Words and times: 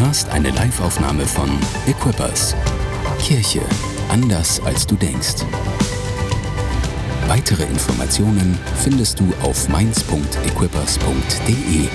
hörst 0.00 0.28
eine 0.30 0.50
Liveaufnahme 0.50 1.26
von 1.26 1.50
Equippers. 1.86 2.54
Kirche 3.20 3.60
anders 4.08 4.60
als 4.64 4.86
du 4.86 4.94
denkst. 4.94 5.44
Weitere 7.26 7.64
Informationen 7.64 8.56
findest 8.76 9.18
du 9.18 9.32
auf 9.42 9.68
mainz.equippers.de. 9.68 11.88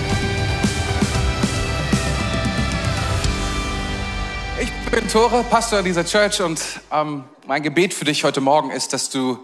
Ich 4.60 4.72
bin 4.92 5.08
Tore, 5.08 5.46
Pastor 5.50 5.82
dieser 5.82 6.06
Church 6.06 6.42
und 6.42 6.62
ähm, 6.92 7.24
mein 7.48 7.64
Gebet 7.64 7.94
für 7.94 8.06
dich 8.06 8.26
heute 8.26 8.42
Morgen 8.42 8.72
ist, 8.72 8.92
dass 8.92 9.10
du 9.10 9.40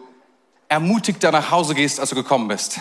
ermutigter 0.68 1.32
nach 1.32 1.50
Hause 1.50 1.76
gehst, 1.76 2.02
als 2.02 2.10
du 2.10 2.16
gekommen 2.16 2.50
bist. 2.50 2.78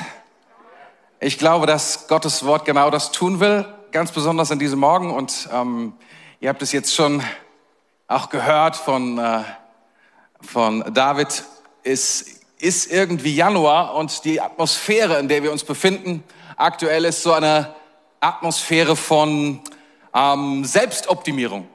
Ich 1.20 1.38
glaube, 1.38 1.66
dass 1.66 2.09
Gottes 2.09 2.45
Wort 2.45 2.65
genau 2.65 2.91
das 2.91 3.12
tun 3.12 3.38
will, 3.38 3.65
ganz 3.92 4.12
besonders 4.12 4.51
an 4.51 4.59
diesem 4.59 4.80
Morgen 4.80 5.10
und 5.12 5.48
ähm, 5.52 5.95
ihr 6.41 6.51
habt 6.51 6.60
es 6.60 6.73
jetzt 6.73 6.95
schon 6.95 7.23
auch 8.06 8.28
gehört 8.28 8.77
von, 8.77 9.19
äh, 9.19 9.42
von 10.41 10.84
David, 10.92 11.45
es 11.84 12.41
ist 12.59 12.92
irgendwie 12.92 13.34
Januar 13.34 13.95
und 13.95 14.24
die 14.24 14.41
Atmosphäre, 14.41 15.19
in 15.19 15.28
der 15.28 15.42
wir 15.42 15.52
uns 15.52 15.64
befinden, 15.64 16.23
aktuell 16.56 17.05
ist 17.06 17.23
so 17.23 17.33
eine 17.33 17.74
Atmosphäre 18.20 18.95
von 18.95 19.61
ähm, 20.14 20.64
Selbstoptimierung. 20.64 21.66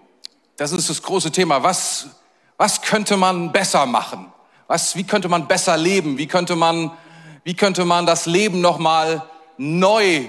Das 0.58 0.72
ist 0.72 0.90
das 0.90 1.02
große 1.02 1.32
Thema. 1.32 1.64
Was, 1.64 2.08
was 2.58 2.82
könnte 2.82 3.18
man 3.18 3.52
besser 3.52 3.86
machen? 3.86 4.32
Was, 4.68 4.96
wie 4.96 5.04
könnte 5.04 5.30
man 5.30 5.48
besser 5.48 5.78
leben? 5.78 6.18
Wie 6.18 6.28
könnte 6.28 6.56
man, 6.56 6.92
wie 7.44 7.56
könnte 7.56 7.86
man 7.86 8.06
das 8.06 8.28
Leben 8.28 8.62
nochmal 8.62 9.24
neu 9.58 10.28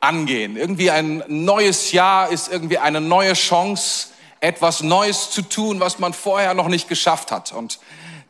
angehen? 0.00 0.56
Irgendwie 0.56 0.90
ein 0.90 1.22
neues 1.28 1.92
Jahr 1.92 2.30
ist 2.30 2.50
irgendwie 2.50 2.78
eine 2.78 3.00
neue 3.00 3.34
Chance, 3.34 4.08
etwas 4.40 4.82
Neues 4.82 5.30
zu 5.30 5.42
tun, 5.42 5.80
was 5.80 5.98
man 5.98 6.12
vorher 6.12 6.54
noch 6.54 6.68
nicht 6.68 6.88
geschafft 6.88 7.30
hat. 7.30 7.52
Und 7.52 7.78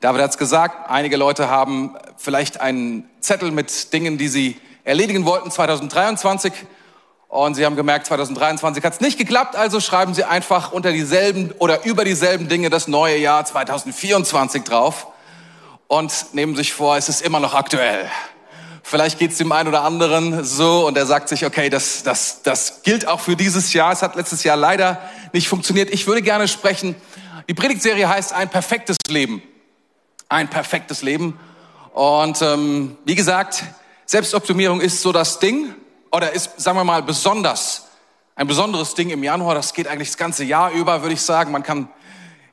David 0.01 0.23
hat 0.23 0.31
es 0.31 0.39
gesagt, 0.39 0.91
einige 0.91 1.17
Leute 1.17 1.49
haben 1.49 1.95
vielleicht 2.17 2.61
einen 2.61 3.09
Zettel 3.21 3.51
mit 3.51 3.93
Dingen, 3.93 4.19
die 4.19 4.29
sie 4.29 4.61
erledigen 4.85 5.25
wollten 5.25 5.51
2023 5.51 6.53
und 7.29 7.55
sie 7.55 7.65
haben 7.65 7.77
gemerkt, 7.77 8.07
2023 8.07 8.83
hat 8.83 8.95
es 8.95 9.01
nicht 9.01 9.17
geklappt, 9.17 9.55
also 9.55 9.79
schreiben 9.79 10.15
sie 10.15 10.25
einfach 10.25 10.73
unter 10.73 10.91
dieselben 10.91 11.53
oder 11.59 11.85
über 11.85 12.05
dieselben 12.05 12.49
Dinge 12.49 12.71
das 12.71 12.89
neue 12.89 13.19
Jahr 13.19 13.45
2024 13.45 14.65
drauf 14.65 15.07
und 15.87 16.13
nehmen 16.33 16.57
sich 16.57 16.73
vor, 16.73 16.97
es 16.97 17.09
ist 17.09 17.23
immer 17.23 17.39
noch 17.39 17.55
aktuell. 17.55 18.11
Vielleicht 18.91 19.21
geht 19.21 19.31
es 19.31 19.39
dem 19.39 19.53
einen 19.53 19.69
oder 19.69 19.85
anderen 19.85 20.43
so 20.43 20.85
und 20.85 20.97
er 20.97 21.07
sagt 21.07 21.29
sich, 21.29 21.47
okay, 21.47 21.71
das, 21.71 22.03
das, 22.03 22.43
das 22.43 22.83
gilt 22.83 23.07
auch 23.07 23.21
für 23.21 23.37
dieses 23.37 23.73
Jahr. 23.73 23.93
Es 23.93 24.03
hat 24.03 24.17
letztes 24.17 24.43
Jahr 24.43 24.57
leider 24.57 25.01
nicht 25.33 25.47
funktioniert. 25.47 25.91
Ich 25.91 26.09
würde 26.09 26.23
gerne 26.23 26.49
sprechen. 26.49 26.97
Die 27.49 27.55
Predigtserie 27.55 28.09
heißt 28.09 28.33
ein 28.33 28.49
perfektes 28.49 28.97
Leben. 29.07 29.45
Ein 30.29 30.51
perfektes 30.51 31.03
Leben. 31.03 31.39
Und 31.95 32.43
ähm, 32.43 32.97
wie 33.05 33.15
gesagt, 33.15 33.63
Selbstoptimierung 34.07 34.81
ist 34.81 35.03
so 35.03 35.13
das 35.13 35.39
Ding 35.39 35.73
oder 36.11 36.33
ist, 36.33 36.61
sagen 36.61 36.77
wir 36.77 36.83
mal, 36.83 37.05
besonders 37.05 37.85
ein 38.35 38.49
besonderes 38.49 38.95
Ding 38.97 39.11
im 39.11 39.23
Januar. 39.23 39.55
Das 39.55 39.73
geht 39.73 39.87
eigentlich 39.87 40.09
das 40.09 40.19
ganze 40.19 40.43
Jahr 40.43 40.73
über, 40.73 41.03
würde 41.03 41.15
ich 41.15 41.23
sagen. 41.23 41.53
Man 41.53 41.63
kann 41.63 41.89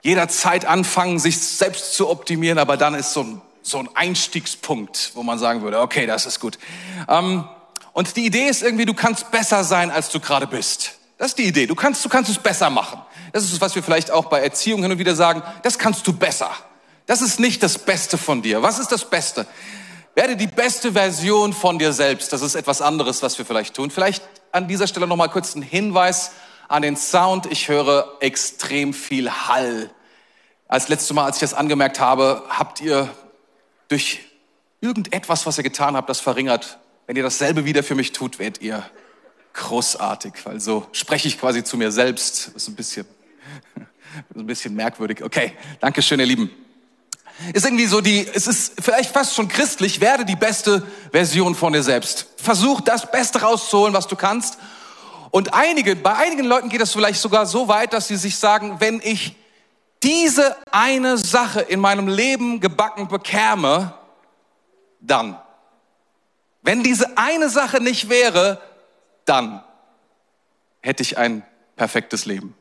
jederzeit 0.04 0.66
anfangen, 0.66 1.18
sich 1.18 1.40
selbst 1.40 1.96
zu 1.96 2.08
optimieren, 2.08 2.60
aber 2.60 2.78
dann 2.78 2.94
ist 2.94 3.14
so 3.14 3.22
ein 3.22 3.42
so 3.70 3.80
ein 3.80 3.90
Einstiegspunkt, 3.94 5.12
wo 5.14 5.24
man 5.24 5.40
sagen 5.40 5.62
würde, 5.62 5.80
okay, 5.82 6.06
das 6.06 6.26
ist 6.26 6.40
gut. 6.40 6.58
Ähm, 7.08 7.48
und 7.94 8.16
die 8.16 8.26
Idee 8.26 8.48
ist 8.48 8.62
irgendwie, 8.62 8.86
du 8.86 8.94
kannst 8.94 9.32
besser 9.32 9.64
sein, 9.64 9.90
als 9.92 10.10
du 10.10 10.20
gerade 10.20 10.48
bist. 10.48 10.94
Das 11.18 11.30
ist 11.30 11.38
die 11.40 11.46
Idee. 11.46 11.66
Du 11.66 11.76
kannst, 11.76 12.06
du 12.06 12.10
kannst 12.10 12.30
es 12.30 12.38
besser 12.38 12.70
machen. 12.70 13.02
Das 13.34 13.44
ist 13.44 13.54
es, 13.54 13.62
was 13.62 13.76
wir 13.76 13.82
vielleicht 13.82 14.12
auch 14.12 14.26
bei 14.26 14.40
Erziehung 14.42 14.84
hin 14.84 14.92
und 14.92 15.00
wieder 15.00 15.16
sagen. 15.16 15.42
Das 15.64 15.80
kannst 15.80 16.06
du 16.06 16.14
besser. 16.14 16.52
Das 17.08 17.22
ist 17.22 17.40
nicht 17.40 17.64
das 17.64 17.80
Beste 17.80 18.18
von 18.18 18.42
dir. 18.42 18.62
Was 18.62 18.80
ist 18.80 18.92
das 18.92 19.10
Beste? 19.10 19.48
Werde 20.14 20.36
die 20.36 20.48
beste 20.48 20.94
Version 20.94 21.54
von 21.54 21.80
dir 21.80 21.94
selbst. 21.94 22.34
Das 22.34 22.42
ist 22.42 22.56
etwas 22.56 22.82
anderes, 22.82 23.24
was 23.24 23.38
wir 23.38 23.46
vielleicht 23.46 23.76
tun. 23.76 23.90
Vielleicht 23.92 24.24
an 24.52 24.68
dieser 24.68 24.88
Stelle 24.88 25.08
noch 25.08 25.16
mal 25.16 25.28
kurz 25.28 25.56
ein 25.56 25.62
Hinweis 25.62 26.32
an 26.68 26.82
den 26.82 26.98
Sound. 26.98 27.46
Ich 27.52 27.68
höre 27.68 28.18
extrem 28.20 28.94
viel 28.94 29.32
Hall. 29.32 29.90
Als 30.68 30.90
letztes 30.90 31.14
Mal, 31.14 31.26
als 31.26 31.38
ich 31.38 31.42
das 31.42 31.54
angemerkt 31.54 32.00
habe, 32.00 32.44
habt 32.50 32.82
ihr 32.82 33.10
durch 33.88 34.20
irgendetwas, 34.82 35.46
was 35.46 35.58
ihr 35.58 35.64
getan 35.64 35.96
habt, 35.96 36.10
das 36.10 36.20
verringert. 36.20 36.80
Wenn 37.06 37.16
ihr 37.16 37.24
dasselbe 37.24 37.66
wieder 37.66 37.84
für 37.84 37.96
mich 37.96 38.12
tut, 38.12 38.40
werdet 38.40 38.62
ihr 38.62 38.84
großartig, 39.54 40.34
weil 40.44 40.60
so 40.60 40.86
spreche 40.92 41.28
ich 41.28 41.40
quasi 41.40 41.64
zu 41.64 41.78
mir 41.78 41.92
selbst. 41.92 42.48
Das 42.54 42.64
ist 42.64 42.68
ein 42.68 42.76
bisschen, 42.76 43.06
ein 44.36 44.46
bisschen 44.46 44.76
merkwürdig. 44.76 45.24
Okay, 45.24 45.54
danke 45.80 46.02
schön, 46.02 46.20
ihr 46.20 46.26
Lieben. 46.26 46.52
Ist 47.54 47.66
irgendwie 47.66 47.86
so 47.86 48.02
die, 48.02 48.28
es 48.34 48.48
ist 48.48 48.74
vielleicht 48.82 49.12
fast 49.12 49.36
schon 49.36 49.48
christlich, 49.48 50.02
werde 50.02 50.26
die 50.26 50.36
beste 50.36 50.86
Version 51.12 51.54
von 51.54 51.74
dir 51.74 51.84
selbst. 51.84 52.28
Versuch 52.38 52.82
das 52.82 53.12
Beste 53.12 53.42
rauszuholen, 53.42 53.94
was 53.94 54.08
du 54.08 54.16
kannst. 54.16 54.58
Und 55.30 55.54
einige, 55.54 55.96
bei 55.96 56.16
einigen 56.16 56.46
Leuten 56.46 56.70
geht 56.70 56.82
es 56.82 56.94
vielleicht 56.94 57.22
sogar 57.22 57.46
so 57.46 57.68
weit, 57.68 57.94
dass 57.94 58.08
sie 58.08 58.16
sich 58.16 58.38
sagen, 58.38 58.78
wenn 58.80 59.02
ich 59.04 59.36
diese 60.04 60.56
eine 60.72 61.18
Sache 61.18 61.62
in 61.62 61.80
meinem 61.80 62.08
Leben 62.08 62.60
gebacken 62.60 63.08
bekäme, 63.08 63.94
dann. 65.00 65.40
Wenn 66.62 66.84
diese 66.84 67.18
eine 67.18 67.50
Sache 67.50 67.82
nicht 67.82 68.10
wäre, 68.10 68.62
dann 69.26 69.64
hätte 70.82 71.04
ich 71.04 71.18
ein 71.18 71.44
perfektes 71.76 72.26
Leben. 72.26 72.56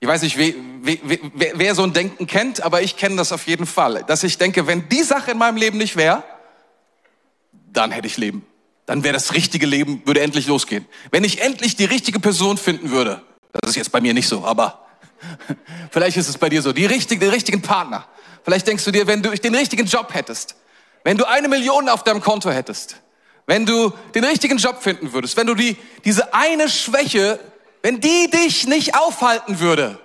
Ich 0.00 0.06
weiß 0.06 0.22
nicht, 0.22 0.36
wer, 0.38 0.54
wer, 0.82 1.52
wer 1.54 1.74
so 1.74 1.82
ein 1.82 1.92
Denken 1.92 2.26
kennt, 2.26 2.62
aber 2.62 2.82
ich 2.82 2.96
kenne 2.96 3.16
das 3.16 3.32
auf 3.32 3.46
jeden 3.46 3.66
Fall. 3.66 4.04
Dass 4.04 4.22
ich 4.22 4.38
denke, 4.38 4.66
wenn 4.66 4.88
die 4.88 5.02
Sache 5.02 5.32
in 5.32 5.38
meinem 5.38 5.56
Leben 5.56 5.78
nicht 5.78 5.96
wäre, 5.96 6.22
dann 7.72 7.90
hätte 7.90 8.06
ich 8.06 8.16
Leben. 8.16 8.46
Dann 8.86 9.02
wäre 9.04 9.12
das 9.12 9.34
richtige 9.34 9.66
Leben, 9.66 10.02
würde 10.06 10.20
endlich 10.20 10.46
losgehen. 10.46 10.86
Wenn 11.10 11.24
ich 11.24 11.42
endlich 11.42 11.76
die 11.76 11.84
richtige 11.84 12.20
Person 12.20 12.56
finden 12.56 12.90
würde, 12.90 13.22
das 13.52 13.70
ist 13.70 13.76
jetzt 13.76 13.92
bei 13.92 14.00
mir 14.00 14.14
nicht 14.14 14.28
so, 14.28 14.44
aber 14.44 14.87
Vielleicht 15.90 16.16
ist 16.16 16.28
es 16.28 16.38
bei 16.38 16.48
dir 16.48 16.62
so, 16.62 16.72
die 16.72 16.86
richtigen, 16.86 17.20
den 17.20 17.30
richtigen 17.30 17.62
Partner. 17.62 18.06
Vielleicht 18.44 18.66
denkst 18.66 18.84
du 18.84 18.90
dir, 18.90 19.06
wenn 19.06 19.22
du 19.22 19.30
den 19.30 19.54
richtigen 19.54 19.86
Job 19.86 20.14
hättest, 20.14 20.56
wenn 21.04 21.16
du 21.16 21.24
eine 21.26 21.48
Million 21.48 21.88
auf 21.88 22.04
deinem 22.04 22.20
Konto 22.20 22.50
hättest, 22.50 22.96
wenn 23.46 23.66
du 23.66 23.92
den 24.14 24.24
richtigen 24.24 24.58
Job 24.58 24.82
finden 24.82 25.12
würdest, 25.12 25.36
wenn 25.36 25.46
du 25.46 25.54
die, 25.54 25.76
diese 26.04 26.34
eine 26.34 26.68
Schwäche, 26.68 27.40
wenn 27.82 28.00
die 28.00 28.30
dich 28.30 28.66
nicht 28.66 28.94
aufhalten 28.96 29.60
würde, 29.60 29.98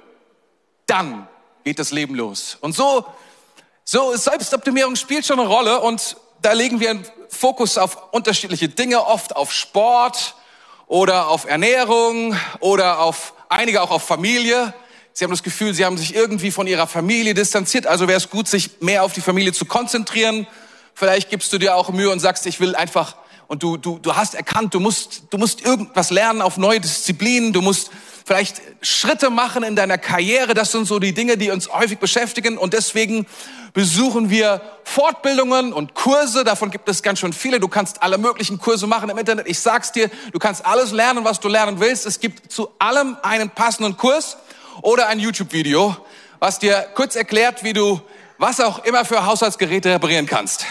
dann 0.85 1.27
geht 1.63 1.79
das 1.79 1.91
Leben 1.91 2.15
los. 2.15 2.57
Und 2.61 2.75
so, 2.75 3.05
so 3.83 4.15
Selbstoptimierung 4.15 4.95
spielt 4.95 5.25
schon 5.25 5.39
eine 5.39 5.49
Rolle 5.49 5.81
und 5.81 6.17
da 6.41 6.53
legen 6.53 6.79
wir 6.79 6.91
einen 6.91 7.07
Fokus 7.29 7.77
auf 7.77 8.13
unterschiedliche 8.13 8.69
Dinge, 8.69 9.05
oft 9.05 9.35
auf 9.35 9.51
Sport 9.51 10.35
oder 10.87 11.29
auf 11.29 11.45
Ernährung 11.45 12.37
oder 12.59 12.99
auf 12.99 13.33
einige 13.49 13.81
auch 13.81 13.91
auf 13.91 14.03
Familie. 14.03 14.73
Sie 15.15 15.23
haben 15.23 15.31
das 15.31 15.43
Gefühl, 15.43 15.75
sie 15.75 15.85
haben 15.85 15.97
sich 15.97 16.15
irgendwie 16.15 16.49
von 16.49 16.65
ihrer 16.65 16.87
Familie 16.87 17.35
distanziert. 17.35 17.85
Also 17.85 18.07
wäre 18.07 18.17
es 18.17 18.31
gut, 18.31 18.47
sich 18.47 18.81
mehr 18.81 19.03
auf 19.03 19.13
die 19.13 19.21
Familie 19.21 19.53
zu 19.53 19.65
konzentrieren. 19.65 20.47
Vielleicht 20.95 21.29
gibst 21.29 21.53
du 21.53 21.59
dir 21.59 21.75
auch 21.75 21.91
Mühe 21.91 22.09
und 22.09 22.19
sagst, 22.19 22.47
ich 22.47 22.59
will 22.59 22.75
einfach, 22.75 23.15
und 23.47 23.61
du, 23.61 23.77
du, 23.77 23.99
du 23.99 24.15
hast 24.15 24.33
erkannt, 24.33 24.73
du 24.73 24.79
musst, 24.79 25.23
du 25.29 25.37
musst 25.37 25.63
irgendwas 25.63 26.09
lernen 26.09 26.41
auf 26.41 26.57
neue 26.57 26.79
Disziplinen. 26.79 27.53
Du 27.53 27.61
musst 27.61 27.91
vielleicht 28.25 28.61
Schritte 28.81 29.29
machen 29.29 29.61
in 29.61 29.75
deiner 29.75 29.99
Karriere. 29.99 30.55
Das 30.55 30.71
sind 30.71 30.85
so 30.85 30.97
die 30.97 31.13
Dinge, 31.13 31.37
die 31.37 31.51
uns 31.51 31.69
häufig 31.69 31.99
beschäftigen. 31.99 32.57
Und 32.57 32.73
deswegen 32.73 33.27
besuchen 33.73 34.31
wir 34.31 34.61
Fortbildungen 34.83 35.73
und 35.73 35.93
Kurse. 35.93 36.43
Davon 36.43 36.71
gibt 36.71 36.89
es 36.89 37.03
ganz 37.03 37.19
schön 37.19 37.33
viele. 37.33 37.59
Du 37.59 37.67
kannst 37.67 38.01
alle 38.01 38.17
möglichen 38.17 38.57
Kurse 38.57 38.87
machen 38.87 39.11
im 39.11 39.17
Internet. 39.19 39.47
Ich 39.47 39.59
sag's 39.59 39.91
dir, 39.91 40.09
du 40.31 40.39
kannst 40.39 40.65
alles 40.65 40.91
lernen, 40.91 41.23
was 41.23 41.39
du 41.39 41.49
lernen 41.49 41.79
willst. 41.79 42.07
Es 42.07 42.19
gibt 42.19 42.51
zu 42.51 42.71
allem 42.79 43.15
einen 43.21 43.51
passenden 43.51 43.95
Kurs 43.95 44.37
oder 44.81 45.07
ein 45.07 45.19
YouTube-Video, 45.19 45.95
was 46.39 46.59
dir 46.59 46.87
kurz 46.95 47.15
erklärt, 47.15 47.63
wie 47.63 47.73
du 47.73 48.01
was 48.37 48.59
auch 48.59 48.83
immer 48.83 49.05
für 49.05 49.25
Haushaltsgeräte 49.25 49.89
reparieren 49.89 50.25
kannst. 50.25 50.65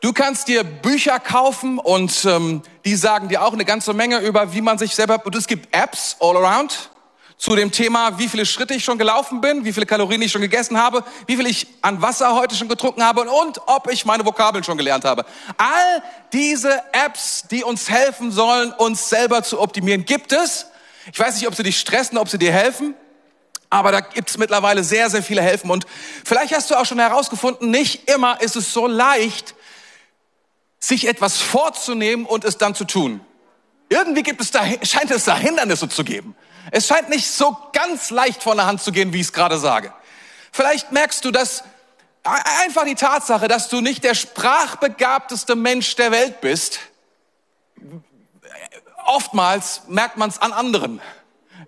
Du 0.00 0.12
kannst 0.12 0.48
dir 0.48 0.64
Bücher 0.64 1.18
kaufen 1.18 1.78
und 1.78 2.24
ähm, 2.24 2.62
die 2.84 2.96
sagen 2.96 3.28
dir 3.28 3.42
auch 3.42 3.52
eine 3.52 3.64
ganze 3.64 3.92
Menge 3.92 4.20
über, 4.20 4.54
wie 4.54 4.62
man 4.62 4.78
sich 4.78 4.94
selber. 4.94 5.20
Und 5.26 5.34
es 5.34 5.46
gibt 5.46 5.76
Apps 5.76 6.16
all 6.20 6.36
around 6.36 6.90
zu 7.36 7.56
dem 7.56 7.70
Thema, 7.70 8.18
wie 8.18 8.28
viele 8.28 8.46
Schritte 8.46 8.74
ich 8.74 8.84
schon 8.84 8.96
gelaufen 8.96 9.40
bin, 9.40 9.64
wie 9.64 9.72
viele 9.72 9.86
Kalorien 9.86 10.20
ich 10.22 10.30
schon 10.30 10.42
gegessen 10.42 10.78
habe, 10.78 11.04
wie 11.26 11.36
viel 11.36 11.46
ich 11.46 11.66
an 11.82 12.00
Wasser 12.00 12.34
heute 12.34 12.54
schon 12.54 12.68
getrunken 12.68 13.02
habe 13.02 13.22
und 13.22 13.60
ob 13.66 13.90
ich 13.90 14.04
meine 14.04 14.24
Vokabeln 14.24 14.62
schon 14.64 14.78
gelernt 14.78 15.04
habe. 15.04 15.24
All 15.56 16.02
diese 16.32 16.82
Apps, 16.92 17.44
die 17.50 17.64
uns 17.64 17.90
helfen 17.90 18.30
sollen, 18.30 18.72
uns 18.72 19.08
selber 19.08 19.42
zu 19.42 19.60
optimieren, 19.60 20.04
gibt 20.04 20.32
es. 20.32 20.66
Ich 21.12 21.18
weiß 21.18 21.34
nicht, 21.36 21.48
ob 21.48 21.54
sie 21.54 21.62
dich 21.62 21.78
stressen, 21.78 22.18
ob 22.18 22.28
sie 22.28 22.38
dir 22.38 22.52
helfen, 22.52 22.94
aber 23.70 23.92
da 23.92 24.00
gibt 24.00 24.28
es 24.28 24.36
mittlerweile 24.36 24.82
sehr, 24.84 25.08
sehr 25.10 25.22
viele 25.22 25.42
Helfen. 25.42 25.70
Und 25.70 25.86
vielleicht 26.24 26.54
hast 26.54 26.70
du 26.70 26.74
auch 26.74 26.84
schon 26.84 26.98
herausgefunden, 26.98 27.70
nicht 27.70 28.10
immer 28.10 28.40
ist 28.40 28.56
es 28.56 28.72
so 28.72 28.86
leicht, 28.86 29.54
sich 30.80 31.06
etwas 31.06 31.38
vorzunehmen 31.38 32.26
und 32.26 32.44
es 32.44 32.58
dann 32.58 32.74
zu 32.74 32.84
tun. 32.84 33.20
Irgendwie 33.88 34.22
gibt 34.22 34.40
es 34.40 34.50
da, 34.50 34.64
scheint 34.82 35.10
es 35.10 35.24
da 35.24 35.36
Hindernisse 35.36 35.88
zu 35.88 36.04
geben. 36.04 36.36
Es 36.70 36.86
scheint 36.86 37.08
nicht 37.08 37.30
so 37.30 37.56
ganz 37.72 38.10
leicht 38.10 38.42
von 38.42 38.56
der 38.56 38.66
Hand 38.66 38.82
zu 38.82 38.92
gehen, 38.92 39.12
wie 39.12 39.20
ich 39.20 39.26
es 39.26 39.32
gerade 39.32 39.58
sage. 39.58 39.92
Vielleicht 40.52 40.92
merkst 40.92 41.24
du, 41.24 41.30
dass 41.30 41.64
einfach 42.22 42.84
die 42.84 42.94
Tatsache, 42.94 43.48
dass 43.48 43.68
du 43.68 43.80
nicht 43.80 44.04
der 44.04 44.14
sprachbegabteste 44.14 45.56
Mensch 45.56 45.96
der 45.96 46.10
Welt 46.10 46.40
bist, 46.40 46.80
oftmals 49.06 49.82
merkt 49.88 50.16
man 50.16 50.30
es 50.30 50.40
an 50.40 50.52
anderen. 50.52 51.00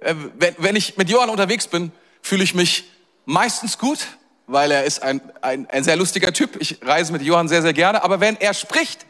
Äh, 0.00 0.14
wenn 0.58 0.76
ich 0.76 0.96
mit 0.96 1.08
Johann 1.08 1.31
unterwegs 1.31 1.67
bin, 1.67 1.93
fühle 2.23 2.44
ich 2.44 2.55
mich 2.55 2.84
meistens 3.25 3.79
gut, 3.79 3.99
weil 4.46 4.70
er 4.70 4.84
ist 4.84 5.02
ein, 5.02 5.20
ein, 5.40 5.69
ein 5.70 5.84
sehr 5.84 5.96
lustiger 5.96 6.32
Typ. 6.32 6.56
Ich 6.61 6.79
reise 6.82 7.12
mit 7.12 7.23
Johann 7.23 7.49
sehr, 7.49 7.62
sehr 7.62 7.73
gerne. 7.73 8.02
Aber 8.02 8.20
wenn 8.20 8.37
er 8.37 8.55
spricht 8.55 9.06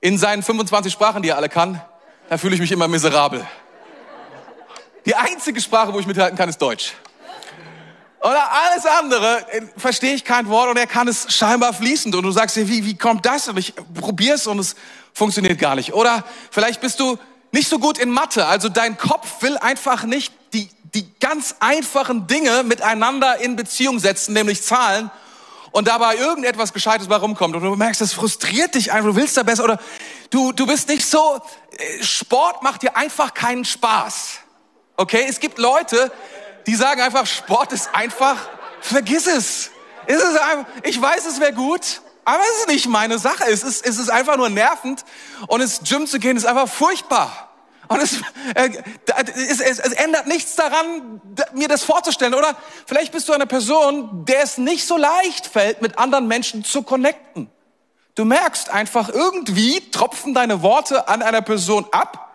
in 0.00 0.18
seinen 0.18 0.42
25 0.42 0.92
Sprachen, 0.92 1.22
die 1.22 1.30
er 1.30 1.36
alle 1.36 1.48
kann, 1.48 1.80
da 2.28 2.38
fühle 2.38 2.54
ich 2.54 2.60
mich 2.60 2.72
immer 2.72 2.88
miserabel. 2.88 3.46
Die 5.04 5.14
einzige 5.14 5.60
Sprache, 5.60 5.92
wo 5.92 6.00
ich 6.00 6.06
mithalten 6.06 6.36
kann, 6.36 6.48
ist 6.48 6.60
Deutsch. 6.60 6.94
Oder 8.20 8.50
alles 8.50 8.84
andere 8.86 9.46
äh, 9.52 9.62
verstehe 9.76 10.14
ich 10.14 10.24
kein 10.24 10.48
Wort 10.48 10.68
und 10.70 10.76
er 10.76 10.88
kann 10.88 11.06
es 11.06 11.32
scheinbar 11.32 11.72
fließend. 11.72 12.14
Und 12.14 12.24
du 12.24 12.32
sagst 12.32 12.56
dir, 12.56 12.68
wie, 12.68 12.84
wie 12.84 12.96
kommt 12.96 13.24
das? 13.24 13.46
Und 13.48 13.56
ich 13.56 13.74
probiere 13.94 14.34
es 14.34 14.48
und 14.48 14.58
es 14.58 14.74
funktioniert 15.12 15.60
gar 15.60 15.76
nicht. 15.76 15.94
Oder 15.94 16.24
vielleicht 16.50 16.80
bist 16.80 16.98
du 16.98 17.18
nicht 17.56 17.68
so 17.70 17.78
gut 17.78 17.96
in 17.96 18.10
Mathe. 18.10 18.46
Also 18.46 18.68
dein 18.68 18.98
Kopf 18.98 19.40
will 19.40 19.56
einfach 19.56 20.04
nicht 20.04 20.32
die, 20.52 20.68
die 20.94 21.08
ganz 21.18 21.56
einfachen 21.58 22.26
Dinge 22.26 22.62
miteinander 22.62 23.38
in 23.38 23.56
Beziehung 23.56 23.98
setzen, 23.98 24.34
nämlich 24.34 24.62
Zahlen. 24.62 25.10
Und 25.72 25.88
dabei 25.88 26.16
irgendetwas 26.16 26.72
Gescheites 26.72 27.08
bei 27.08 27.16
rumkommt. 27.16 27.56
Und 27.56 27.62
du 27.62 27.74
merkst, 27.74 28.00
das 28.00 28.12
frustriert 28.12 28.74
dich 28.74 28.92
einfach. 28.92 29.10
Du 29.10 29.16
willst 29.16 29.36
da 29.36 29.42
besser. 29.42 29.64
Oder 29.64 29.78
du, 30.30 30.52
du 30.52 30.66
bist 30.66 30.88
nicht 30.88 31.06
so, 31.06 31.40
äh, 31.76 32.02
Sport 32.02 32.62
macht 32.62 32.82
dir 32.82 32.96
einfach 32.96 33.32
keinen 33.32 33.64
Spaß. 33.64 34.38
Okay? 34.96 35.26
Es 35.28 35.40
gibt 35.40 35.58
Leute, 35.58 36.12
die 36.66 36.74
sagen 36.74 37.00
einfach, 37.00 37.26
Sport 37.26 37.72
ist 37.72 37.94
einfach, 37.94 38.36
vergiss 38.80 39.26
es. 39.26 39.70
es 40.06 40.22
einfach, 40.22 40.66
ich 40.82 41.00
weiß, 41.00 41.26
es 41.26 41.40
wäre 41.40 41.52
gut, 41.52 42.00
aber 42.24 42.42
es 42.52 42.60
ist 42.60 42.68
nicht 42.68 42.86
meine 42.86 43.18
Sache. 43.18 43.44
Es 43.44 43.62
ist, 43.62 43.86
es 43.86 43.98
ist 43.98 44.10
einfach 44.10 44.36
nur 44.36 44.50
nervend 44.50 45.04
und 45.46 45.60
ins 45.60 45.80
Gym 45.84 46.06
zu 46.06 46.18
gehen 46.18 46.36
ist 46.36 46.44
einfach 46.44 46.68
furchtbar. 46.68 47.45
Und 47.88 48.02
es, 48.02 48.20
äh, 48.54 48.70
es, 49.48 49.60
es, 49.60 49.78
es 49.78 49.92
ändert 49.92 50.26
nichts 50.26 50.56
daran, 50.56 51.20
mir 51.54 51.68
das 51.68 51.84
vorzustellen. 51.84 52.34
Oder 52.34 52.56
vielleicht 52.86 53.12
bist 53.12 53.28
du 53.28 53.32
eine 53.32 53.46
Person, 53.46 54.24
der 54.24 54.42
es 54.42 54.58
nicht 54.58 54.86
so 54.86 54.96
leicht 54.96 55.46
fällt, 55.46 55.82
mit 55.82 55.98
anderen 55.98 56.26
Menschen 56.26 56.64
zu 56.64 56.82
connecten. 56.82 57.50
Du 58.14 58.24
merkst 58.24 58.70
einfach, 58.70 59.08
irgendwie 59.10 59.90
tropfen 59.90 60.32
deine 60.34 60.62
Worte 60.62 61.08
an 61.08 61.22
einer 61.22 61.42
Person 61.42 61.86
ab 61.92 62.26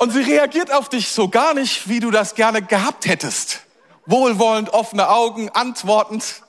und 0.00 0.12
sie 0.12 0.22
reagiert 0.22 0.72
auf 0.72 0.88
dich 0.88 1.10
so 1.10 1.28
gar 1.28 1.52
nicht, 1.52 1.86
wie 1.86 2.00
du 2.00 2.10
das 2.10 2.34
gerne 2.34 2.62
gehabt 2.62 3.04
hättest. 3.04 3.60
Wohlwollend, 4.06 4.70
offene 4.70 5.10
Augen, 5.10 5.50
antwortend. 5.50 6.42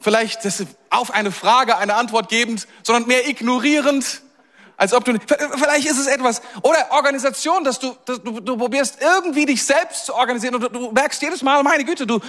Vielleicht 0.00 0.40
auf 0.88 1.10
eine 1.10 1.32
Frage 1.32 1.76
eine 1.76 1.94
Antwort 1.94 2.30
gebend, 2.30 2.66
sondern 2.82 3.06
mehr 3.06 3.28
ignorierend, 3.28 4.22
als 4.76 4.92
ob 4.92 5.04
du, 5.04 5.14
vielleicht 5.56 5.86
ist 5.86 5.98
es 5.98 6.06
etwas, 6.06 6.42
oder 6.62 6.90
Organisation, 6.90 7.62
dass 7.62 7.78
du, 7.78 7.96
dass 8.06 8.22
du, 8.22 8.40
du 8.40 8.56
probierst 8.56 8.98
irgendwie 9.00 9.46
dich 9.46 9.64
selbst 9.64 10.06
zu 10.06 10.14
organisieren 10.14 10.56
und 10.56 10.62
du, 10.62 10.68
du 10.68 10.90
merkst 10.90 11.22
jedes 11.22 11.42
Mal, 11.42 11.62
meine 11.62 11.84
Güte, 11.84 12.06
du, 12.06 12.20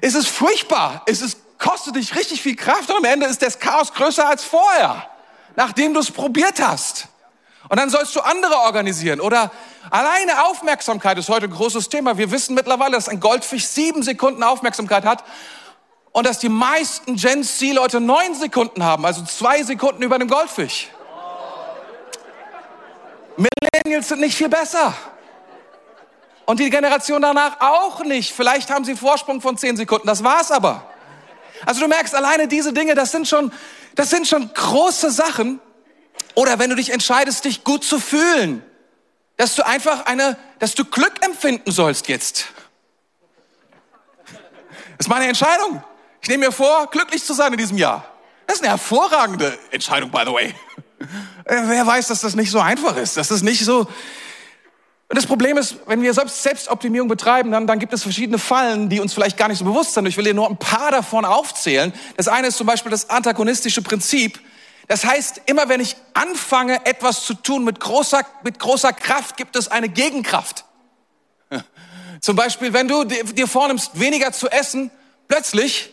es 0.00 0.14
ist 0.14 0.28
furchtbar, 0.28 1.02
es 1.06 1.20
ist, 1.20 1.38
kostet 1.58 1.96
dich 1.96 2.16
richtig 2.16 2.42
viel 2.42 2.56
Kraft 2.56 2.90
und 2.90 2.96
am 2.96 3.04
Ende 3.04 3.26
ist 3.26 3.42
das 3.42 3.58
Chaos 3.58 3.92
größer 3.92 4.26
als 4.26 4.42
vorher, 4.42 5.06
nachdem 5.54 5.92
du 5.94 6.00
es 6.00 6.10
probiert 6.10 6.60
hast. 6.60 7.08
Und 7.68 7.78
dann 7.78 7.90
sollst 7.90 8.14
du 8.16 8.20
andere 8.20 8.56
organisieren. 8.56 9.20
Oder 9.20 9.50
alleine 9.88 10.44
Aufmerksamkeit 10.44 11.16
ist 11.16 11.28
heute 11.28 11.46
ein 11.46 11.52
großes 11.52 11.88
Thema. 11.88 12.18
Wir 12.18 12.30
wissen 12.30 12.54
mittlerweile, 12.54 12.96
dass 12.96 13.08
ein 13.08 13.20
Goldfisch 13.20 13.66
sieben 13.66 14.02
Sekunden 14.02 14.42
Aufmerksamkeit 14.42 15.04
hat 15.04 15.24
und 16.10 16.26
dass 16.26 16.38
die 16.38 16.48
meisten 16.48 17.16
Gen 17.16 17.44
Z-Leute 17.44 18.00
neun 18.00 18.34
Sekunden 18.34 18.84
haben, 18.84 19.06
also 19.06 19.24
zwei 19.24 19.62
Sekunden 19.62 20.02
über 20.02 20.18
dem 20.18 20.28
Goldfisch. 20.28 20.88
Millennials 23.36 24.08
sind 24.08 24.20
nicht 24.20 24.36
viel 24.36 24.48
besser. 24.48 24.94
Und 26.44 26.60
die 26.60 26.70
Generation 26.70 27.22
danach 27.22 27.60
auch 27.60 28.04
nicht. 28.04 28.32
Vielleicht 28.32 28.70
haben 28.70 28.84
sie 28.84 28.96
Vorsprung 28.96 29.40
von 29.40 29.56
zehn 29.56 29.76
Sekunden, 29.76 30.06
das 30.06 30.24
war's 30.24 30.50
aber. 30.50 30.90
Also 31.64 31.80
du 31.80 31.88
merkst 31.88 32.14
alleine 32.14 32.48
diese 32.48 32.72
Dinge, 32.72 32.94
das 32.94 33.12
sind 33.12 33.28
schon, 33.28 33.52
das 33.94 34.10
sind 34.10 34.26
schon 34.26 34.52
große 34.52 35.10
Sachen, 35.10 35.60
oder 36.34 36.58
wenn 36.58 36.70
du 36.70 36.76
dich 36.76 36.90
entscheidest, 36.90 37.44
dich 37.44 37.64
gut 37.64 37.84
zu 37.84 37.98
fühlen, 37.98 38.64
dass 39.36 39.54
du 39.54 39.66
einfach 39.66 40.06
eine, 40.06 40.38
dass 40.58 40.74
du 40.74 40.84
Glück 40.84 41.24
empfinden 41.24 41.70
sollst 41.70 42.08
jetzt. 42.08 42.46
Das 44.98 45.06
ist 45.06 45.08
meine 45.08 45.26
Entscheidung. 45.26 45.82
Ich 46.22 46.28
nehme 46.28 46.46
mir 46.46 46.52
vor, 46.52 46.88
glücklich 46.90 47.24
zu 47.24 47.34
sein 47.34 47.52
in 47.52 47.58
diesem 47.58 47.76
Jahr. 47.76 48.06
Das 48.46 48.56
ist 48.56 48.62
eine 48.62 48.70
hervorragende 48.70 49.58
Entscheidung, 49.70 50.10
by 50.10 50.22
the 50.24 50.32
way. 50.32 50.54
Äh, 51.44 51.62
wer 51.66 51.86
weiß, 51.86 52.08
dass 52.08 52.20
das 52.20 52.34
nicht 52.34 52.50
so 52.50 52.60
einfach 52.60 52.96
ist, 52.96 53.16
dass 53.16 53.28
das 53.28 53.42
nicht 53.42 53.64
so. 53.64 53.80
Und 53.80 55.16
das 55.18 55.26
Problem 55.26 55.58
ist, 55.58 55.76
wenn 55.86 56.00
wir 56.00 56.14
selbst 56.14 56.42
Selbstoptimierung 56.42 57.06
betreiben, 57.06 57.50
dann, 57.50 57.66
dann 57.66 57.78
gibt 57.78 57.92
es 57.92 58.02
verschiedene 58.02 58.38
Fallen, 58.38 58.88
die 58.88 58.98
uns 58.98 59.12
vielleicht 59.12 59.36
gar 59.36 59.48
nicht 59.48 59.58
so 59.58 59.64
bewusst 59.64 59.92
sind. 59.92 60.06
Ich 60.06 60.16
will 60.16 60.24
dir 60.24 60.32
nur 60.32 60.48
ein 60.48 60.56
paar 60.56 60.90
davon 60.90 61.26
aufzählen. 61.26 61.92
Das 62.16 62.28
eine 62.28 62.46
ist 62.46 62.56
zum 62.56 62.66
Beispiel 62.66 62.90
das 62.90 63.10
antagonistische 63.10 63.82
Prinzip. 63.82 64.40
Das 64.88 65.04
heißt, 65.04 65.42
immer 65.46 65.68
wenn 65.68 65.80
ich 65.80 65.96
anfange, 66.14 66.86
etwas 66.86 67.24
zu 67.24 67.34
tun 67.34 67.64
mit 67.64 67.78
großer, 67.78 68.22
mit 68.42 68.58
großer 68.58 68.92
Kraft, 68.92 69.36
gibt 69.36 69.54
es 69.56 69.68
eine 69.68 69.88
Gegenkraft. 69.88 70.64
Zum 72.20 72.36
Beispiel, 72.36 72.72
wenn 72.72 72.88
du 72.88 73.04
dir 73.04 73.46
vornimmst, 73.46 73.98
weniger 74.00 74.32
zu 74.32 74.48
essen, 74.48 74.90
plötzlich 75.28 75.92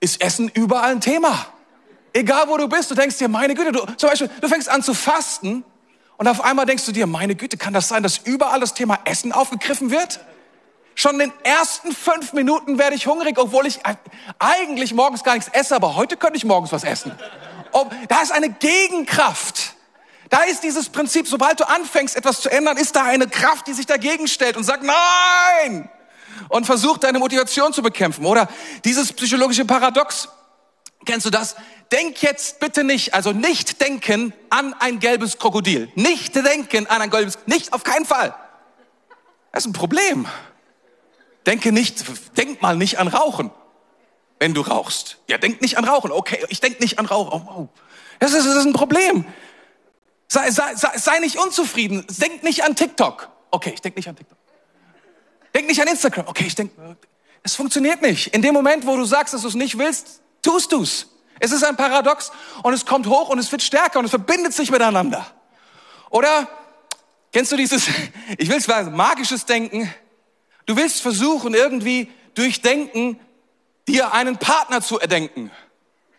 ist 0.00 0.20
Essen 0.20 0.48
überall 0.48 0.90
ein 0.90 1.00
Thema. 1.00 1.46
Egal 2.12 2.48
wo 2.48 2.56
du 2.56 2.68
bist, 2.68 2.90
du 2.90 2.94
denkst 2.94 3.18
dir, 3.18 3.28
meine 3.28 3.54
Güte, 3.54 3.72
du, 3.72 3.86
zum 3.96 4.10
Beispiel, 4.10 4.30
du 4.40 4.48
fängst 4.48 4.68
an 4.68 4.82
zu 4.82 4.94
fasten 4.94 5.64
und 6.16 6.28
auf 6.28 6.42
einmal 6.42 6.66
denkst 6.66 6.84
du 6.84 6.92
dir, 6.92 7.06
meine 7.06 7.34
Güte, 7.34 7.56
kann 7.56 7.72
das 7.72 7.88
sein, 7.88 8.02
dass 8.02 8.18
überall 8.18 8.60
das 8.60 8.74
Thema 8.74 8.98
Essen 9.04 9.32
aufgegriffen 9.32 9.90
wird? 9.90 10.20
Schon 10.94 11.12
in 11.12 11.30
den 11.30 11.32
ersten 11.42 11.92
fünf 11.92 12.34
Minuten 12.34 12.78
werde 12.78 12.94
ich 12.94 13.06
hungrig, 13.06 13.38
obwohl 13.38 13.66
ich 13.66 13.80
eigentlich 14.38 14.92
morgens 14.92 15.24
gar 15.24 15.34
nichts 15.34 15.50
esse, 15.52 15.74
aber 15.74 15.96
heute 15.96 16.18
könnte 16.18 16.36
ich 16.36 16.44
morgens 16.44 16.70
was 16.70 16.84
essen 16.84 17.12
ob, 17.72 17.90
da 18.08 18.20
ist 18.20 18.32
eine 18.32 18.50
Gegenkraft. 18.50 19.74
Da 20.30 20.42
ist 20.44 20.62
dieses 20.62 20.88
Prinzip, 20.88 21.26
sobald 21.26 21.60
du 21.60 21.68
anfängst, 21.68 22.16
etwas 22.16 22.40
zu 22.40 22.50
ändern, 22.50 22.76
ist 22.76 22.96
da 22.96 23.04
eine 23.04 23.26
Kraft, 23.26 23.66
die 23.66 23.72
sich 23.72 23.86
dagegen 23.86 24.28
stellt 24.28 24.56
und 24.56 24.64
sagt, 24.64 24.82
nein! 24.82 25.90
Und 26.48 26.64
versucht, 26.66 27.04
deine 27.04 27.18
Motivation 27.18 27.72
zu 27.72 27.82
bekämpfen. 27.82 28.24
Oder 28.24 28.48
dieses 28.84 29.12
psychologische 29.12 29.64
Paradox. 29.64 30.28
Kennst 31.04 31.26
du 31.26 31.30
das? 31.30 31.56
Denk 31.92 32.22
jetzt 32.22 32.58
bitte 32.58 32.84
nicht, 32.84 33.14
also 33.14 33.32
nicht 33.32 33.80
denken 33.80 34.32
an 34.50 34.74
ein 34.74 34.98
gelbes 34.98 35.38
Krokodil. 35.38 35.92
Nicht 35.94 36.34
denken 36.34 36.86
an 36.86 37.02
ein 37.02 37.10
gelbes, 37.10 37.38
nicht, 37.46 37.72
auf 37.72 37.84
keinen 37.84 38.06
Fall. 38.06 38.34
Das 39.52 39.64
ist 39.64 39.70
ein 39.70 39.74
Problem. 39.74 40.26
Denke 41.46 41.70
nicht, 41.70 42.04
denk 42.36 42.62
mal 42.62 42.76
nicht 42.76 42.98
an 42.98 43.08
Rauchen 43.08 43.50
wenn 44.42 44.54
du 44.54 44.62
rauchst. 44.62 45.18
Ja, 45.28 45.38
denk 45.38 45.62
nicht 45.62 45.78
an 45.78 45.84
Rauchen. 45.84 46.10
Okay, 46.10 46.44
ich 46.48 46.58
denk 46.58 46.80
nicht 46.80 46.98
an 46.98 47.06
Rauchen. 47.06 47.46
Oh, 47.46 47.60
oh. 47.60 47.68
Das, 48.18 48.32
ist, 48.32 48.44
das 48.44 48.56
ist 48.56 48.66
ein 48.66 48.72
Problem. 48.72 49.24
Sei, 50.26 50.50
sei, 50.50 50.74
sei, 50.74 51.20
nicht 51.20 51.38
unzufrieden. 51.38 52.04
Denk 52.08 52.42
nicht 52.42 52.64
an 52.64 52.74
TikTok. 52.74 53.28
Okay, 53.52 53.70
ich 53.72 53.80
denk 53.80 53.94
nicht 53.94 54.08
an 54.08 54.16
TikTok. 54.16 54.36
Denk 55.54 55.68
nicht 55.68 55.80
an 55.80 55.86
Instagram. 55.86 56.26
Okay, 56.26 56.46
ich 56.48 56.56
denk, 56.56 56.72
es 57.44 57.54
funktioniert 57.54 58.02
nicht. 58.02 58.34
In 58.34 58.42
dem 58.42 58.52
Moment, 58.52 58.84
wo 58.84 58.96
du 58.96 59.04
sagst, 59.04 59.32
dass 59.32 59.42
du 59.42 59.48
es 59.48 59.54
nicht 59.54 59.78
willst, 59.78 60.22
tust 60.42 60.72
du's. 60.72 61.06
Es 61.44 61.50
ist 61.50 61.64
ein 61.64 61.76
Paradox 61.76 62.30
und 62.62 62.72
es 62.72 62.86
kommt 62.86 63.08
hoch 63.08 63.28
und 63.28 63.36
es 63.40 63.50
wird 63.50 63.62
stärker 63.62 63.98
und 63.98 64.04
es 64.04 64.12
verbindet 64.12 64.54
sich 64.54 64.70
miteinander. 64.70 65.26
Oder 66.08 66.46
kennst 67.32 67.50
du 67.50 67.56
dieses, 67.56 67.88
ich 68.38 68.48
will 68.48 68.58
es 68.58 68.64
sagen, 68.64 68.94
magisches 68.94 69.44
Denken? 69.44 69.92
Du 70.66 70.76
willst 70.76 71.02
versuchen, 71.02 71.54
irgendwie 71.54 72.12
durch 72.34 72.62
Denken 72.62 73.18
dir 73.88 74.14
einen 74.14 74.36
Partner 74.36 74.82
zu 74.82 75.00
erdenken, 75.00 75.50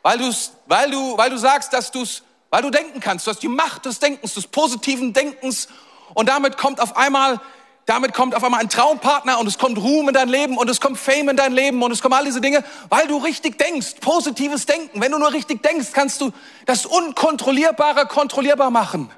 weil, 0.01 0.17
du's, 0.17 0.51
weil, 0.65 0.91
du, 0.91 1.17
weil 1.17 1.29
du 1.29 1.37
sagst, 1.37 1.71
dass 1.71 1.91
du's, 1.91 2.23
weil 2.49 2.61
du 2.61 2.69
denken 2.69 2.99
kannst, 2.99 3.25
du 3.25 3.31
hast 3.31 3.41
die 3.41 3.47
Macht 3.47 3.85
des 3.85 3.99
Denkens, 3.99 4.33
des 4.33 4.47
positiven 4.47 5.13
Denkens 5.13 5.69
und 6.15 6.27
damit 6.27 6.57
kommt 6.57 6.81
auf 6.81 6.97
einmal, 6.97 7.39
damit 7.85 8.13
kommt 8.13 8.35
auf 8.35 8.43
einmal 8.43 8.61
ein 8.61 8.69
Traumpartner 8.69 9.39
und 9.39 9.47
es 9.47 9.57
kommt 9.57 9.77
Ruhm 9.77 10.07
in 10.07 10.13
dein 10.13 10.29
Leben 10.29 10.57
und 10.57 10.69
es 10.69 10.79
kommt 10.79 10.97
Fame 10.97 11.29
in 11.29 11.37
dein 11.37 11.53
Leben 11.53 11.81
und 11.83 11.91
es 11.91 12.01
kommen 12.01 12.13
all 12.13 12.25
diese 12.25 12.41
Dinge, 12.41 12.63
weil 12.89 13.07
du 13.07 13.17
richtig 13.17 13.57
denkst, 13.57 13.95
positives 13.99 14.65
Denken. 14.65 15.01
Wenn 15.01 15.11
du 15.11 15.19
nur 15.19 15.33
richtig 15.33 15.61
denkst, 15.61 15.89
kannst 15.93 16.21
du 16.21 16.31
das 16.65 16.85
Unkontrollierbare 16.85 18.07
kontrollierbar 18.07 18.71
machen. 18.71 19.09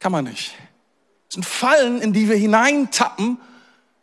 Kann 0.00 0.12
man 0.12 0.24
nicht. 0.24 0.52
Das 1.28 1.34
sind 1.34 1.46
Fallen, 1.46 2.02
in 2.02 2.12
die 2.12 2.28
wir 2.28 2.36
hineintappen 2.36 3.40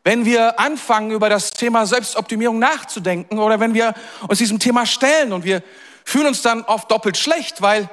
wenn 0.04 0.26
wir 0.26 0.60
anfangen, 0.60 1.12
über 1.12 1.30
das 1.30 1.52
Thema 1.52 1.86
Selbstoptimierung 1.86 2.60
nachzudenken 2.60 3.40
oder 3.40 3.60
wenn 3.60 3.74
wir 3.74 3.94
uns 4.28 4.40
diesem 4.40 4.60
Thema 4.60 4.86
stellen 4.86 5.32
und 5.32 5.46
wir 5.46 5.64
fühlen 6.04 6.28
uns 6.28 6.42
dann 6.42 6.64
oft 6.64 6.92
doppelt 6.92 7.18
schlecht, 7.18 7.62
weil 7.62 7.90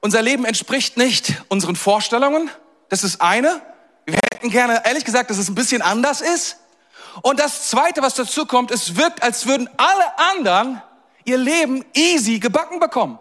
unser 0.00 0.22
Leben 0.22 0.46
entspricht 0.46 0.96
nicht 0.96 1.42
unseren 1.48 1.76
Vorstellungen. 1.76 2.50
Das 2.88 3.04
ist 3.04 3.20
eine. 3.20 3.60
Hätten 4.40 4.50
gerne, 4.50 4.82
ehrlich 4.86 5.04
gesagt, 5.04 5.28
dass 5.30 5.36
es 5.36 5.48
ein 5.48 5.54
bisschen 5.54 5.82
anders 5.82 6.22
ist. 6.22 6.56
Und 7.22 7.38
das 7.38 7.68
Zweite, 7.68 8.00
was 8.00 8.14
dazu 8.14 8.46
kommt, 8.46 8.70
es 8.70 8.96
wirkt, 8.96 9.22
als 9.22 9.46
würden 9.46 9.68
alle 9.76 10.18
anderen 10.18 10.82
ihr 11.24 11.36
Leben 11.36 11.84
easy 11.92 12.38
gebacken 12.38 12.80
bekommen. 12.80 13.18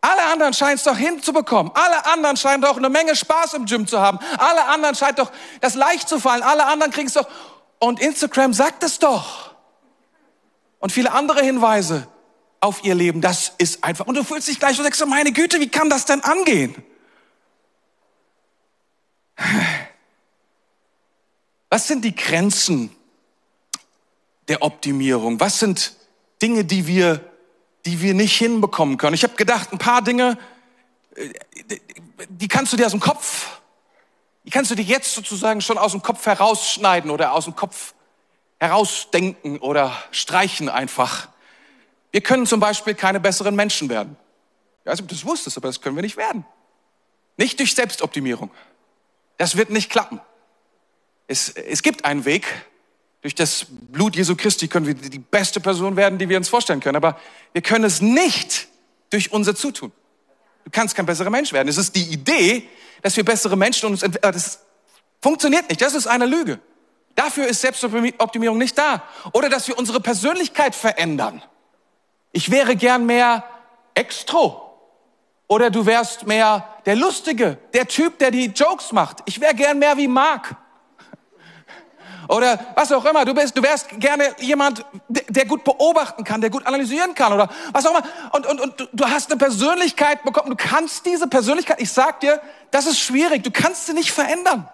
Alle 0.00 0.22
anderen 0.32 0.52
scheinen 0.54 0.76
es 0.76 0.82
doch 0.82 0.96
hinzubekommen. 0.96 1.70
Alle 1.74 2.06
anderen 2.06 2.36
scheinen 2.36 2.62
doch 2.62 2.76
eine 2.76 2.88
Menge 2.88 3.14
Spaß 3.14 3.54
im 3.54 3.66
Gym 3.66 3.86
zu 3.86 4.00
haben. 4.00 4.18
Alle 4.38 4.64
anderen 4.64 4.96
scheint 4.96 5.18
doch 5.18 5.30
das 5.60 5.74
leicht 5.74 6.08
zu 6.08 6.18
fallen. 6.18 6.42
Alle 6.42 6.66
anderen 6.66 6.90
kriegen 6.90 7.06
es 7.06 7.12
doch. 7.12 7.28
Und 7.78 8.00
Instagram 8.00 8.52
sagt 8.52 8.82
es 8.82 8.98
doch. 8.98 9.54
Und 10.80 10.90
viele 10.90 11.12
andere 11.12 11.42
Hinweise 11.42 12.08
auf 12.60 12.82
ihr 12.82 12.94
Leben. 12.94 13.20
Das 13.20 13.52
ist 13.58 13.84
einfach. 13.84 14.06
Und 14.06 14.16
du 14.16 14.24
fühlst 14.24 14.48
dich 14.48 14.58
gleich 14.58 14.78
und 14.78 14.84
sagst, 14.84 15.06
meine 15.06 15.32
Güte, 15.32 15.60
wie 15.60 15.68
kann 15.68 15.90
das 15.90 16.06
denn 16.06 16.24
angehen? 16.24 16.74
Was 21.70 21.86
sind 21.86 22.04
die 22.04 22.14
Grenzen 22.14 22.94
der 24.48 24.62
Optimierung? 24.62 25.38
Was 25.38 25.60
sind 25.60 25.94
Dinge, 26.42 26.64
die 26.64 26.86
wir, 26.88 27.24
die 27.86 28.02
wir 28.02 28.12
nicht 28.12 28.36
hinbekommen 28.36 28.98
können? 28.98 29.14
Ich 29.14 29.22
habe 29.22 29.36
gedacht, 29.36 29.72
ein 29.72 29.78
paar 29.78 30.02
Dinge, 30.02 30.36
äh, 31.14 31.30
die 32.28 32.48
kannst 32.48 32.72
du 32.72 32.76
dir 32.76 32.86
aus 32.86 32.92
dem 32.92 33.00
Kopf, 33.00 33.60
die 34.44 34.50
kannst 34.50 34.72
du 34.72 34.74
dir 34.74 34.82
jetzt 34.82 35.14
sozusagen 35.14 35.60
schon 35.60 35.78
aus 35.78 35.92
dem 35.92 36.02
Kopf 36.02 36.26
herausschneiden 36.26 37.10
oder 37.10 37.32
aus 37.32 37.44
dem 37.44 37.54
Kopf 37.54 37.94
herausdenken 38.58 39.58
oder 39.58 39.96
streichen 40.10 40.68
einfach. 40.68 41.28
Wir 42.10 42.20
können 42.20 42.46
zum 42.46 42.58
Beispiel 42.58 42.94
keine 42.94 43.20
besseren 43.20 43.54
Menschen 43.54 43.88
werden. 43.88 44.16
Ich 44.80 44.86
weiß 44.86 44.94
nicht, 44.94 45.02
ob 45.02 45.08
du 45.08 45.14
das 45.14 45.24
wusstest, 45.24 45.56
aber 45.56 45.68
das 45.68 45.80
können 45.80 45.94
wir 45.94 46.02
nicht 46.02 46.16
werden. 46.16 46.44
Nicht 47.36 47.60
durch 47.60 47.74
Selbstoptimierung. 47.74 48.50
Das 49.38 49.56
wird 49.56 49.70
nicht 49.70 49.88
klappen. 49.88 50.20
Es, 51.30 51.48
es 51.48 51.82
gibt 51.82 52.04
einen 52.04 52.24
Weg. 52.24 52.44
Durch 53.22 53.36
das 53.36 53.66
Blut 53.70 54.16
Jesu 54.16 54.34
Christi 54.34 54.66
können 54.66 54.86
wir 54.86 54.94
die 54.94 55.20
beste 55.20 55.60
Person 55.60 55.94
werden, 55.94 56.18
die 56.18 56.28
wir 56.28 56.36
uns 56.36 56.48
vorstellen 56.48 56.80
können. 56.80 56.96
Aber 56.96 57.20
wir 57.52 57.62
können 57.62 57.84
es 57.84 58.00
nicht 58.00 58.66
durch 59.10 59.30
unser 59.30 59.54
Zutun. 59.54 59.92
Du 60.64 60.70
kannst 60.72 60.96
kein 60.96 61.06
besserer 61.06 61.30
Mensch 61.30 61.52
werden. 61.52 61.68
Es 61.68 61.78
ist 61.78 61.94
die 61.94 62.02
Idee, 62.02 62.68
dass 63.02 63.16
wir 63.16 63.24
bessere 63.24 63.56
Menschen 63.56 63.90
uns, 63.90 64.02
äh, 64.02 64.10
das 64.20 64.58
funktioniert 65.22 65.68
nicht. 65.68 65.80
Das 65.80 65.94
ist 65.94 66.08
eine 66.08 66.26
Lüge. 66.26 66.58
Dafür 67.14 67.46
ist 67.46 67.60
Selbstoptimierung 67.60 68.58
nicht 68.58 68.76
da. 68.76 69.04
Oder 69.32 69.48
dass 69.48 69.68
wir 69.68 69.78
unsere 69.78 70.00
Persönlichkeit 70.00 70.74
verändern. 70.74 71.42
Ich 72.32 72.50
wäre 72.50 72.74
gern 72.74 73.06
mehr 73.06 73.44
extro. 73.94 74.66
Oder 75.46 75.70
du 75.70 75.86
wärst 75.86 76.26
mehr 76.26 76.68
der 76.86 76.96
Lustige, 76.96 77.58
der 77.72 77.86
Typ, 77.86 78.18
der 78.18 78.32
die 78.32 78.46
Jokes 78.46 78.90
macht. 78.90 79.18
Ich 79.26 79.40
wäre 79.40 79.54
gern 79.54 79.78
mehr 79.78 79.96
wie 79.96 80.08
Mark. 80.08 80.56
Oder 82.30 82.60
was 82.76 82.92
auch 82.92 83.04
immer. 83.04 83.24
Du 83.24 83.34
bist, 83.34 83.56
du 83.56 83.62
wärst 83.62 83.88
gerne 83.98 84.36
jemand, 84.38 84.84
der 85.08 85.46
gut 85.46 85.64
beobachten 85.64 86.22
kann, 86.22 86.40
der 86.40 86.48
gut 86.48 86.64
analysieren 86.64 87.14
kann 87.14 87.32
oder 87.32 87.48
was 87.72 87.84
auch 87.84 87.90
immer. 87.90 88.04
Und, 88.30 88.46
und, 88.46 88.60
und 88.60 88.88
du 88.92 89.04
hast 89.04 89.32
eine 89.32 89.38
Persönlichkeit 89.38 90.22
bekommen. 90.22 90.50
Du 90.50 90.56
kannst 90.56 91.06
diese 91.06 91.26
Persönlichkeit, 91.26 91.80
ich 91.80 91.90
sag 91.90 92.20
dir, 92.20 92.40
das 92.70 92.86
ist 92.86 93.00
schwierig. 93.00 93.42
Du 93.42 93.50
kannst 93.50 93.86
sie 93.86 93.94
nicht 93.94 94.12
verändern. 94.12 94.68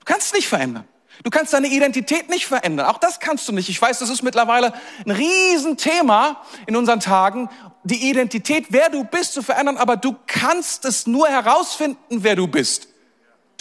Du 0.00 0.04
kannst 0.06 0.30
sie 0.30 0.36
nicht 0.36 0.48
verändern. 0.48 0.88
Du 1.22 1.28
kannst 1.30 1.52
deine 1.52 1.68
Identität 1.68 2.30
nicht 2.30 2.46
verändern. 2.46 2.86
Auch 2.86 2.98
das 2.98 3.20
kannst 3.20 3.46
du 3.48 3.52
nicht. 3.52 3.68
Ich 3.68 3.80
weiß, 3.80 3.98
das 3.98 4.08
ist 4.08 4.22
mittlerweile 4.22 4.72
ein 5.04 5.10
Riesenthema 5.10 6.42
in 6.66 6.74
unseren 6.74 7.00
Tagen, 7.00 7.50
die 7.84 8.08
Identität, 8.08 8.68
wer 8.70 8.88
du 8.88 9.04
bist, 9.04 9.34
zu 9.34 9.42
verändern. 9.42 9.76
Aber 9.76 9.98
du 9.98 10.16
kannst 10.26 10.86
es 10.86 11.06
nur 11.06 11.28
herausfinden, 11.28 12.24
wer 12.24 12.34
du 12.34 12.46
bist. 12.46 12.88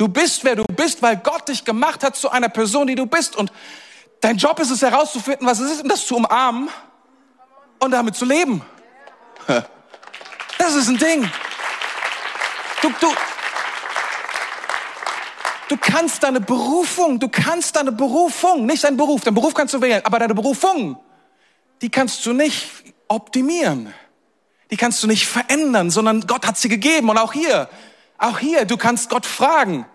Du 0.01 0.07
bist, 0.07 0.43
wer 0.43 0.55
du 0.55 0.63
bist, 0.63 1.03
weil 1.03 1.17
Gott 1.17 1.47
dich 1.47 1.63
gemacht 1.63 2.03
hat 2.03 2.15
zu 2.15 2.31
einer 2.31 2.49
Person, 2.49 2.87
die 2.87 2.95
du 2.95 3.05
bist. 3.05 3.35
Und 3.35 3.51
dein 4.19 4.35
Job 4.35 4.59
ist 4.59 4.71
es 4.71 4.81
herauszufinden, 4.81 5.45
was 5.45 5.59
es 5.59 5.73
ist, 5.73 5.83
und 5.83 5.89
das 5.89 6.07
zu 6.07 6.15
umarmen 6.15 6.69
und 7.77 7.91
damit 7.91 8.15
zu 8.15 8.25
leben. 8.25 8.63
Das 10.57 10.73
ist 10.73 10.87
ein 10.87 10.97
Ding. 10.97 11.29
Du, 12.81 12.89
du, 12.99 13.13
Du 15.69 15.77
kannst 15.77 16.23
deine 16.23 16.41
Berufung, 16.41 17.19
du 17.19 17.29
kannst 17.29 17.75
deine 17.75 17.91
Berufung, 17.91 18.65
nicht 18.65 18.83
dein 18.83 18.97
Beruf, 18.97 19.21
dein 19.21 19.35
Beruf 19.35 19.53
kannst 19.53 19.75
du 19.75 19.81
wählen, 19.81 20.03
aber 20.03 20.17
deine 20.17 20.33
Berufung, 20.33 20.97
die 21.83 21.89
kannst 21.89 22.25
du 22.25 22.33
nicht 22.33 22.67
optimieren. 23.07 23.93
Die 24.71 24.77
kannst 24.77 25.03
du 25.03 25.07
nicht 25.07 25.27
verändern, 25.27 25.91
sondern 25.91 26.25
Gott 26.25 26.47
hat 26.47 26.57
sie 26.57 26.69
gegeben. 26.69 27.09
Und 27.09 27.19
auch 27.19 27.33
hier, 27.33 27.69
auch 28.21 28.39
hier, 28.39 28.65
du 28.65 28.77
kannst 28.77 29.09
Gott 29.09 29.25
fragen. 29.25 29.85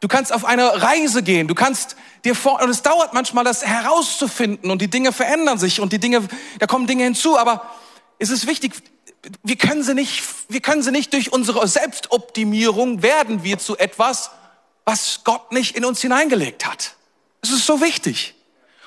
Du 0.00 0.08
kannst 0.08 0.32
auf 0.32 0.44
eine 0.44 0.82
Reise 0.82 1.22
gehen. 1.22 1.46
Du 1.46 1.54
kannst 1.54 1.96
dir 2.24 2.34
vor, 2.34 2.60
und 2.62 2.70
es 2.70 2.82
dauert 2.82 3.14
manchmal, 3.14 3.44
das 3.44 3.64
herauszufinden 3.64 4.70
und 4.70 4.82
die 4.82 4.88
Dinge 4.88 5.12
verändern 5.12 5.58
sich 5.58 5.80
und 5.80 5.92
die 5.92 5.98
Dinge, 5.98 6.26
da 6.58 6.66
kommen 6.66 6.86
Dinge 6.86 7.04
hinzu. 7.04 7.38
Aber 7.38 7.70
es 8.18 8.30
ist 8.30 8.46
wichtig, 8.46 8.72
wir 9.42 9.56
können 9.56 9.82
sie 9.82 9.94
nicht, 9.94 10.22
wir 10.48 10.60
können 10.60 10.82
sie 10.82 10.90
nicht 10.90 11.12
durch 11.12 11.32
unsere 11.32 11.66
Selbstoptimierung 11.66 13.02
werden 13.02 13.44
wir 13.44 13.58
zu 13.58 13.76
etwas, 13.76 14.30
was 14.84 15.22
Gott 15.24 15.52
nicht 15.52 15.76
in 15.76 15.84
uns 15.84 16.00
hineingelegt 16.00 16.66
hat. 16.66 16.94
Es 17.42 17.50
ist 17.50 17.66
so 17.66 17.80
wichtig. 17.80 18.34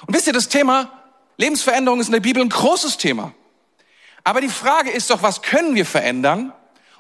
Und 0.07 0.15
wisst 0.15 0.27
ihr, 0.27 0.33
das 0.33 0.49
Thema 0.49 0.91
Lebensveränderung 1.37 1.99
ist 1.99 2.07
in 2.07 2.13
der 2.13 2.19
Bibel 2.21 2.41
ein 2.41 2.49
großes 2.49 2.97
Thema. 2.97 3.33
Aber 4.23 4.41
die 4.41 4.49
Frage 4.49 4.89
ist 4.89 5.09
doch, 5.09 5.21
was 5.21 5.41
können 5.41 5.75
wir 5.75 5.85
verändern? 5.85 6.53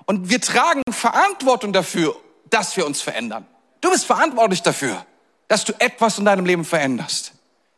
Und 0.09 0.27
wir 0.27 0.41
tragen 0.41 0.81
Verantwortung 0.89 1.71
dafür, 1.71 2.15
dass 2.49 2.75
wir 2.75 2.87
uns 2.87 2.99
verändern. 2.99 3.45
Du 3.79 3.91
bist 3.91 4.05
verantwortlich 4.05 4.63
dafür, 4.63 5.05
dass 5.47 5.65
du 5.65 5.73
etwas 5.77 6.17
in 6.17 6.25
deinem 6.25 6.47
Leben 6.47 6.65
veränderst. 6.65 7.33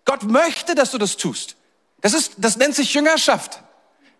Gott 0.05 0.23
möchte, 0.23 0.73
dass 0.73 0.91
du 0.91 0.97
das 0.97 1.17
tust. 1.17 1.57
Das 1.99 2.13
ist, 2.13 2.35
das 2.37 2.55
nennt 2.55 2.73
sich 2.73 2.93
Jüngerschaft. 2.93 3.61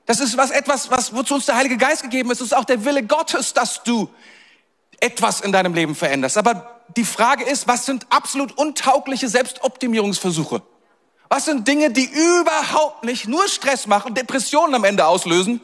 Das 0.08 0.20
ist 0.20 0.36
was 0.36 0.52
etwas, 0.52 0.92
was 0.92 1.16
wozu 1.16 1.36
uns 1.36 1.46
der 1.46 1.56
Heilige 1.56 1.78
Geist 1.78 2.04
gegeben 2.04 2.32
ist. 2.32 2.42
Es 2.42 2.48
ist 2.48 2.54
auch 2.54 2.66
der 2.66 2.84
Wille 2.84 3.02
Gottes, 3.04 3.54
dass 3.54 3.82
du 3.84 4.10
etwas 5.00 5.40
in 5.40 5.54
deinem 5.54 5.74
Leben 5.74 5.96
veränderst. 5.96 6.38
Aber 6.38 6.82
die 6.98 7.06
Frage 7.06 7.46
ist, 7.46 7.70
was 7.70 7.86
sind 7.86 8.08
absolut 8.10 8.58
untaugliche 8.58 9.30
Selbstoptimierungsversuche? 9.30 10.62
Was 11.30 11.46
sind 11.46 11.66
Dinge, 11.66 11.92
die 11.92 12.10
überhaupt 12.12 13.06
nicht 13.06 13.30
nur 13.30 13.48
Stress 13.48 13.88
machen, 13.88 14.16
Depressionen 14.16 14.76
am 14.76 14.84
Ende 14.84 15.06
auslösen, 15.06 15.62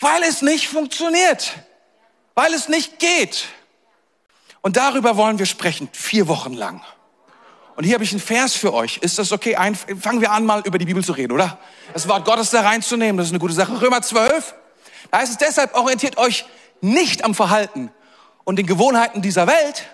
weil 0.00 0.22
es 0.22 0.42
nicht 0.42 0.68
funktioniert, 0.68 1.54
weil 2.34 2.52
es 2.54 2.68
nicht 2.68 2.98
geht. 2.98 3.46
Und 4.60 4.76
darüber 4.76 5.16
wollen 5.16 5.38
wir 5.38 5.46
sprechen, 5.46 5.88
vier 5.92 6.28
Wochen 6.28 6.52
lang. 6.52 6.82
Und 7.76 7.84
hier 7.84 7.94
habe 7.94 8.04
ich 8.04 8.12
einen 8.12 8.20
Vers 8.20 8.54
für 8.54 8.72
euch. 8.72 8.98
Ist 8.98 9.18
das 9.18 9.32
okay? 9.32 9.54
Ein, 9.54 9.74
fangen 9.74 10.20
wir 10.20 10.32
an, 10.32 10.46
mal 10.46 10.62
über 10.64 10.78
die 10.78 10.86
Bibel 10.86 11.04
zu 11.04 11.12
reden, 11.12 11.32
oder? 11.32 11.58
Das 11.92 12.08
Wort 12.08 12.24
Gottes 12.24 12.50
da 12.50 12.62
reinzunehmen, 12.62 13.18
das 13.18 13.26
ist 13.26 13.32
eine 13.32 13.38
gute 13.38 13.52
Sache. 13.52 13.80
Römer 13.80 14.02
12, 14.02 14.54
da 15.10 15.18
heißt 15.18 15.32
es 15.32 15.38
deshalb, 15.38 15.74
orientiert 15.74 16.16
euch 16.16 16.46
nicht 16.80 17.24
am 17.24 17.34
Verhalten 17.34 17.90
und 18.44 18.56
den 18.56 18.66
Gewohnheiten 18.66 19.22
dieser 19.22 19.46
Welt, 19.46 19.84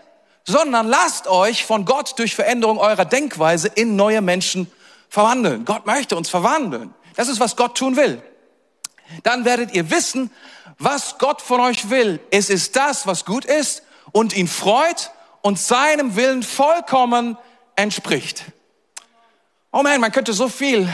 sondern 0.44 0.86
lasst 0.86 1.26
euch 1.26 1.64
von 1.64 1.84
Gott 1.84 2.18
durch 2.18 2.34
Veränderung 2.34 2.78
eurer 2.78 3.04
Denkweise 3.04 3.68
in 3.68 3.96
neue 3.96 4.20
Menschen 4.22 4.70
verwandeln. 5.08 5.64
Gott 5.64 5.86
möchte 5.86 6.16
uns 6.16 6.28
verwandeln. 6.28 6.94
Das 7.16 7.28
ist, 7.28 7.40
was 7.40 7.56
Gott 7.56 7.76
tun 7.76 7.96
will. 7.96 8.22
Dann 9.22 9.44
werdet 9.44 9.74
ihr 9.74 9.90
wissen, 9.90 10.30
was 10.78 11.18
Gott 11.18 11.42
von 11.42 11.60
euch 11.60 11.90
will. 11.90 12.20
Es 12.30 12.50
ist 12.50 12.76
das, 12.76 13.06
was 13.06 13.24
gut 13.24 13.44
ist 13.44 13.82
und 14.12 14.36
ihn 14.36 14.48
freut 14.48 15.10
und 15.42 15.58
seinem 15.58 16.16
Willen 16.16 16.42
vollkommen 16.42 17.36
entspricht. 17.76 18.44
Oh 19.72 19.82
man, 19.82 20.00
man 20.00 20.12
könnte 20.12 20.32
so 20.32 20.48
viel 20.48 20.88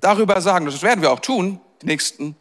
darüber 0.00 0.40
sagen. 0.40 0.66
Das 0.66 0.82
werden 0.82 1.02
wir 1.02 1.12
auch 1.12 1.20
tun, 1.20 1.60
die 1.82 1.86
nächsten 1.86 2.36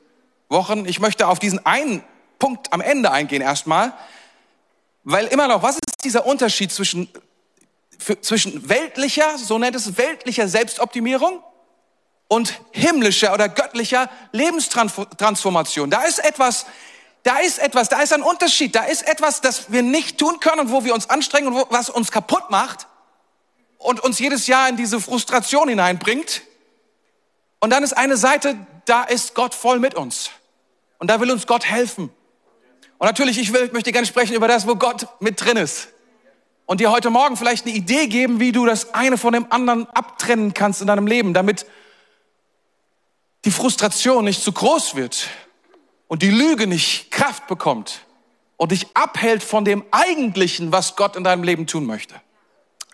Wochen. 0.50 0.86
Ich 0.86 1.00
möchte 1.00 1.28
auf 1.28 1.40
diesen 1.40 1.66
einen 1.66 2.04
Punkt 2.40 2.72
am 2.74 2.82
Ende 2.82 3.12
eingehen 3.12 3.42
erstmal. 3.42 3.94
Weil 5.04 5.26
immer 5.28 5.48
noch, 5.48 5.64
was 5.64 5.76
ist 5.76 6.04
dieser 6.04 6.26
Unterschied 6.26 6.72
zwischen, 6.72 7.10
für, 7.98 8.22
zwischen 8.22 8.70
weltlicher, 8.70 9.38
so 9.38 9.58
nennt 9.58 9.76
es 9.76 9.98
weltlicher 9.98 10.48
Selbstoptimierung 10.48 11.42
und 12.32 12.62
himmlischer 12.72 13.34
oder 13.34 13.50
göttlicher 13.50 14.10
Lebenstransformation? 14.32 15.90
Da 15.90 16.04
ist 16.04 16.24
etwas, 16.24 16.66
da 17.24 17.40
ist 17.40 17.60
etwas, 17.60 17.90
da 17.90 18.00
ist 18.00 18.14
ein 18.14 18.22
Unterschied, 18.22 18.74
da 18.74 18.86
ist 18.86 19.06
etwas, 19.06 19.42
das 19.42 19.70
wir 19.70 19.82
nicht 19.82 20.18
tun 20.18 20.40
können 20.40 20.62
und 20.62 20.72
wo 20.72 20.86
wir 20.86 20.94
uns 20.94 21.10
anstrengen 21.10 21.50
und 21.50 21.56
wo, 21.56 21.66
was 21.72 21.90
uns 21.90 22.10
kaputt 22.10 22.50
macht 22.50 22.88
und 23.80 24.00
uns 24.00 24.18
jedes 24.18 24.48
Jahr 24.48 24.70
in 24.70 24.78
diese 24.78 25.02
Frustration 25.02 25.68
hineinbringt. 25.68 26.44
Und 27.60 27.72
dann 27.72 27.84
ist 27.84 27.98
eine 27.98 28.16
Seite, 28.16 28.56
da 28.86 29.04
ist 29.04 29.36
Gott 29.36 29.54
voll 29.54 29.80
mit 29.80 29.96
uns. 29.96 30.30
Und 31.00 31.10
da 31.10 31.20
will 31.20 31.32
uns 31.32 31.46
Gott 31.48 31.66
helfen. 31.66 32.12
Und 32.98 33.08
natürlich, 33.08 33.40
ich, 33.40 33.52
will, 33.52 33.70
möchte 33.74 33.92
gerne 33.92 34.08
sprechen 34.08 34.36
über 34.36 34.48
das, 34.48 34.66
wo 34.66 34.76
Gott 34.78 35.06
mit 35.20 35.44
drin 35.44 35.58
ist. 35.58 35.90
Und 36.66 36.80
dir 36.80 36.92
heute 36.92 37.10
Morgen 37.10 37.36
vielleicht 37.36 37.66
eine 37.66 37.76
Idee 37.76 38.08
geben, 38.08 38.40
wie 38.40 38.54
du 38.54 38.66
das 38.66 38.94
eine 38.94 39.18
von 39.18 39.34
dem 39.34 39.52
anderen 39.52 39.90
abtrennen 39.90 40.54
kannst 40.54 40.80
in 40.80 40.88
deinem 40.88 41.08
Leben, 41.08 41.34
damit 41.34 41.66
die 43.46 43.52
Frustration 43.52 44.26
nicht 44.26 44.44
zu 44.44 44.52
groß 44.52 44.96
wird 44.96 45.28
und 46.08 46.22
die 46.22 46.30
Lüge 46.30 46.68
nicht 46.68 47.12
Kraft 47.12 47.48
bekommt 47.48 48.02
und 48.58 48.72
dich 48.72 48.86
abhält 48.96 49.44
von 49.44 49.66
dem 49.66 49.84
Eigentlichen, 49.92 50.72
was 50.72 50.96
Gott 50.96 51.16
in 51.16 51.24
deinem 51.24 51.44
Leben 51.44 51.66
tun 51.68 51.86
möchte. 51.86 52.16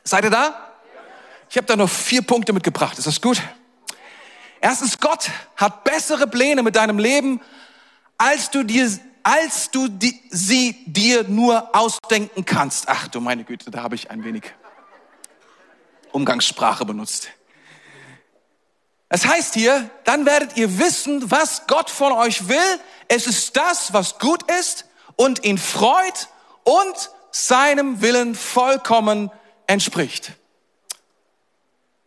Seid 0.04 0.24
ihr 0.24 0.30
da? 0.30 0.72
Ich 1.50 1.58
habe 1.58 1.68
da 1.68 1.76
noch 1.76 1.90
vier 1.90 2.22
Punkte 2.22 2.54
mitgebracht. 2.54 2.98
Ist 2.98 3.08
das 3.08 3.22
gut? 3.22 3.42
Erstens, 4.62 5.00
Gott 5.00 5.30
hat 5.56 5.84
bessere 5.84 6.28
Pläne 6.28 6.64
mit 6.64 6.76
deinem 6.76 7.00
Leben, 7.00 7.42
als 8.18 8.50
du 8.50 8.64
dir, 8.64 8.90
als 9.24 9.70
du 9.72 9.88
die, 9.88 10.20
sie 10.30 10.84
dir 10.86 11.24
nur 11.24 11.76
ausdenken 11.76 12.46
kannst. 12.46 12.88
Ach 12.88 13.08
du 13.08 13.20
meine 13.20 13.44
Güte, 13.44 13.70
da 13.70 13.84
habe 13.84 13.96
ich 13.96 14.10
ein 14.10 14.24
wenig 14.24 14.44
Umgangssprache 16.12 16.86
benutzt. 16.86 17.30
Es 19.10 19.26
heißt 19.26 19.54
hier, 19.54 19.90
dann 20.04 20.26
werdet 20.26 20.58
ihr 20.58 20.80
wissen, 20.80 21.32
was 21.32 21.68
Gott 21.68 21.90
von 21.90 22.12
euch 22.12 22.50
will. 22.50 22.80
Es 23.08 23.26
ist 23.26 23.56
das, 23.56 23.94
was 23.94 24.20
gut 24.20 24.50
ist 24.60 24.86
und 25.16 25.46
ihn 25.46 25.58
freut 25.58 26.28
und 26.64 27.12
seinem 27.32 28.02
Willen 28.02 28.36
vollkommen 28.36 29.32
entspricht. 29.66 30.34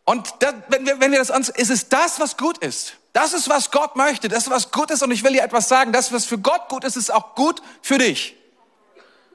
Und 0.05 0.35
das, 0.41 0.55
wenn, 0.69 0.85
wir, 0.85 1.01
wenn 1.01 1.13
wir 1.13 1.19
das 1.19 1.31
ansehen, 1.31 1.55
ist 1.57 1.71
es 1.71 1.89
das, 1.89 2.21
was 2.21 2.37
gut 2.37 2.59
ist. 2.59 2.95
Das 3.13 3.33
ist, 3.33 3.49
was 3.49 3.71
Gott 3.71 3.97
möchte. 3.97 4.29
Das 4.29 4.45
ist, 4.45 4.51
was 4.51 4.71
gut 4.71 4.91
ist. 4.91 5.03
Und 5.03 5.11
ich 5.11 5.25
will 5.25 5.33
dir 5.33 5.43
etwas 5.43 5.69
sagen. 5.69 5.93
Das, 5.93 6.13
was 6.13 6.27
für 6.27 6.39
Gott 6.39 6.69
gut 6.69 6.85
ist, 6.85 6.97
ist 6.97 7.13
auch 7.13 7.35
gut 7.35 7.63
für 7.81 7.99
dich. 7.99 8.37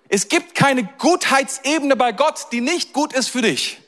Es 0.08 0.28
gibt 0.28 0.54
keine 0.54 0.84
Gutheitsebene 0.84 1.96
bei 1.96 2.12
Gott, 2.12 2.48
die 2.52 2.62
nicht 2.62 2.94
gut 2.94 3.14
ist 3.14 3.30
für 3.30 3.42
dich. 3.42 3.82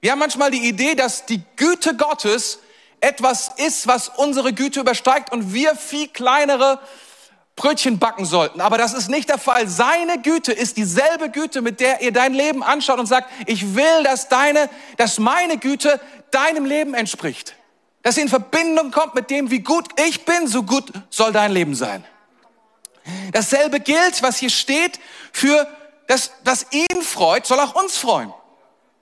Wir 0.00 0.12
haben 0.12 0.18
manchmal 0.18 0.50
die 0.50 0.68
Idee, 0.68 0.94
dass 0.94 1.26
die 1.26 1.42
Güte 1.56 1.96
Gottes 1.96 2.60
etwas 3.00 3.52
ist, 3.56 3.86
was 3.86 4.08
unsere 4.08 4.52
Güte 4.52 4.80
übersteigt 4.80 5.32
und 5.32 5.52
wir 5.52 5.74
viel 5.74 6.08
kleinere 6.08 6.80
Brötchen 7.56 7.98
backen 7.98 8.24
sollten. 8.24 8.60
Aber 8.60 8.78
das 8.78 8.94
ist 8.94 9.10
nicht 9.10 9.28
der 9.28 9.38
Fall. 9.38 9.68
Seine 9.68 10.20
Güte 10.22 10.52
ist 10.52 10.76
dieselbe 10.76 11.30
Güte, 11.30 11.60
mit 11.60 11.80
der 11.80 12.00
ihr 12.00 12.12
dein 12.12 12.32
Leben 12.32 12.62
anschaut 12.62 12.98
und 12.98 13.06
sagt, 13.06 13.30
ich 13.46 13.74
will, 13.74 14.02
dass 14.04 14.28
deine, 14.28 14.70
dass 14.96 15.18
meine 15.18 15.58
Güte 15.58 16.00
deinem 16.30 16.64
Leben 16.64 16.94
entspricht. 16.94 17.54
Dass 18.02 18.14
sie 18.14 18.22
in 18.22 18.28
Verbindung 18.28 18.90
kommt 18.90 19.14
mit 19.14 19.28
dem, 19.28 19.50
wie 19.50 19.60
gut 19.60 19.88
ich 20.08 20.24
bin, 20.24 20.46
so 20.46 20.62
gut 20.62 20.90
soll 21.10 21.32
dein 21.32 21.52
Leben 21.52 21.74
sein. 21.74 22.04
Dasselbe 23.32 23.80
gilt, 23.80 24.22
was 24.22 24.38
hier 24.38 24.50
steht, 24.50 24.98
für 25.32 25.66
das, 26.06 26.32
was 26.44 26.66
ihn 26.70 27.02
freut, 27.02 27.46
soll 27.46 27.60
auch 27.60 27.74
uns 27.74 27.98
freuen. 27.98 28.32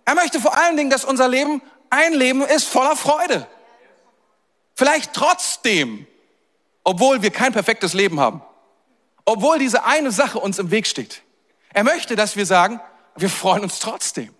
Er 0.04 0.14
möchte 0.14 0.40
vor 0.40 0.56
allen 0.56 0.76
Dingen, 0.76 0.90
dass 0.90 1.04
unser 1.04 1.28
Leben 1.28 1.62
ein 1.90 2.12
Leben 2.12 2.42
ist 2.42 2.64
voller 2.64 2.96
Freude. 2.96 3.46
Vielleicht 4.78 5.12
trotzdem, 5.12 6.06
obwohl 6.84 7.22
wir 7.22 7.30
kein 7.30 7.52
perfektes 7.52 7.92
Leben 7.92 8.20
haben 8.20 8.42
obwohl 9.28 9.58
diese 9.58 9.84
eine 9.84 10.10
Sache 10.10 10.38
uns 10.38 10.58
im 10.58 10.70
Weg 10.70 10.86
steht. 10.86 11.20
Er 11.74 11.84
möchte, 11.84 12.16
dass 12.16 12.36
wir 12.36 12.46
sagen, 12.46 12.80
wir 13.14 13.28
freuen 13.28 13.62
uns 13.62 13.78
trotzdem. 13.78 14.34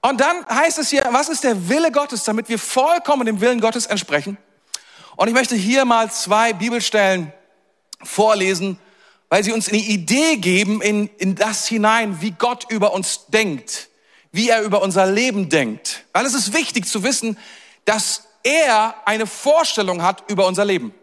Und 0.00 0.20
dann 0.20 0.44
heißt 0.48 0.78
es 0.78 0.90
hier, 0.90 1.06
was 1.12 1.28
ist 1.28 1.44
der 1.44 1.68
Wille 1.68 1.92
Gottes, 1.92 2.24
damit 2.24 2.48
wir 2.48 2.58
vollkommen 2.58 3.24
dem 3.24 3.40
Willen 3.40 3.60
Gottes 3.60 3.86
entsprechen? 3.86 4.36
Und 5.14 5.28
ich 5.28 5.34
möchte 5.34 5.54
hier 5.54 5.84
mal 5.84 6.10
zwei 6.10 6.52
Bibelstellen 6.52 7.32
vorlesen, 8.02 8.80
weil 9.28 9.44
sie 9.44 9.52
uns 9.52 9.68
eine 9.68 9.78
Idee 9.78 10.38
geben 10.38 10.82
in, 10.82 11.06
in 11.18 11.36
das 11.36 11.68
hinein, 11.68 12.20
wie 12.20 12.32
Gott 12.32 12.66
über 12.70 12.92
uns 12.92 13.26
denkt, 13.28 13.90
wie 14.32 14.48
er 14.48 14.62
über 14.62 14.82
unser 14.82 15.06
Leben 15.06 15.50
denkt. 15.50 16.04
Weil 16.12 16.26
es 16.26 16.34
ist 16.34 16.52
wichtig 16.52 16.88
zu 16.88 17.04
wissen, 17.04 17.38
dass 17.84 18.24
er 18.48 18.94
eine 19.04 19.26
Vorstellung 19.26 20.02
hat 20.02 20.24
über 20.30 20.46
unser 20.46 20.64
Leben 20.64 20.94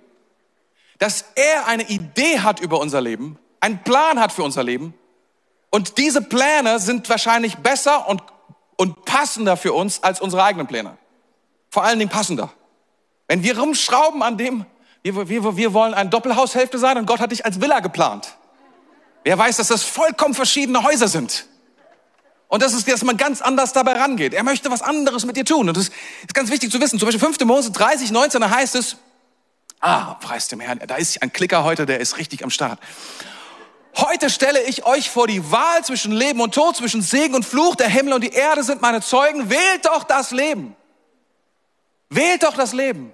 dass 0.98 1.26
er 1.36 1.68
eine 1.68 1.84
Idee 1.84 2.40
hat 2.40 2.60
über 2.60 2.80
unser 2.80 3.02
Leben, 3.02 3.38
einen 3.60 3.84
Plan 3.84 4.20
hat 4.20 4.32
für 4.32 4.44
unser 4.44 4.64
Leben. 4.64 4.94
Und 5.70 5.98
diese 5.98 6.22
Pläne 6.22 6.80
sind 6.80 7.10
wahrscheinlich 7.10 7.58
besser 7.58 8.08
und, 8.08 8.24
und 8.78 9.04
passender 9.06 9.58
für 9.58 9.74
uns 9.74 10.04
als 10.04 10.22
unsere 10.22 10.44
eigenen 10.44 10.68
Pläne. 10.68 10.98
Vor 11.70 11.84
allen 11.84 12.00
Dingen 12.00 12.12
passender. 12.12 12.52
Wenn 13.28 13.44
wir 13.44 13.60
rumschrauben 13.60 14.24
an 14.24 14.38
dem, 14.38 14.66
wir, 15.04 15.28
wir, 15.28 15.58
wir 15.58 15.74
wollen 15.74 15.94
eine 15.94 16.10
Doppelhaushälfte 16.10 16.78
sein 16.78 16.98
und 16.98 17.06
Gott 17.06 17.20
hat 17.20 17.32
dich 17.32 17.46
als 17.46 17.60
Villa 17.60 17.80
geplant. 17.80 18.36
Wer 19.24 19.38
weiß, 19.38 19.58
dass 19.58 19.68
das 19.68 19.84
vollkommen 19.84 20.34
verschiedene 20.34 20.84
Häuser 20.84 21.08
sind. 21.08 21.48
Und 22.56 22.64
das 22.64 22.74
ist, 22.74 22.90
dass 22.90 23.04
man 23.04 23.18
ganz 23.18 23.42
anders 23.42 23.74
dabei 23.74 24.00
rangeht. 24.00 24.34
Er 24.34 24.44
möchte 24.44 24.72
was 24.72 24.82
anderes 24.82 25.26
mit 25.26 25.36
dir 25.36 25.44
tun. 25.44 25.68
Und 25.68 25.76
das 25.76 25.90
ist 25.90 26.34
ganz 26.34 26.50
wichtig 26.50 26.72
zu 26.72 26.80
wissen. 26.80 26.98
Zum 26.98 27.06
Beispiel 27.06 27.20
5. 27.20 27.42
Mose 27.42 27.70
30, 27.72 28.12
19, 28.12 28.40
da 28.40 28.50
heißt 28.50 28.76
es, 28.76 28.96
Ah, 29.82 30.14
preis 30.22 30.48
dem 30.48 30.62
Herrn. 30.62 30.80
Da 30.88 30.96
ist 30.96 31.22
ein 31.22 31.34
Klicker 31.34 31.66
heute, 31.66 31.86
der 31.86 32.00
ist 32.00 32.18
richtig 32.18 32.46
am 32.46 32.50
Start. 32.50 32.80
Heute 33.98 34.30
stelle 34.30 34.64
ich 34.64 34.86
euch 34.86 35.10
vor 35.10 35.28
die 35.28 35.52
Wahl 35.52 35.84
zwischen 35.84 36.14
Leben 36.14 36.40
und 36.40 36.56
Tod, 36.56 36.78
zwischen 36.78 37.02
Segen 37.02 37.36
und 37.36 37.44
Fluch. 37.44 37.76
Der 37.76 37.90
Himmel 37.90 38.14
und 38.14 38.24
die 38.24 38.32
Erde 38.32 38.64
sind 38.64 38.82
meine 38.82 39.02
Zeugen. 39.02 39.50
Wählt 39.50 39.84
doch 39.84 40.06
das 40.06 40.32
Leben. 40.32 40.78
Wählt 42.10 42.44
doch 42.44 42.56
das 42.56 42.72
Leben. 42.72 43.12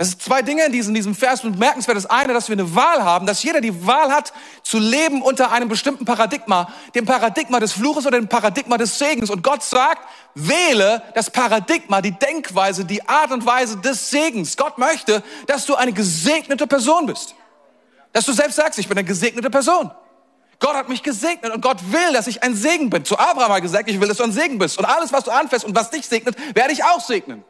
Das 0.00 0.12
sind 0.12 0.22
zwei 0.22 0.40
Dinge 0.40 0.64
in 0.64 0.72
diesem, 0.72 0.94
diesem 0.94 1.14
Vers 1.14 1.42
bemerkenswert. 1.42 1.94
Das 1.94 2.06
eine, 2.06 2.32
dass 2.32 2.48
wir 2.48 2.54
eine 2.54 2.74
Wahl 2.74 3.04
haben, 3.04 3.26
dass 3.26 3.42
jeder 3.42 3.60
die 3.60 3.86
Wahl 3.86 4.10
hat, 4.10 4.32
zu 4.62 4.78
leben 4.78 5.20
unter 5.20 5.52
einem 5.52 5.68
bestimmten 5.68 6.06
Paradigma, 6.06 6.72
dem 6.94 7.04
Paradigma 7.04 7.60
des 7.60 7.72
Fluches 7.72 8.06
oder 8.06 8.18
dem 8.18 8.26
Paradigma 8.26 8.78
des 8.78 8.98
Segens. 8.98 9.28
Und 9.28 9.42
Gott 9.42 9.62
sagt, 9.62 10.08
wähle 10.34 11.02
das 11.14 11.28
Paradigma, 11.28 12.00
die 12.00 12.12
Denkweise, 12.12 12.86
die 12.86 13.06
Art 13.06 13.30
und 13.30 13.44
Weise 13.44 13.76
des 13.76 14.08
Segens. 14.08 14.56
Gott 14.56 14.78
möchte, 14.78 15.22
dass 15.46 15.66
du 15.66 15.74
eine 15.74 15.92
gesegnete 15.92 16.66
Person 16.66 17.04
bist. 17.04 17.34
Dass 18.14 18.24
du 18.24 18.32
selbst 18.32 18.56
sagst, 18.56 18.78
ich 18.78 18.88
bin 18.88 18.96
eine 18.96 19.06
gesegnete 19.06 19.50
Person. 19.50 19.90
Gott 20.60 20.76
hat 20.76 20.88
mich 20.88 21.02
gesegnet 21.02 21.52
und 21.52 21.60
Gott 21.60 21.92
will, 21.92 22.14
dass 22.14 22.26
ich 22.26 22.42
ein 22.42 22.56
Segen 22.56 22.88
bin. 22.88 23.04
Zu 23.04 23.18
Abraham 23.18 23.52
hat 23.52 23.60
gesagt, 23.60 23.90
ich 23.90 24.00
will, 24.00 24.08
dass 24.08 24.16
du 24.16 24.24
ein 24.24 24.32
Segen 24.32 24.56
bist. 24.56 24.78
Und 24.78 24.86
alles, 24.86 25.12
was 25.12 25.24
du 25.24 25.30
anfährst 25.30 25.66
und 25.66 25.74
was 25.74 25.90
dich 25.90 26.06
segnet, 26.06 26.36
werde 26.56 26.72
ich 26.72 26.82
auch 26.84 27.02
segnen. 27.02 27.44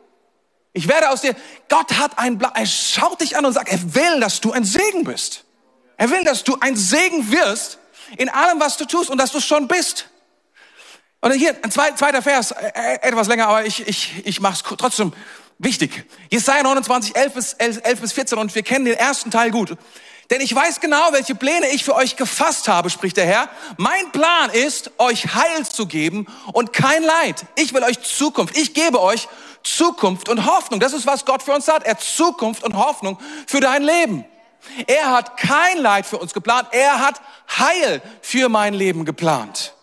Ich 0.72 0.88
werde 0.88 1.10
aus 1.10 1.22
dir, 1.22 1.34
Gott 1.68 1.98
hat 1.98 2.18
einen 2.18 2.38
Plan, 2.38 2.52
er 2.54 2.66
schaut 2.66 3.20
dich 3.20 3.36
an 3.36 3.44
und 3.44 3.52
sagt, 3.52 3.68
er 3.68 3.94
will, 3.94 4.20
dass 4.20 4.40
du 4.40 4.52
ein 4.52 4.64
Segen 4.64 5.04
bist. 5.04 5.44
Er 5.96 6.10
will, 6.10 6.24
dass 6.24 6.44
du 6.44 6.56
ein 6.60 6.76
Segen 6.76 7.30
wirst 7.32 7.78
in 8.16 8.28
allem, 8.28 8.60
was 8.60 8.76
du 8.76 8.84
tust 8.84 9.10
und 9.10 9.18
dass 9.18 9.32
du 9.32 9.40
schon 9.40 9.68
bist. 9.68 10.08
Und 11.20 11.32
hier, 11.32 11.54
ein 11.62 11.70
zweiter 11.70 12.22
Vers, 12.22 12.52
äh, 12.52 12.72
äh, 12.74 13.08
etwas 13.08 13.28
länger, 13.28 13.48
aber 13.48 13.66
ich, 13.66 13.86
ich, 13.86 14.22
ich 14.24 14.40
mache 14.40 14.54
es 14.54 14.76
trotzdem 14.78 15.12
wichtig. 15.58 16.04
Jesaja 16.30 16.62
29, 16.62 17.14
11 17.14 17.34
bis, 17.34 17.52
11 17.54 18.00
bis 18.00 18.12
14 18.12 18.38
und 18.38 18.54
wir 18.54 18.62
kennen 18.62 18.86
den 18.86 18.94
ersten 18.94 19.30
Teil 19.30 19.50
gut. 19.50 19.76
Denn 20.30 20.40
ich 20.40 20.54
weiß 20.54 20.80
genau, 20.80 21.12
welche 21.12 21.34
Pläne 21.34 21.68
ich 21.70 21.84
für 21.84 21.96
euch 21.96 22.16
gefasst 22.16 22.68
habe, 22.68 22.88
spricht 22.88 23.16
der 23.16 23.26
Herr. 23.26 23.50
Mein 23.76 24.12
Plan 24.12 24.50
ist, 24.50 24.92
euch 24.98 25.34
Heil 25.34 25.66
zu 25.66 25.86
geben 25.86 26.26
und 26.52 26.72
kein 26.72 27.02
Leid. 27.02 27.44
Ich 27.56 27.74
will 27.74 27.82
euch 27.82 28.00
Zukunft. 28.00 28.56
Ich 28.56 28.72
gebe 28.72 29.02
euch 29.02 29.28
Zukunft 29.62 30.28
und 30.28 30.46
Hoffnung. 30.46 30.80
Das 30.80 30.92
ist, 30.92 31.06
was 31.06 31.24
Gott 31.24 31.42
für 31.42 31.52
uns 31.52 31.68
hat. 31.68 31.84
Er 31.84 31.92
hat 31.92 32.00
Zukunft 32.00 32.62
und 32.62 32.76
Hoffnung 32.76 33.18
für 33.46 33.60
dein 33.60 33.82
Leben. 33.82 34.24
Er 34.86 35.10
hat 35.10 35.36
kein 35.36 35.78
Leid 35.78 36.06
für 36.06 36.18
uns 36.18 36.34
geplant. 36.34 36.68
Er 36.72 37.00
hat 37.00 37.20
Heil 37.58 38.02
für 38.20 38.48
mein 38.48 38.74
Leben 38.74 39.04
geplant. 39.04 39.74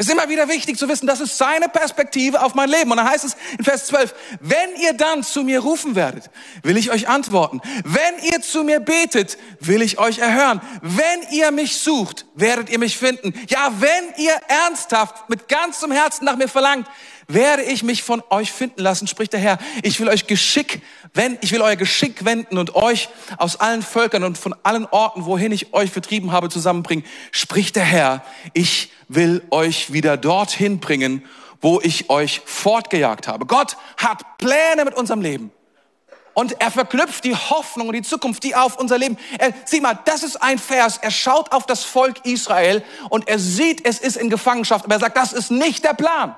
Es 0.00 0.06
ist 0.06 0.12
immer 0.12 0.30
wieder 0.30 0.48
wichtig 0.48 0.78
zu 0.78 0.88
wissen, 0.88 1.06
das 1.06 1.20
ist 1.20 1.36
seine 1.36 1.68
Perspektive 1.68 2.42
auf 2.42 2.54
mein 2.54 2.70
Leben. 2.70 2.90
Und 2.90 2.96
dann 2.96 3.06
heißt 3.06 3.22
es 3.22 3.36
in 3.58 3.64
Vers 3.64 3.84
12, 3.88 4.14
wenn 4.40 4.76
ihr 4.80 4.94
dann 4.94 5.22
zu 5.22 5.42
mir 5.42 5.60
rufen 5.60 5.94
werdet, 5.94 6.30
will 6.62 6.78
ich 6.78 6.90
euch 6.90 7.06
antworten. 7.06 7.60
Wenn 7.84 8.18
ihr 8.32 8.40
zu 8.40 8.64
mir 8.64 8.80
betet, 8.80 9.36
will 9.60 9.82
ich 9.82 9.98
euch 9.98 10.18
erhören. 10.18 10.62
Wenn 10.80 11.20
ihr 11.32 11.50
mich 11.50 11.80
sucht, 11.80 12.24
werdet 12.34 12.70
ihr 12.70 12.78
mich 12.78 12.96
finden. 12.96 13.34
Ja, 13.48 13.74
wenn 13.78 14.24
ihr 14.24 14.32
ernsthaft 14.48 15.28
mit 15.28 15.48
ganzem 15.48 15.92
Herzen 15.92 16.24
nach 16.24 16.36
mir 16.36 16.48
verlangt, 16.48 16.88
werde 17.32 17.62
ich 17.62 17.82
mich 17.82 18.02
von 18.02 18.22
euch 18.30 18.52
finden 18.52 18.80
lassen, 18.80 19.06
spricht 19.06 19.32
der 19.32 19.40
Herr. 19.40 19.58
Ich 19.82 20.00
will 20.00 20.08
euch 20.08 20.26
Geschick 20.26 20.82
wenden, 21.14 21.38
ich 21.42 21.52
will 21.52 21.62
euer 21.62 21.76
Geschick 21.76 22.24
wenden 22.24 22.58
und 22.58 22.74
euch 22.74 23.08
aus 23.36 23.56
allen 23.56 23.82
Völkern 23.82 24.24
und 24.24 24.38
von 24.38 24.54
allen 24.62 24.86
Orten, 24.86 25.24
wohin 25.26 25.52
ich 25.52 25.72
euch 25.72 25.90
vertrieben 25.90 26.32
habe, 26.32 26.48
zusammenbringen, 26.48 27.04
spricht 27.32 27.76
der 27.76 27.84
Herr. 27.84 28.24
Ich 28.52 28.92
will 29.08 29.42
euch 29.50 29.92
wieder 29.92 30.16
dorthin 30.16 30.80
bringen, 30.80 31.24
wo 31.60 31.80
ich 31.82 32.10
euch 32.10 32.42
fortgejagt 32.44 33.28
habe. 33.28 33.46
Gott 33.46 33.76
hat 33.96 34.38
Pläne 34.38 34.84
mit 34.84 34.94
unserem 34.94 35.20
Leben. 35.20 35.52
Und 36.32 36.60
er 36.60 36.70
verknüpft 36.70 37.24
die 37.24 37.34
Hoffnung 37.34 37.88
und 37.88 37.94
die 37.94 38.02
Zukunft, 38.02 38.44
die 38.44 38.54
auf 38.54 38.78
unser 38.78 38.98
Leben. 38.98 39.18
Er, 39.38 39.52
sieh 39.64 39.80
mal, 39.80 39.98
das 40.04 40.22
ist 40.22 40.40
ein 40.40 40.58
Vers. 40.58 40.98
Er 41.02 41.10
schaut 41.10 41.52
auf 41.52 41.66
das 41.66 41.84
Volk 41.84 42.24
Israel 42.24 42.84
und 43.10 43.28
er 43.28 43.38
sieht, 43.38 43.84
es 43.84 43.98
ist 43.98 44.16
in 44.16 44.30
Gefangenschaft. 44.30 44.84
Aber 44.84 44.94
er 44.94 45.00
sagt, 45.00 45.16
das 45.16 45.32
ist 45.32 45.50
nicht 45.50 45.84
der 45.84 45.94
Plan. 45.94 46.36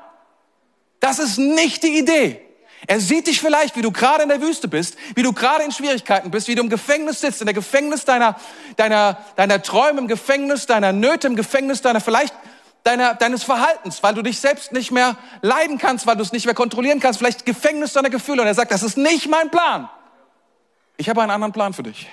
Das 1.02 1.18
ist 1.18 1.36
nicht 1.36 1.82
die 1.82 1.98
Idee. 1.98 2.40
Er 2.86 3.00
sieht 3.00 3.26
dich 3.26 3.40
vielleicht, 3.40 3.74
wie 3.74 3.82
du 3.82 3.90
gerade 3.90 4.22
in 4.22 4.28
der 4.28 4.40
Wüste 4.40 4.68
bist, 4.68 4.96
wie 5.16 5.24
du 5.24 5.32
gerade 5.32 5.64
in 5.64 5.72
Schwierigkeiten 5.72 6.30
bist, 6.30 6.46
wie 6.46 6.54
du 6.54 6.62
im 6.62 6.68
Gefängnis 6.68 7.20
sitzt, 7.20 7.40
in 7.40 7.46
der 7.46 7.54
Gefängnis 7.54 8.04
deiner, 8.04 8.36
deiner, 8.76 9.18
deiner 9.34 9.60
Träume, 9.60 9.98
im 9.98 10.06
Gefängnis 10.06 10.66
deiner 10.66 10.92
Nöte, 10.92 11.26
im 11.26 11.34
Gefängnis 11.34 11.82
deiner 11.82 12.00
vielleicht 12.00 12.32
deiner, 12.84 13.14
deines 13.16 13.42
Verhaltens, 13.42 14.00
weil 14.04 14.14
du 14.14 14.22
dich 14.22 14.38
selbst 14.38 14.70
nicht 14.70 14.92
mehr 14.92 15.16
leiden 15.40 15.78
kannst, 15.78 16.06
weil 16.06 16.14
du 16.14 16.22
es 16.22 16.30
nicht 16.30 16.46
mehr 16.46 16.54
kontrollieren 16.54 17.00
kannst, 17.00 17.18
vielleicht 17.18 17.44
Gefängnis 17.46 17.94
deiner 17.94 18.10
Gefühle. 18.10 18.42
Und 18.42 18.46
er 18.46 18.54
sagt, 18.54 18.70
das 18.70 18.84
ist 18.84 18.96
nicht 18.96 19.28
mein 19.28 19.50
Plan. 19.50 19.88
Ich 20.98 21.08
habe 21.08 21.20
einen 21.20 21.32
anderen 21.32 21.52
Plan 21.52 21.72
für 21.72 21.82
dich. 21.82 22.08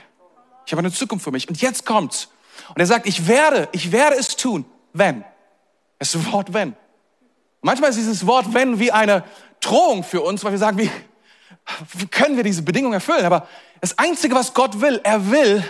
Ich 0.66 0.72
habe 0.72 0.80
eine 0.80 0.92
Zukunft 0.92 1.24
für 1.24 1.32
mich. 1.32 1.48
Und 1.48 1.62
jetzt 1.62 1.86
kommt's. 1.86 2.30
Und 2.70 2.80
er 2.80 2.88
sagt, 2.88 3.06
ich 3.06 3.28
werde, 3.28 3.70
ich 3.72 3.92
werde 3.92 4.16
es 4.16 4.36
tun, 4.36 4.66
wenn. 4.94 5.24
Das 6.00 6.32
Wort 6.32 6.54
wenn. 6.54 6.76
Manchmal 7.62 7.90
ist 7.90 7.98
dieses 7.98 8.26
Wort 8.26 8.54
wenn 8.54 8.80
wie 8.80 8.92
eine 8.92 9.24
Drohung 9.60 10.04
für 10.04 10.22
uns, 10.22 10.44
weil 10.44 10.52
wir 10.52 10.60
sagen, 10.60 10.78
wie, 10.78 10.90
wie 11.94 12.08
können 12.08 12.38
wir 12.38 12.44
diese 12.44 12.62
Bedingungen 12.62 12.94
erfüllen? 12.94 13.26
Aber 13.26 13.48
das 13.82 13.98
Einzige, 13.98 14.36
was 14.36 14.54
Gott 14.54 14.82
will, 14.82 15.00
er 15.04 15.30
will, 15.32 15.64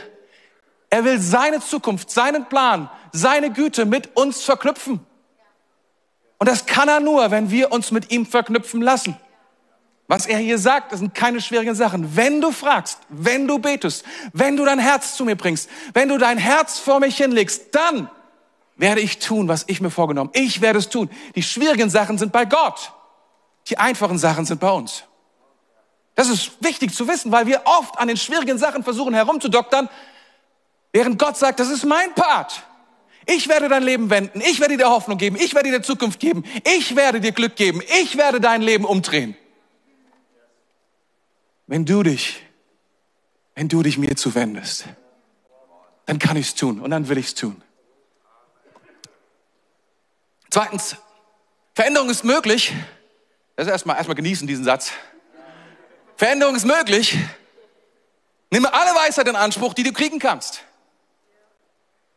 er 0.89 1.04
will 1.04 1.19
seine 1.19 1.60
Zukunft, 1.60 2.12
seinen 2.12 2.45
Plan, 2.45 2.89
seine 3.12 3.52
Güte 3.52 3.86
mit 3.86 4.15
uns 4.15 4.43
verknüpfen. 4.43 4.99
Und 6.38 6.47
das 6.47 6.65
kann 6.65 6.88
er 6.88 6.99
nur, 6.99 7.32
wenn 7.32 7.52
wir 7.52 7.71
uns 7.71 7.91
mit 7.91 8.12
ihm 8.12 8.25
verknüpfen 8.25 8.82
lassen. 8.82 9.17
Was 10.08 10.25
er 10.25 10.39
hier 10.39 10.58
sagt, 10.58 10.91
das 10.91 10.99
sind 10.99 11.13
keine 11.13 11.39
schwierigen 11.39 11.75
Sachen. 11.75 12.15
Wenn 12.15 12.41
du 12.41 12.52
fragst, 12.52 12.99
wenn 13.10 13.47
du 13.47 13.60
betest, 13.60 14.04
wenn 14.34 14.58
du 14.58 14.65
dein 14.65 14.80
Herz 14.80 15.15
zu 15.15 15.25
mir 15.25 15.36
bringst, 15.36 15.69
wenn 15.93 16.10
du 16.10 16.17
dein 16.17 16.39
Herz 16.39 16.80
vor 16.80 16.99
mich 16.99 17.17
hinlegst, 17.17 17.75
dann 17.75 18.10
werde 18.79 19.01
ich 19.01 19.19
tun, 19.19 19.47
was 19.49 19.65
ich 19.67 19.81
mir 19.81 19.91
vorgenommen. 19.91 20.31
Ich 20.33 20.61
werde 20.61 20.79
es 20.79 20.89
tun. 20.89 21.09
Die 21.35 21.43
schwierigen 21.43 21.89
Sachen 21.89 22.17
sind 22.17 22.31
bei 22.31 22.45
Gott. 22.45 22.93
Die 23.67 23.77
einfachen 23.77 24.17
Sachen 24.17 24.45
sind 24.45 24.61
bei 24.61 24.71
uns. 24.71 25.03
Das 26.15 26.29
ist 26.29 26.63
wichtig 26.63 26.93
zu 26.93 27.07
wissen, 27.07 27.31
weil 27.31 27.45
wir 27.45 27.61
oft 27.65 27.99
an 27.99 28.07
den 28.07 28.17
schwierigen 28.17 28.57
Sachen 28.57 28.83
versuchen 28.83 29.13
herumzudoktern, 29.13 29.89
während 30.93 31.19
Gott 31.19 31.37
sagt, 31.37 31.59
das 31.59 31.69
ist 31.69 31.85
mein 31.85 32.13
Part. 32.15 32.63
Ich 33.25 33.47
werde 33.49 33.67
dein 33.67 33.83
Leben 33.83 34.09
wenden. 34.09 34.41
Ich 34.41 34.59
werde 34.59 34.77
dir 34.77 34.89
Hoffnung 34.89 35.17
geben. 35.17 35.35
Ich 35.35 35.53
werde 35.53 35.69
dir 35.69 35.81
Zukunft 35.81 36.19
geben. 36.19 36.43
Ich 36.65 36.95
werde 36.95 37.19
dir 37.19 37.33
Glück 37.33 37.57
geben. 37.57 37.81
Ich 38.01 38.17
werde 38.17 38.39
dein 38.39 38.61
Leben 38.61 38.85
umdrehen. 38.85 39.35
Wenn 41.67 41.85
du 41.85 42.01
dich, 42.01 42.41
wenn 43.55 43.67
du 43.67 43.83
dich 43.83 43.97
mir 43.97 44.15
zuwendest, 44.15 44.85
dann 46.05 46.17
kann 46.17 46.37
ich 46.37 46.47
es 46.47 46.55
tun 46.55 46.79
und 46.79 46.89
dann 46.89 47.07
will 47.09 47.17
ich 47.17 47.27
es 47.27 47.35
tun. 47.35 47.61
Zweitens, 50.49 50.95
Veränderung 51.75 52.09
ist 52.09 52.23
möglich. 52.23 52.73
Das 53.55 53.67
ist 53.67 53.71
erstmal, 53.71 53.97
erstmal 53.97 54.15
genießen 54.15 54.47
diesen 54.47 54.63
Satz. 54.63 54.91
Veränderung 56.17 56.55
ist 56.55 56.65
möglich. 56.65 57.17
Nimm 58.49 58.65
alle 58.65 58.95
Weisheit 58.95 59.27
in 59.27 59.35
Anspruch, 59.35 59.73
die 59.73 59.83
du 59.83 59.93
kriegen 59.93 60.17
kannst. 60.17 60.63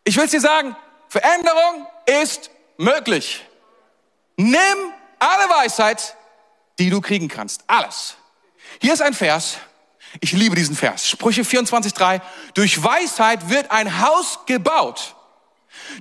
Ich 0.05 0.17
will 0.17 0.27
dir 0.27 0.41
sagen, 0.41 0.75
Veränderung 1.09 1.87
ist 2.07 2.51
möglich. 2.79 3.45
Nimm 4.37 4.59
alle 5.19 5.49
Weisheit, 5.51 6.17
die 6.79 6.91
du 6.91 7.01
kriegen 7.01 7.29
kannst. 7.29 7.65
Alles. 7.67 8.17
Hier 8.81 8.95
ist 8.95 9.03
ein 9.03 9.15
Vers. 9.15 9.59
Ich 10.21 10.33
liebe 10.33 10.57
diesen 10.57 10.75
Vers. 10.75 11.09
Sprüche 11.09 11.43
24.3. 11.43 12.21
Durch 12.55 12.83
Weisheit 12.83 13.49
wird 13.51 13.71
ein 13.71 14.01
Haus 14.01 14.41
gebaut. 14.47 15.15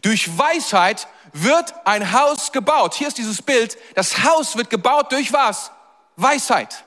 Durch 0.02 0.38
Weisheit 0.38 1.08
wird 1.34 1.74
ein 1.86 2.12
Haus 2.14 2.52
gebaut. 2.52 2.94
Hier 2.94 3.08
ist 3.08 3.18
dieses 3.18 3.42
Bild. 3.42 3.78
Das 3.96 4.24
Haus 4.24 4.58
wird 4.58 4.70
gebaut 4.70 5.12
durch 5.12 5.32
was? 5.34 5.72
Weisheit. 6.16 6.86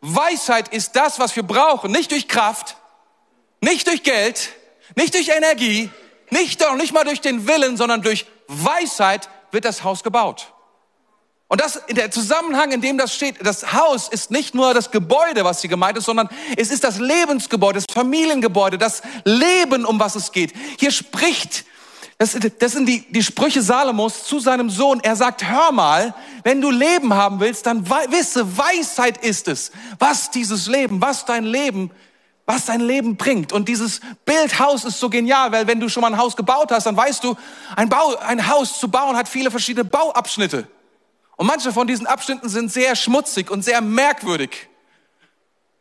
Weisheit 0.00 0.68
ist 0.68 0.96
das, 0.96 1.18
was 1.18 1.36
wir 1.36 1.42
brauchen. 1.42 1.92
Nicht 1.92 2.10
durch 2.10 2.28
Kraft, 2.28 2.76
nicht 3.60 3.86
durch 3.86 4.02
Geld, 4.02 4.50
nicht 4.96 5.14
durch 5.14 5.28
Energie, 5.28 5.90
nicht, 6.30 6.64
nicht 6.76 6.92
mal 6.92 7.04
durch 7.04 7.20
den 7.20 7.46
Willen, 7.46 7.76
sondern 7.76 8.02
durch 8.02 8.26
Weisheit 8.48 9.28
wird 9.50 9.64
das 9.64 9.84
Haus 9.84 10.02
gebaut. 10.02 10.52
Und 11.52 11.60
das, 11.60 11.76
in 11.76 11.96
der 11.96 12.10
Zusammenhang, 12.10 12.72
in 12.72 12.80
dem 12.80 12.96
das 12.96 13.14
steht, 13.14 13.46
das 13.46 13.74
Haus 13.74 14.08
ist 14.08 14.30
nicht 14.30 14.54
nur 14.54 14.72
das 14.72 14.90
Gebäude, 14.90 15.44
was 15.44 15.60
hier 15.60 15.68
gemeint 15.68 15.98
ist, 15.98 16.06
sondern 16.06 16.30
es 16.56 16.70
ist 16.70 16.82
das 16.82 16.98
Lebensgebäude, 16.98 17.74
das 17.74 17.94
Familiengebäude, 17.94 18.78
das 18.78 19.02
Leben, 19.24 19.84
um 19.84 20.00
was 20.00 20.14
es 20.14 20.32
geht. 20.32 20.54
Hier 20.78 20.90
spricht, 20.90 21.66
das, 22.22 22.38
das 22.60 22.70
sind 22.70 22.86
die, 22.86 23.00
die 23.10 23.22
Sprüche 23.24 23.62
Salomos 23.62 24.22
zu 24.22 24.38
seinem 24.38 24.70
Sohn. 24.70 25.00
Er 25.02 25.16
sagt, 25.16 25.44
hör 25.44 25.72
mal, 25.72 26.14
wenn 26.44 26.60
du 26.60 26.70
Leben 26.70 27.14
haben 27.14 27.40
willst, 27.40 27.66
dann 27.66 27.84
wisse, 28.10 28.56
Weisheit 28.56 29.24
ist 29.24 29.48
es, 29.48 29.72
was 29.98 30.30
dieses 30.30 30.68
Leben, 30.68 31.00
was 31.00 31.24
dein 31.24 31.44
Leben 31.44 31.90
was 32.44 32.66
dein 32.66 32.80
Leben 32.80 33.16
bringt. 33.16 33.52
Und 33.52 33.68
dieses 33.68 34.00
Bildhaus 34.24 34.84
ist 34.84 34.98
so 34.98 35.08
genial, 35.08 35.52
weil 35.52 35.68
wenn 35.68 35.78
du 35.78 35.88
schon 35.88 36.00
mal 36.00 36.12
ein 36.12 36.18
Haus 36.18 36.36
gebaut 36.36 36.72
hast, 36.72 36.86
dann 36.86 36.96
weißt 36.96 37.22
du, 37.22 37.36
ein, 37.76 37.88
Bau, 37.88 38.16
ein 38.18 38.48
Haus 38.48 38.80
zu 38.80 38.88
bauen 38.88 39.16
hat 39.16 39.28
viele 39.28 39.50
verschiedene 39.50 39.84
Bauabschnitte. 39.84 40.66
Und 41.36 41.46
manche 41.46 41.72
von 41.72 41.86
diesen 41.86 42.06
Abschnitten 42.06 42.48
sind 42.48 42.72
sehr 42.72 42.96
schmutzig 42.96 43.48
und 43.48 43.62
sehr 43.62 43.80
merkwürdig. 43.80 44.68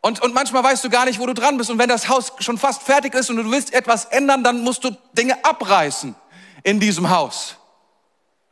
Und, 0.02 0.22
und 0.22 0.36
manchmal 0.36 0.64
weißt 0.64 0.84
du 0.84 0.90
gar 0.90 1.06
nicht, 1.06 1.20
wo 1.20 1.26
du 1.26 1.34
dran 1.34 1.58
bist. 1.58 1.72
Und 1.72 1.80
wenn 1.80 1.90
das 1.90 2.08
Haus 2.10 2.32
schon 2.40 2.60
fast 2.60 2.84
fertig 2.84 3.16
ist 3.16 3.32
und 3.32 3.38
du 3.38 3.50
willst 3.50 3.74
etwas 3.74 4.06
ändern, 4.06 4.44
dann 4.44 4.64
musst 4.64 4.84
du 4.84 4.92
Dinge 5.14 5.44
abreißen 5.44 6.16
in 6.64 6.80
diesem 6.80 7.10
Haus, 7.10 7.56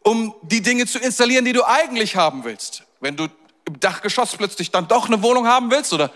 um 0.03 0.33
die 0.41 0.61
Dinge 0.61 0.85
zu 0.85 0.99
installieren, 0.99 1.45
die 1.45 1.53
du 1.53 1.63
eigentlich 1.63 2.15
haben 2.15 2.43
willst. 2.43 2.83
Wenn 2.99 3.15
du 3.15 3.27
im 3.65 3.79
Dachgeschoss 3.79 4.35
plötzlich 4.35 4.71
dann 4.71 4.87
doch 4.87 5.07
eine 5.07 5.21
Wohnung 5.21 5.47
haben 5.47 5.69
willst 5.71 5.93
oder 5.93 6.11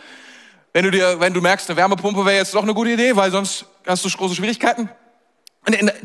wenn 0.73 0.85
du 0.85 0.91
dir, 0.91 1.19
wenn 1.19 1.33
du 1.33 1.41
merkst, 1.41 1.69
eine 1.69 1.77
Wärmepumpe 1.77 2.25
wäre 2.25 2.37
jetzt 2.37 2.53
doch 2.53 2.63
eine 2.63 2.73
gute 2.73 2.91
Idee, 2.91 3.15
weil 3.15 3.31
sonst 3.31 3.65
hast 3.85 4.03
du 4.03 4.09
große 4.09 4.35
Schwierigkeiten. 4.35 4.89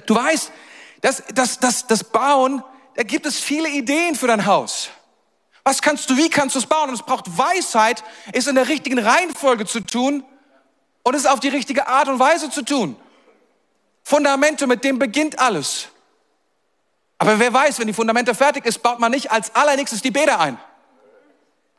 Du 0.06 0.14
weißt, 0.14 0.52
das, 1.00 1.22
das, 1.32 1.58
das, 1.58 1.86
das 1.86 2.04
Bauen 2.04 2.62
da 2.98 3.04
gibt 3.04 3.26
es 3.26 3.38
viele 3.38 3.68
Ideen 3.68 4.16
für 4.16 4.26
dein 4.26 4.44
Haus. 4.44 4.90
Was 5.62 5.80
kannst 5.80 6.10
du, 6.10 6.16
wie 6.16 6.28
kannst 6.28 6.56
du 6.56 6.58
es 6.58 6.66
bauen? 6.66 6.88
Und 6.88 6.96
es 6.96 7.02
braucht 7.02 7.38
Weisheit, 7.38 8.02
es 8.32 8.48
in 8.48 8.56
der 8.56 8.66
richtigen 8.66 8.98
Reihenfolge 8.98 9.66
zu 9.66 9.78
tun 9.78 10.24
und 11.04 11.14
es 11.14 11.24
auf 11.24 11.38
die 11.38 11.46
richtige 11.46 11.86
Art 11.86 12.08
und 12.08 12.18
Weise 12.18 12.50
zu 12.50 12.64
tun. 12.64 12.96
Fundamente, 14.08 14.66
mit 14.66 14.84
dem 14.84 14.98
beginnt 14.98 15.38
alles. 15.38 15.88
Aber 17.18 17.38
wer 17.38 17.52
weiß, 17.52 17.78
wenn 17.78 17.88
die 17.88 17.92
Fundamente 17.92 18.34
fertig 18.34 18.64
ist, 18.64 18.82
baut 18.82 18.98
man 18.98 19.12
nicht 19.12 19.30
als 19.30 19.54
allernächstes 19.54 20.00
die 20.00 20.10
Bäder 20.10 20.40
ein, 20.40 20.58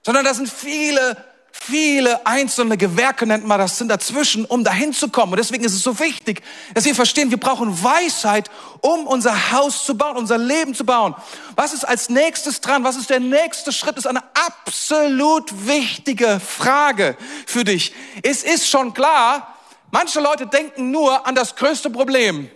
sondern 0.03 0.25
da 0.25 0.33
sind 0.35 0.47
viele 0.47 1.17
viele 1.51 2.27
einzelne 2.27 2.77
Gewerke 2.77 3.25
nennt 3.25 3.47
man 3.47 3.57
das, 3.57 3.79
sind 3.79 3.87
dazwischen, 3.87 4.45
um 4.45 4.63
dahin 4.63 4.93
zu 4.93 5.09
kommen. 5.09 5.33
Und 5.33 5.39
deswegen 5.39 5.63
ist 5.63 5.73
es 5.73 5.81
so 5.81 5.99
wichtig, 5.99 6.43
dass 6.75 6.85
wir 6.85 6.93
verstehen, 6.93 7.31
wir 7.31 7.39
brauchen 7.39 7.83
Weisheit, 7.83 8.51
um 8.81 9.07
unser 9.07 9.51
Haus 9.51 9.83
zu 9.83 9.97
bauen, 9.97 10.15
unser 10.15 10.37
Leben 10.37 10.75
zu 10.75 10.85
bauen. 10.85 11.15
Was 11.55 11.73
ist 11.73 11.83
als 11.83 12.09
nächstes 12.09 12.61
dran? 12.61 12.83
Was 12.83 12.95
ist 12.95 13.09
der 13.09 13.19
nächste 13.19 13.71
Schritt? 13.71 13.97
Das 13.97 14.05
ist 14.05 14.09
eine 14.09 14.23
absolut 14.35 15.67
wichtige 15.67 16.39
Frage 16.39 17.17
für 17.47 17.63
dich. 17.63 17.93
Es 18.21 18.43
ist 18.43 18.69
schon 18.69 18.93
klar, 18.93 19.55
manche 19.91 20.19
Leute 20.19 20.47
denken 20.47 20.91
nur 20.91 21.25
an 21.25 21.36
das 21.36 21.56
größte 21.56 21.89
Problem 21.89 22.49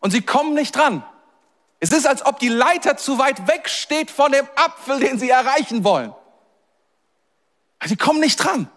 und 0.00 0.10
sie 0.10 0.22
kommen 0.22 0.54
nicht 0.54 0.76
dran. 0.76 1.04
Es 1.80 1.90
ist, 1.90 2.06
als 2.06 2.24
ob 2.24 2.38
die 2.38 2.48
Leiter 2.48 2.96
zu 2.96 3.18
weit 3.18 3.48
weg 3.48 3.68
steht 3.68 4.10
von 4.10 4.30
dem 4.30 4.46
Apfel, 4.54 5.00
den 5.00 5.18
sie 5.18 5.30
erreichen 5.30 5.82
wollen. 5.82 6.14
Sie 7.84 7.96
kommen 7.96 8.20
nicht 8.20 8.36
dran, 8.36 8.70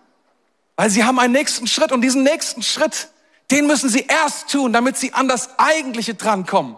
weil 0.75 0.89
sie 0.89 1.03
haben 1.03 1.19
einen 1.19 1.33
nächsten 1.33 1.67
Schritt 1.67 1.91
und 1.91 2.01
diesen 2.01 2.23
nächsten 2.23 2.63
Schritt, 2.63 3.09
den 3.51 3.67
müssen 3.67 3.89
sie 3.89 4.07
erst 4.07 4.49
tun, 4.49 4.73
damit 4.73 4.97
sie 4.97 5.13
an 5.13 5.27
das 5.27 5.59
Eigentliche 5.59 6.15
drankommen. 6.15 6.77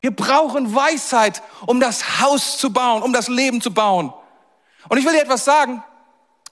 Wir 0.00 0.14
brauchen 0.14 0.74
Weisheit, 0.74 1.42
um 1.66 1.80
das 1.80 2.20
Haus 2.20 2.58
zu 2.58 2.72
bauen, 2.72 3.02
um 3.02 3.12
das 3.12 3.28
Leben 3.28 3.60
zu 3.60 3.72
bauen. 3.72 4.12
Und 4.88 4.98
ich 4.98 5.04
will 5.04 5.12
dir 5.12 5.22
etwas 5.22 5.44
sagen. 5.44 5.82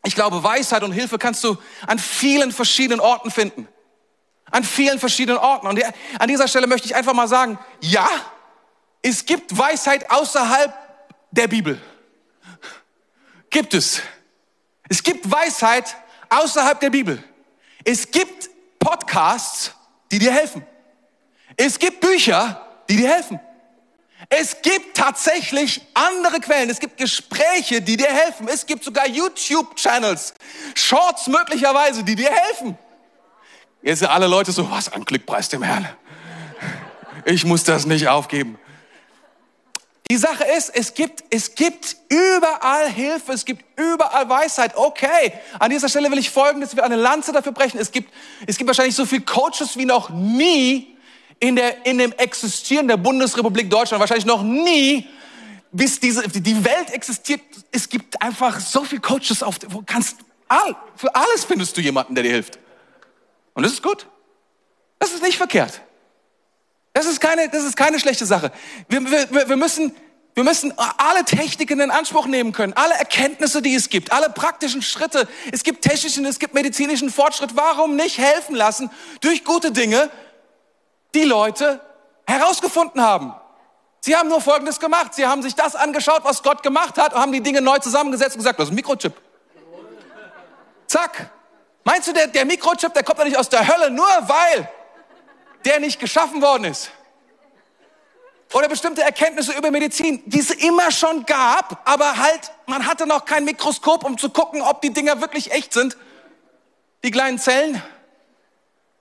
Ich 0.05 0.15
glaube, 0.15 0.43
Weisheit 0.43 0.83
und 0.83 0.93
Hilfe 0.93 1.19
kannst 1.19 1.45
du 1.45 1.57
an 1.87 1.99
vielen 1.99 2.53
verschiedenen 2.53 3.01
Orten 3.01 3.31
finden. 3.31 3.69
An 4.51 4.65
vielen 4.65 4.99
verschiedenen 4.99 5.39
Orten. 5.39 5.67
Und 5.67 5.81
an 6.19 6.29
dieser 6.29 6.49
Stelle 6.49 6.67
möchte 6.67 6.87
ich 6.87 6.95
einfach 6.95 7.13
mal 7.13 7.29
sagen, 7.29 7.59
ja, 7.81 8.09
es 9.03 9.27
gibt 9.27 9.57
Weisheit 9.57 10.11
außerhalb 10.11 10.75
der 11.31 11.49
Bibel. 11.49 11.81
Gibt 13.51 13.75
es. 13.75 14.03
Es 14.89 15.03
gibt 15.03 15.31
Weisheit 15.31 15.97
außerhalb 16.29 16.81
der 16.81 16.91
Bibel. 16.91 17.23
Es 17.85 18.11
gibt 18.11 18.51
Podcasts, 18.79 19.73
die 20.11 20.19
dir 20.19 20.33
helfen. 20.33 20.67
Es 21.57 21.79
gibt 21.79 22.01
Bücher, 22.01 22.67
die 22.89 22.97
dir 22.97 23.09
helfen. 23.09 23.39
Es 24.29 24.61
gibt 24.63 24.97
tatsächlich 24.97 25.81
andere 25.95 26.41
Quellen. 26.41 26.69
Es 26.69 26.79
gibt 26.79 26.99
Gespräche, 26.99 27.81
die 27.81 27.97
dir 27.97 28.09
helfen. 28.09 28.49
Es 28.49 28.67
gibt 28.67 28.85
sogar 28.85 29.09
YouTube-Channels, 29.09 30.35
Shorts 30.75 31.27
möglicherweise, 31.27 32.05
die 32.05 32.17
dir 32.17 32.31
helfen. 32.31 32.77
Jetzt 33.83 34.01
sind 34.01 34.09
alle 34.09 34.27
Leute 34.27 34.53
so, 34.53 34.71
was 34.71 34.93
ein 34.93 35.05
Glückpreis 35.05 35.49
dem 35.49 35.63
Herrn. 35.63 35.89
Ich 37.25 37.45
muss 37.45 37.65
das 37.65 37.87
nicht 37.87 38.09
aufgeben. 38.09 38.59
Die 40.11 40.17
Sache 40.17 40.45
ist, 40.57 40.71
es 40.71 40.95
gibt, 40.95 41.23
es 41.31 41.55
gibt 41.55 41.97
überall 42.09 42.91
Hilfe, 42.91 43.33
es 43.33 43.45
gibt 43.45 43.65
überall 43.79 44.29
Weisheit. 44.29 44.77
Okay, 44.77 45.33
an 45.59 45.71
dieser 45.71 45.89
Stelle 45.89 46.11
will 46.11 46.19
ich 46.19 46.31
Folgendes, 46.31 46.75
wir 46.75 46.85
eine 46.85 46.97
Lanze 46.97 47.33
dafür 47.33 47.53
brechen. 47.53 47.79
Es 47.79 47.93
gibt, 47.93 48.13
es 48.47 48.59
gibt 48.59 48.67
wahrscheinlich 48.67 48.97
so 48.97 49.07
viele 49.07 49.23
Coaches 49.23 49.77
wie 49.77 49.85
noch 49.85 50.11
nie 50.11 50.97
in, 51.41 51.57
der, 51.57 51.85
in 51.87 51.99
dem 51.99 52.13
Existieren 52.13 52.87
der 52.87 52.99
Bundesrepublik 52.99 53.69
Deutschland. 53.69 54.01
Wahrscheinlich 54.01 54.27
noch 54.27 54.43
nie, 54.43 55.09
bis 55.73 55.99
diese, 55.99 56.29
die 56.29 56.65
Welt 56.65 56.91
existiert. 56.93 57.41
Es 57.73 57.89
gibt 57.89 58.21
einfach 58.23 58.61
so 58.61 58.85
viele 58.85 59.01
Coaches 59.01 59.43
auf, 59.43 59.57
wo 59.69 59.83
kannst, 59.85 60.19
all, 60.49 60.77
für 60.95 61.13
alles 61.15 61.45
findest 61.45 61.77
du 61.77 61.81
jemanden, 61.81 62.15
der 62.15 62.25
dir 62.25 62.33
hilft. 62.33 62.59
Und 63.55 63.65
das 63.65 63.73
ist 63.73 63.83
gut. 63.83 64.07
Das 64.99 65.13
ist 65.13 65.23
nicht 65.23 65.39
verkehrt. 65.39 65.81
Das 66.93 67.07
ist 67.07 67.21
keine, 67.21 67.49
das 67.49 67.65
ist 67.65 67.77
keine 67.77 67.99
schlechte 67.99 68.27
Sache. 68.27 68.53
Wir, 68.89 69.01
wir, 69.11 69.49
wir 69.49 69.57
müssen, 69.57 69.95
wir 70.35 70.45
müssen 70.45 70.75
alle 70.77 71.25
Techniken 71.25 71.81
in 71.81 71.91
Anspruch 71.91 72.27
nehmen 72.27 72.53
können, 72.53 72.73
alle 72.75 72.95
Erkenntnisse, 72.95 73.63
die 73.63 73.75
es 73.75 73.89
gibt, 73.89 74.13
alle 74.13 74.29
praktischen 74.29 74.83
Schritte. 74.83 75.27
Es 75.53 75.63
gibt 75.63 75.83
technischen, 75.83 76.27
es 76.27 76.39
gibt 76.39 76.53
medizinischen 76.53 77.11
Fortschritt. 77.11 77.57
Warum 77.57 77.97
nicht 77.97 78.19
helfen 78.19 78.55
lassen 78.55 78.91
durch 79.21 79.45
gute 79.45 79.73
Dinge, 79.73 80.11
die 81.15 81.25
Leute 81.25 81.81
herausgefunden 82.27 83.03
haben? 83.03 83.35
Sie 84.01 84.17
haben 84.17 84.29
nur 84.29 84.41
Folgendes 84.41 84.81
gemacht. 84.81 85.15
Sie 85.15 85.27
haben 85.27 85.43
sich 85.43 85.55
das 85.55 85.77
angeschaut, 85.77 86.25
was 86.25 86.43
Gott 86.43 86.63
gemacht 86.63 86.97
hat 86.97 87.13
und 87.13 87.21
haben 87.21 87.33
die 87.33 87.43
Dinge 87.43 87.61
neu 87.61 87.79
zusammengesetzt 87.79 88.37
und 88.37 88.39
gesagt, 88.39 88.59
das 88.59 88.67
ist 88.67 88.73
ein 88.73 88.77
Mikrochip. 88.77 89.13
Zack. 90.87 91.31
Meinst 91.85 92.09
du, 92.09 92.13
der, 92.13 92.27
der 92.27 92.45
Mikrochip, 92.45 92.93
der 92.95 93.03
kommt 93.03 93.19
doch 93.19 93.25
nicht 93.25 93.37
aus 93.37 93.49
der 93.49 93.67
Hölle, 93.67 93.91
nur 93.91 94.07
weil 94.07 94.69
der 95.65 95.81
nicht 95.81 96.01
geschaffen 96.01 96.41
worden 96.43 96.65
ist? 96.65 96.91
Oder 98.53 98.69
bestimmte 98.69 99.03
Erkenntnisse 99.03 99.53
über 99.53 99.71
Medizin, 99.71 100.23
die 100.27 100.41
es 100.41 100.51
immer 100.51 100.91
schon 100.91 101.25
gab, 101.25 101.89
aber 101.89 102.17
halt, 102.17 102.51
man 102.67 102.87
hatte 102.87 103.07
noch 103.07 103.25
kein 103.25 103.45
Mikroskop, 103.45 104.03
um 104.03 104.19
zu 104.19 104.31
gucken, 104.31 104.61
ob 104.63 104.83
die 104.83 104.93
Dinger 104.93 105.21
wirklich 105.21 105.53
echt 105.53 105.73
sind. 105.73 105.97
Die 107.05 107.13
kleinen 107.13 107.39
Zellen 107.39 107.81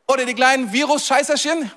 oder 0.08 0.26
die 0.26 0.36
kleinen 0.36 0.72
Virus-Scheißerchen. 0.72 1.72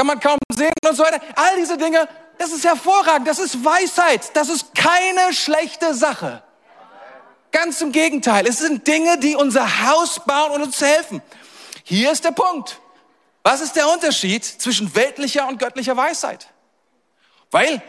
Kann 0.00 0.06
man 0.06 0.18
kaum 0.18 0.38
sehen 0.50 0.72
und 0.88 0.96
so 0.96 1.02
weiter. 1.02 1.20
All 1.36 1.56
diese 1.58 1.76
Dinge, 1.76 2.08
das 2.38 2.52
ist 2.52 2.64
hervorragend, 2.64 3.28
das 3.28 3.38
ist 3.38 3.62
Weisheit, 3.62 4.34
das 4.34 4.48
ist 4.48 4.74
keine 4.74 5.34
schlechte 5.34 5.92
Sache. 5.92 6.42
Ganz 7.52 7.82
im 7.82 7.92
Gegenteil, 7.92 8.46
es 8.46 8.60
sind 8.60 8.86
Dinge, 8.86 9.18
die 9.18 9.36
unser 9.36 9.82
Haus 9.86 10.20
bauen 10.24 10.52
und 10.52 10.62
uns 10.62 10.80
helfen. 10.80 11.20
Hier 11.84 12.10
ist 12.12 12.24
der 12.24 12.30
Punkt. 12.30 12.80
Was 13.42 13.60
ist 13.60 13.76
der 13.76 13.90
Unterschied 13.90 14.42
zwischen 14.42 14.94
weltlicher 14.94 15.46
und 15.46 15.58
göttlicher 15.58 15.98
Weisheit? 15.98 16.48
Weil 17.50 17.82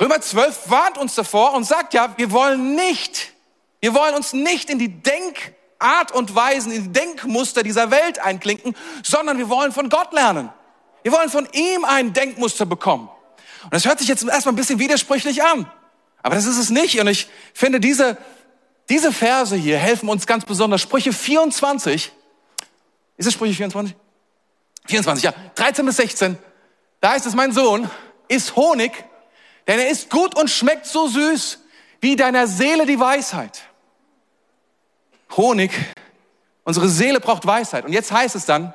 Römer 0.00 0.20
12 0.20 0.68
warnt 0.68 0.98
uns 0.98 1.14
davor 1.14 1.54
und 1.54 1.62
sagt 1.62 1.94
ja, 1.94 2.12
wir 2.16 2.32
wollen 2.32 2.74
nicht, 2.74 3.34
wir 3.78 3.94
wollen 3.94 4.16
uns 4.16 4.32
nicht 4.32 4.68
in 4.68 4.80
die 4.80 5.00
Denkart 5.00 6.10
und 6.12 6.34
Weisen, 6.34 6.72
in 6.72 6.92
die 6.92 7.00
Denkmuster 7.00 7.62
dieser 7.62 7.92
Welt 7.92 8.18
einklinken, 8.18 8.74
sondern 9.04 9.38
wir 9.38 9.48
wollen 9.48 9.70
von 9.70 9.88
Gott 9.90 10.12
lernen. 10.12 10.52
Wir 11.02 11.12
wollen 11.12 11.30
von 11.30 11.48
ihm 11.52 11.84
ein 11.84 12.12
Denkmuster 12.12 12.66
bekommen. 12.66 13.08
Und 13.64 13.74
das 13.74 13.84
hört 13.84 13.98
sich 13.98 14.08
jetzt 14.08 14.24
erstmal 14.24 14.52
ein 14.52 14.56
bisschen 14.56 14.78
widersprüchlich 14.78 15.42
an. 15.42 15.70
Aber 16.22 16.34
das 16.34 16.46
ist 16.46 16.58
es 16.58 16.70
nicht. 16.70 17.00
Und 17.00 17.06
ich 17.08 17.28
finde, 17.54 17.80
diese, 17.80 18.16
diese 18.88 19.12
Verse 19.12 19.56
hier 19.56 19.78
helfen 19.78 20.08
uns 20.08 20.26
ganz 20.26 20.44
besonders. 20.44 20.80
Sprüche 20.80 21.12
24. 21.12 22.12
Ist 23.16 23.26
es 23.26 23.32
Sprüche 23.32 23.54
24? 23.54 23.96
24, 24.86 25.24
ja. 25.24 25.34
13 25.54 25.86
bis 25.86 25.96
16. 25.96 26.38
Da 27.00 27.12
heißt 27.12 27.26
es, 27.26 27.34
mein 27.34 27.52
Sohn 27.52 27.88
ist 28.28 28.56
Honig, 28.56 28.92
denn 29.66 29.78
er 29.78 29.88
ist 29.88 30.10
gut 30.10 30.36
und 30.36 30.50
schmeckt 30.50 30.86
so 30.86 31.06
süß 31.08 31.60
wie 32.00 32.16
deiner 32.16 32.46
Seele 32.46 32.86
die 32.86 32.98
Weisheit. 32.98 33.62
Honig, 35.36 35.70
unsere 36.64 36.88
Seele 36.88 37.20
braucht 37.20 37.46
Weisheit. 37.46 37.84
Und 37.84 37.92
jetzt 37.92 38.10
heißt 38.10 38.34
es 38.34 38.46
dann, 38.46 38.74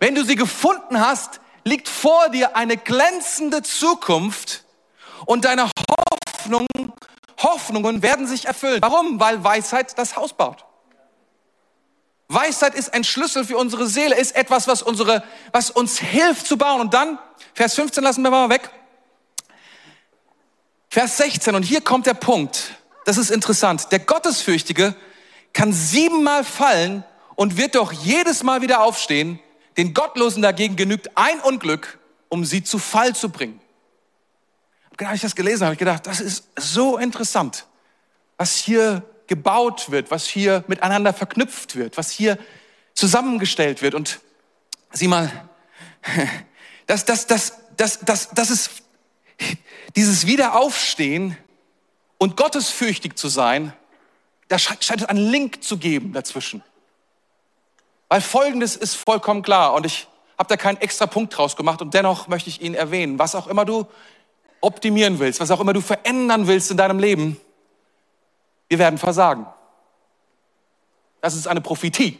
wenn 0.00 0.14
du 0.14 0.24
sie 0.24 0.34
gefunden 0.34 1.00
hast, 1.00 1.40
liegt 1.64 1.88
vor 1.88 2.30
dir 2.30 2.56
eine 2.56 2.76
glänzende 2.76 3.62
Zukunft 3.62 4.64
und 5.26 5.44
deine 5.44 5.70
Hoffnung, 5.70 6.66
Hoffnungen 7.38 8.02
werden 8.02 8.26
sich 8.26 8.46
erfüllen. 8.46 8.80
Warum? 8.82 9.20
Weil 9.20 9.44
Weisheit 9.44 9.96
das 9.98 10.16
Haus 10.16 10.32
baut. 10.32 10.64
Weisheit 12.28 12.74
ist 12.74 12.94
ein 12.94 13.04
Schlüssel 13.04 13.44
für 13.44 13.58
unsere 13.58 13.88
Seele, 13.88 14.16
ist 14.16 14.36
etwas, 14.36 14.68
was, 14.68 14.82
unsere, 14.82 15.22
was 15.52 15.70
uns 15.70 15.98
hilft 15.98 16.46
zu 16.46 16.56
bauen. 16.56 16.80
Und 16.80 16.94
dann, 16.94 17.18
Vers 17.54 17.74
15 17.74 18.02
lassen 18.02 18.22
wir 18.22 18.30
mal 18.30 18.48
weg. 18.48 18.70
Vers 20.88 21.18
16, 21.18 21.54
und 21.54 21.62
hier 21.62 21.80
kommt 21.82 22.06
der 22.06 22.14
Punkt, 22.14 22.74
das 23.04 23.16
ist 23.18 23.30
interessant. 23.30 23.92
Der 23.92 23.98
Gottesfürchtige 23.98 24.94
kann 25.52 25.72
siebenmal 25.72 26.44
fallen 26.44 27.04
und 27.34 27.56
wird 27.56 27.74
doch 27.74 27.92
jedes 27.92 28.42
Mal 28.42 28.62
wieder 28.62 28.82
aufstehen. 28.82 29.40
Den 29.80 29.94
Gottlosen 29.94 30.42
dagegen 30.42 30.76
genügt 30.76 31.16
ein 31.16 31.40
Unglück, 31.40 31.98
um 32.28 32.44
sie 32.44 32.62
zu 32.62 32.78
Fall 32.78 33.16
zu 33.16 33.30
bringen. 33.30 33.58
Als 34.98 35.14
ich 35.14 35.20
das 35.22 35.34
gelesen 35.34 35.60
habe, 35.60 35.68
habe 35.68 35.72
ich 35.72 35.78
gedacht, 35.78 36.06
das 36.06 36.20
ist 36.20 36.48
so 36.54 36.98
interessant, 36.98 37.64
was 38.36 38.56
hier 38.56 39.02
gebaut 39.26 39.90
wird, 39.90 40.10
was 40.10 40.26
hier 40.26 40.64
miteinander 40.66 41.14
verknüpft 41.14 41.76
wird, 41.76 41.96
was 41.96 42.10
hier 42.10 42.36
zusammengestellt 42.92 43.80
wird. 43.80 43.94
Und 43.94 44.20
sieh 44.92 45.08
mal, 45.08 45.48
das, 46.86 47.06
das, 47.06 47.26
das, 47.26 47.54
das, 47.74 48.00
das, 48.00 48.28
das 48.34 48.50
ist 48.50 48.82
dieses 49.96 50.26
Wiederaufstehen 50.26 51.38
und 52.18 52.36
gottesfürchtig 52.36 53.16
zu 53.16 53.28
sein, 53.28 53.72
da 54.48 54.58
scheint 54.58 55.00
es 55.00 55.04
einen 55.04 55.30
Link 55.30 55.64
zu 55.64 55.78
geben 55.78 56.12
dazwischen. 56.12 56.62
Weil 58.10 58.20
Folgendes 58.20 58.74
ist 58.76 58.96
vollkommen 58.96 59.42
klar 59.42 59.72
und 59.72 59.86
ich 59.86 60.08
habe 60.36 60.48
da 60.48 60.56
keinen 60.56 60.78
extra 60.78 61.06
Punkt 61.06 61.36
draus 61.36 61.56
gemacht 61.56 61.80
und 61.80 61.94
dennoch 61.94 62.26
möchte 62.26 62.50
ich 62.50 62.60
ihn 62.60 62.74
erwähnen. 62.74 63.20
Was 63.20 63.36
auch 63.36 63.46
immer 63.46 63.64
du 63.64 63.86
optimieren 64.60 65.20
willst, 65.20 65.38
was 65.38 65.50
auch 65.52 65.60
immer 65.60 65.72
du 65.72 65.80
verändern 65.80 66.48
willst 66.48 66.72
in 66.72 66.76
deinem 66.76 66.98
Leben, 66.98 67.40
wir 68.68 68.80
werden 68.80 68.98
versagen. 68.98 69.46
Das 71.20 71.34
ist 71.34 71.46
eine 71.46 71.60
Prophetie. 71.60 72.18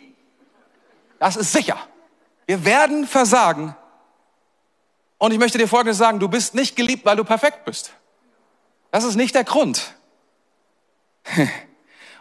Das 1.19 1.35
ist 1.37 1.53
sicher. 1.53 1.77
Wir 2.47 2.65
werden 2.65 3.07
versagen. 3.07 3.75
Und 5.19 5.33
ich 5.33 5.41
möchte 5.41 5.59
dir 5.59 5.67
Folgendes 5.67 5.99
sagen, 5.99 6.21
du 6.21 6.29
bist 6.29 6.55
nicht 6.55 6.77
geliebt, 6.77 7.05
weil 7.05 7.17
du 7.17 7.25
perfekt 7.25 7.65
bist. 7.65 7.93
Das 8.93 9.03
ist 9.03 9.17
nicht 9.17 9.35
der 9.35 9.45
Grund. 9.45 9.95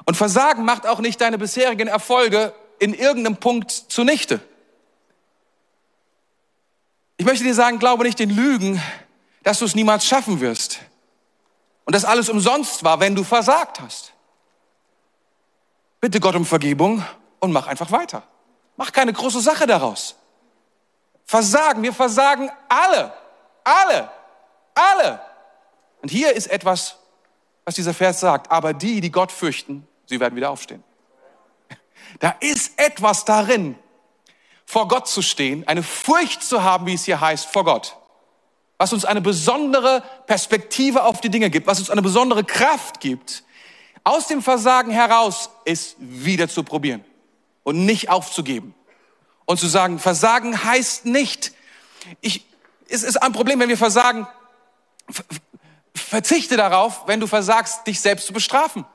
Und 0.05 0.17
Versagen 0.17 0.65
macht 0.65 0.87
auch 0.87 0.99
nicht 0.99 1.21
deine 1.21 1.37
bisherigen 1.37 1.87
Erfolge 1.87 2.51
in 2.79 2.93
irgendeinem 2.93 3.37
Punkt 3.37 3.71
zunichte. 3.71 4.39
Ich 7.17 7.25
möchte 7.25 7.43
dir 7.43 7.53
sagen, 7.53 7.79
glaube 7.79 8.05
nicht 8.05 8.19
den 8.19 8.29
Lügen, 8.29 8.81
dass 9.43 9.59
du 9.59 9.65
es 9.65 9.75
niemals 9.75 10.05
schaffen 10.05 10.39
wirst. 10.39 10.79
Und 11.85 11.93
dass 11.93 12.05
alles 12.05 12.29
umsonst 12.29 12.83
war, 12.83 12.99
wenn 12.99 13.15
du 13.15 13.23
versagt 13.23 13.79
hast. 13.81 14.13
Bitte 15.99 16.19
Gott 16.19 16.35
um 16.35 16.45
Vergebung 16.45 17.03
und 17.39 17.51
mach 17.51 17.67
einfach 17.67 17.91
weiter. 17.91 18.23
Mach 18.77 18.91
keine 18.91 19.11
große 19.11 19.41
Sache 19.41 19.67
daraus. 19.67 20.15
Versagen, 21.25 21.83
wir 21.83 21.93
versagen 21.93 22.49
alle, 22.69 23.13
alle, 23.63 24.09
alle. 24.73 25.21
Und 26.01 26.09
hier 26.09 26.33
ist 26.33 26.47
etwas, 26.47 26.95
was 27.65 27.75
dieser 27.75 27.93
Vers 27.93 28.19
sagt. 28.19 28.49
Aber 28.49 28.73
die, 28.73 29.01
die 29.01 29.11
Gott 29.11 29.31
fürchten, 29.31 29.87
sie 30.05 30.19
werden 30.19 30.35
wieder 30.35 30.49
aufstehen. 30.49 30.83
Da 32.19 32.35
ist 32.39 32.73
etwas 32.77 33.25
darin, 33.25 33.75
vor 34.65 34.87
Gott 34.87 35.07
zu 35.07 35.21
stehen, 35.21 35.67
eine 35.67 35.81
Furcht 35.81 36.43
zu 36.43 36.63
haben, 36.63 36.85
wie 36.85 36.93
es 36.93 37.05
hier 37.05 37.19
heißt, 37.19 37.47
vor 37.47 37.63
Gott. 37.63 37.97
Was 38.77 38.93
uns 38.93 39.03
eine 39.03 39.21
besondere 39.21 40.03
Perspektive 40.27 41.03
auf 41.03 41.21
die 41.21 41.29
Dinge 41.29 41.49
gibt, 41.49 41.65
was 41.65 41.79
uns 41.79 41.89
eine 41.89 42.01
besondere 42.01 42.43
Kraft 42.43 42.99
gibt, 42.99 43.43
aus 44.03 44.27
dem 44.27 44.41
Versagen 44.41 44.91
heraus 44.91 45.49
es 45.65 45.95
wieder 45.97 46.47
zu 46.47 46.63
probieren 46.63 47.03
und 47.63 47.85
nicht 47.85 48.09
aufzugeben. 48.09 48.75
Und 49.45 49.59
zu 49.59 49.67
sagen, 49.67 49.99
Versagen 49.99 50.63
heißt 50.63 51.05
nicht, 51.05 51.53
ich, 52.21 52.45
es 52.87 53.03
ist 53.03 53.17
ein 53.17 53.33
Problem, 53.33 53.59
wenn 53.59 53.69
wir 53.69 53.77
versagen, 53.77 54.27
verzichte 55.95 56.57
darauf, 56.57 57.07
wenn 57.07 57.19
du 57.19 57.27
versagst, 57.27 57.87
dich 57.87 57.99
selbst 57.99 58.27
zu 58.27 58.33
bestrafen. 58.33 58.85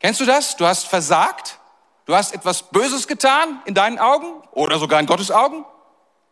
Kennst 0.00 0.20
du 0.20 0.24
das? 0.24 0.56
Du 0.56 0.66
hast 0.66 0.86
versagt, 0.86 1.58
du 2.06 2.14
hast 2.14 2.34
etwas 2.34 2.70
Böses 2.70 3.06
getan 3.08 3.62
in 3.64 3.74
deinen 3.74 3.98
Augen 3.98 4.42
oder 4.52 4.78
sogar 4.78 5.00
in 5.00 5.06
Gottes 5.06 5.30
Augen 5.30 5.64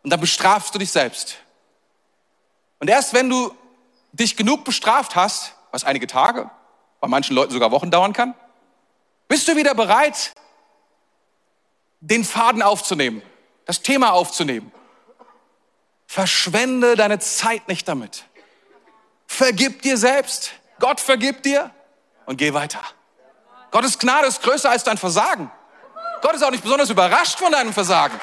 und 0.03 0.09
dann 0.09 0.19
bestrafst 0.19 0.73
du 0.73 0.79
dich 0.79 0.91
selbst. 0.91 1.37
Und 2.79 2.89
erst 2.89 3.13
wenn 3.13 3.29
du 3.29 3.55
dich 4.11 4.35
genug 4.35 4.63
bestraft 4.63 5.15
hast, 5.15 5.55
was 5.71 5.83
einige 5.83 6.07
Tage, 6.07 6.49
bei 6.99 7.07
manchen 7.07 7.35
Leuten 7.35 7.51
sogar 7.51 7.71
Wochen 7.71 7.91
dauern 7.91 8.13
kann? 8.13 8.35
Bist 9.27 9.47
du 9.47 9.55
wieder 9.55 9.73
bereit, 9.75 10.31
den 11.99 12.23
Faden 12.23 12.61
aufzunehmen, 12.61 13.21
das 13.65 13.81
Thema 13.81 14.13
aufzunehmen? 14.13 14.71
Verschwende 16.07 16.95
deine 16.95 17.19
Zeit 17.19 17.67
nicht 17.67 17.87
damit. 17.87 18.25
Vergib 19.25 19.81
dir 19.81 19.97
selbst. 19.97 20.51
Gott 20.79 20.99
vergibt 20.99 21.45
dir 21.45 21.71
und 22.25 22.37
geh 22.37 22.53
weiter. 22.53 22.81
Gottes 23.71 23.97
Gnade 23.97 24.27
ist 24.27 24.43
größer 24.43 24.69
als 24.69 24.83
dein 24.83 24.97
Versagen. 24.97 25.49
Gott 26.23 26.35
ist 26.35 26.43
auch 26.43 26.51
nicht 26.51 26.63
besonders 26.63 26.89
überrascht 26.89 27.37
von 27.37 27.51
deinem 27.51 27.73
Versagen. 27.73 28.19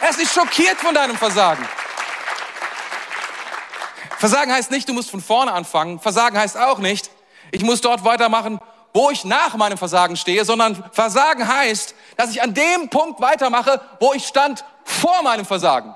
Er 0.00 0.08
ist 0.08 0.18
nicht 0.18 0.32
schockiert 0.32 0.78
von 0.78 0.94
deinem 0.94 1.18
Versagen. 1.18 1.68
Versagen 4.18 4.50
heißt 4.50 4.70
nicht, 4.70 4.88
du 4.88 4.94
musst 4.94 5.10
von 5.10 5.20
vorne 5.20 5.52
anfangen. 5.52 6.00
Versagen 6.00 6.38
heißt 6.38 6.56
auch 6.56 6.78
nicht, 6.78 7.10
ich 7.52 7.62
muss 7.62 7.82
dort 7.82 8.04
weitermachen, 8.04 8.58
wo 8.94 9.10
ich 9.10 9.26
nach 9.26 9.54
meinem 9.56 9.76
Versagen 9.76 10.16
stehe, 10.16 10.46
sondern 10.46 10.82
Versagen 10.92 11.46
heißt, 11.46 11.94
dass 12.16 12.30
ich 12.30 12.42
an 12.42 12.54
dem 12.54 12.88
Punkt 12.88 13.20
weitermache, 13.20 13.82
wo 14.00 14.14
ich 14.14 14.26
stand 14.26 14.64
vor 14.84 15.22
meinem 15.22 15.44
Versagen. 15.44 15.94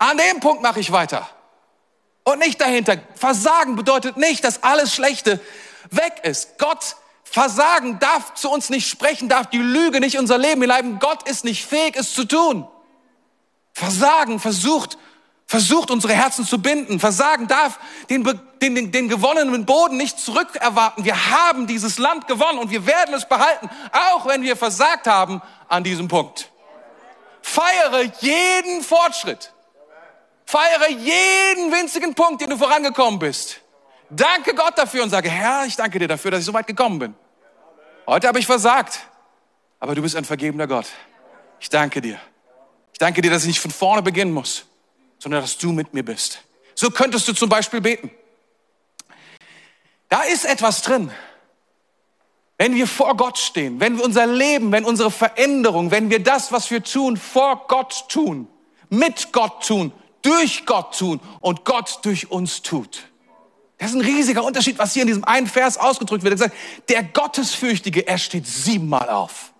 An 0.00 0.18
dem 0.18 0.40
Punkt 0.40 0.62
mache 0.62 0.80
ich 0.80 0.90
weiter. 0.90 1.28
Und 2.24 2.40
nicht 2.40 2.60
dahinter. 2.60 2.96
Versagen 3.14 3.76
bedeutet 3.76 4.16
nicht, 4.16 4.42
dass 4.42 4.64
alles 4.64 4.92
Schlechte 4.92 5.38
weg 5.90 6.22
ist. 6.24 6.58
Gott 6.58 6.96
Versagen 7.34 7.98
darf 7.98 8.34
zu 8.34 8.48
uns 8.48 8.70
nicht 8.70 8.88
sprechen, 8.88 9.28
darf 9.28 9.48
die 9.48 9.58
Lüge 9.58 9.98
nicht 9.98 10.16
unser 10.20 10.38
Leben 10.38 10.60
hinein. 10.60 11.00
Gott 11.00 11.28
ist 11.28 11.44
nicht 11.44 11.66
fähig, 11.66 11.96
es 11.96 12.14
zu 12.14 12.26
tun. 12.26 12.64
Versagen 13.72 14.38
versucht, 14.38 14.96
versucht 15.44 15.90
unsere 15.90 16.12
Herzen 16.12 16.46
zu 16.46 16.62
binden. 16.62 17.00
Versagen 17.00 17.48
darf 17.48 17.80
den, 18.08 18.22
den, 18.62 18.76
den, 18.76 18.92
den 18.92 19.08
gewonnenen 19.08 19.66
Boden 19.66 19.96
nicht 19.96 20.20
zurückerwarten. 20.20 21.04
Wir 21.04 21.32
haben 21.32 21.66
dieses 21.66 21.98
Land 21.98 22.28
gewonnen 22.28 22.60
und 22.60 22.70
wir 22.70 22.86
werden 22.86 23.12
es 23.16 23.28
behalten, 23.28 23.68
auch 24.12 24.26
wenn 24.26 24.42
wir 24.42 24.54
versagt 24.54 25.08
haben 25.08 25.42
an 25.66 25.82
diesem 25.82 26.06
Punkt. 26.06 26.52
Feiere 27.42 28.02
jeden 28.20 28.84
Fortschritt. 28.84 29.52
Feiere 30.46 30.88
jeden 30.88 31.72
winzigen 31.72 32.14
Punkt, 32.14 32.42
den 32.42 32.50
du 32.50 32.56
vorangekommen 32.56 33.18
bist. 33.18 33.60
Danke 34.08 34.54
Gott 34.54 34.78
dafür 34.78 35.02
und 35.02 35.10
sage, 35.10 35.28
Herr, 35.28 35.64
ich 35.66 35.74
danke 35.74 35.98
dir 35.98 36.06
dafür, 36.06 36.30
dass 36.30 36.38
ich 36.38 36.46
so 36.46 36.54
weit 36.54 36.68
gekommen 36.68 37.00
bin. 37.00 37.16
Heute 38.06 38.28
habe 38.28 38.38
ich 38.38 38.46
versagt, 38.46 39.00
aber 39.80 39.94
du 39.94 40.02
bist 40.02 40.14
ein 40.14 40.24
vergebender 40.24 40.66
Gott. 40.66 40.86
Ich 41.58 41.70
danke 41.70 42.02
dir. 42.02 42.18
Ich 42.92 42.98
danke 42.98 43.22
dir, 43.22 43.30
dass 43.30 43.42
ich 43.42 43.48
nicht 43.48 43.60
von 43.60 43.70
vorne 43.70 44.02
beginnen 44.02 44.32
muss, 44.32 44.66
sondern 45.18 45.40
dass 45.40 45.56
du 45.56 45.72
mit 45.72 45.94
mir 45.94 46.04
bist. 46.04 46.40
So 46.74 46.90
könntest 46.90 47.26
du 47.28 47.32
zum 47.32 47.48
Beispiel 47.48 47.80
beten. 47.80 48.10
Da 50.10 50.22
ist 50.22 50.44
etwas 50.44 50.82
drin. 50.82 51.10
Wenn 52.58 52.74
wir 52.74 52.86
vor 52.86 53.16
Gott 53.16 53.38
stehen, 53.38 53.80
wenn 53.80 53.96
wir 53.96 54.04
unser 54.04 54.26
Leben, 54.26 54.70
wenn 54.70 54.84
unsere 54.84 55.10
Veränderung, 55.10 55.90
wenn 55.90 56.10
wir 56.10 56.22
das, 56.22 56.52
was 56.52 56.70
wir 56.70 56.84
tun, 56.84 57.16
vor 57.16 57.66
Gott 57.68 58.08
tun, 58.08 58.48
mit 58.90 59.32
Gott 59.32 59.66
tun, 59.66 59.92
durch 60.22 60.66
Gott 60.66 60.96
tun 60.96 61.20
und 61.40 61.64
Gott 61.64 62.00
durch 62.02 62.30
uns 62.30 62.62
tut. 62.62 63.04
Das 63.84 63.92
ist 63.92 63.98
ein 63.98 64.06
riesiger 64.06 64.42
Unterschied, 64.42 64.78
was 64.78 64.94
hier 64.94 65.02
in 65.02 65.08
diesem 65.08 65.24
einen 65.24 65.46
Vers 65.46 65.76
ausgedrückt 65.76 66.24
wird. 66.24 66.32
Er 66.32 66.38
sagt, 66.38 66.56
der 66.88 67.02
Gottesfürchtige, 67.02 68.06
er 68.06 68.16
steht 68.16 68.46
siebenmal 68.46 69.10
auf. 69.10 69.52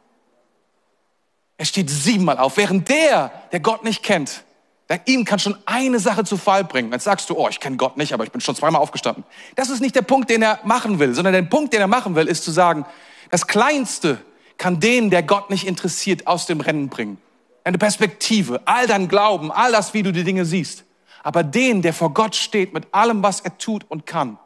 Er 1.58 1.66
steht 1.66 1.90
siebenmal 1.90 2.38
auf, 2.38 2.56
während 2.56 2.88
der, 2.88 3.30
der 3.52 3.60
Gott 3.60 3.84
nicht 3.84 4.02
kennt, 4.02 4.44
der, 4.88 5.02
ihm 5.04 5.26
kann 5.26 5.40
schon 5.40 5.58
eine 5.66 5.98
Sache 5.98 6.24
zu 6.24 6.38
Fall 6.38 6.64
bringen. 6.64 6.90
Jetzt 6.90 7.04
sagst 7.04 7.28
du, 7.28 7.36
oh, 7.36 7.50
ich 7.50 7.60
kenne 7.60 7.76
Gott 7.76 7.98
nicht, 7.98 8.14
aber 8.14 8.24
ich 8.24 8.32
bin 8.32 8.40
schon 8.40 8.56
zweimal 8.56 8.80
aufgestanden. 8.80 9.24
Das 9.56 9.68
ist 9.68 9.80
nicht 9.80 9.94
der 9.94 10.00
Punkt, 10.00 10.30
den 10.30 10.40
er 10.40 10.58
machen 10.64 10.98
will, 10.98 11.12
sondern 11.14 11.34
der 11.34 11.42
Punkt, 11.42 11.74
den 11.74 11.82
er 11.82 11.86
machen 11.86 12.14
will, 12.14 12.26
ist 12.26 12.44
zu 12.44 12.50
sagen, 12.50 12.86
das 13.30 13.46
Kleinste 13.46 14.22
kann 14.56 14.80
den, 14.80 15.10
der 15.10 15.22
Gott 15.22 15.50
nicht 15.50 15.66
interessiert, 15.66 16.26
aus 16.26 16.46
dem 16.46 16.62
Rennen 16.62 16.88
bringen. 16.88 17.18
Deine 17.64 17.76
Perspektive, 17.76 18.62
all 18.64 18.86
dein 18.86 19.06
Glauben, 19.08 19.52
all 19.52 19.72
das, 19.72 19.92
wie 19.92 20.02
du 20.02 20.12
die 20.12 20.24
Dinge 20.24 20.46
siehst. 20.46 20.84
Aber 21.24 21.42
den, 21.42 21.80
der 21.80 21.94
vor 21.94 22.12
Gott 22.12 22.36
steht 22.36 22.74
mit 22.74 22.92
allem, 22.92 23.22
was 23.22 23.40
er 23.40 23.56
tut 23.56 23.84
und 23.90 24.04
kann, 24.06 24.38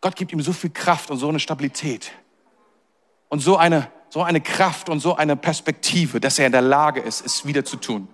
Gott 0.00 0.14
gibt 0.14 0.32
ihm 0.32 0.40
so 0.40 0.52
viel 0.52 0.70
Kraft 0.70 1.10
und 1.10 1.18
so 1.18 1.28
eine 1.28 1.40
Stabilität 1.40 2.12
und 3.28 3.40
so 3.40 3.56
eine, 3.56 3.90
so 4.08 4.22
eine 4.22 4.40
Kraft 4.40 4.88
und 4.88 5.00
so 5.00 5.16
eine 5.16 5.34
Perspektive, 5.34 6.20
dass 6.20 6.38
er 6.38 6.46
in 6.46 6.52
der 6.52 6.62
Lage 6.62 7.00
ist, 7.00 7.26
es 7.26 7.44
wieder 7.44 7.64
zu 7.64 7.78
tun. 7.78 8.06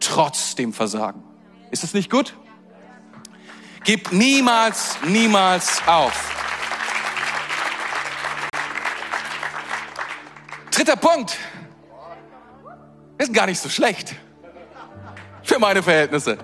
Trotz 0.00 0.54
dem 0.54 0.72
Versagen. 0.72 1.22
Ist 1.70 1.82
das 1.82 1.92
nicht 1.92 2.10
gut? 2.10 2.34
Gib 3.84 4.10
niemals, 4.10 4.96
niemals 5.04 5.82
auf. 5.86 6.34
Dritter 10.70 10.96
Punkt. 10.96 11.36
Ist 13.18 13.34
gar 13.34 13.44
nicht 13.44 13.60
so 13.60 13.68
schlecht. 13.68 14.14
Für 15.42 15.58
meine 15.58 15.82
Verhältnisse. 15.82 16.38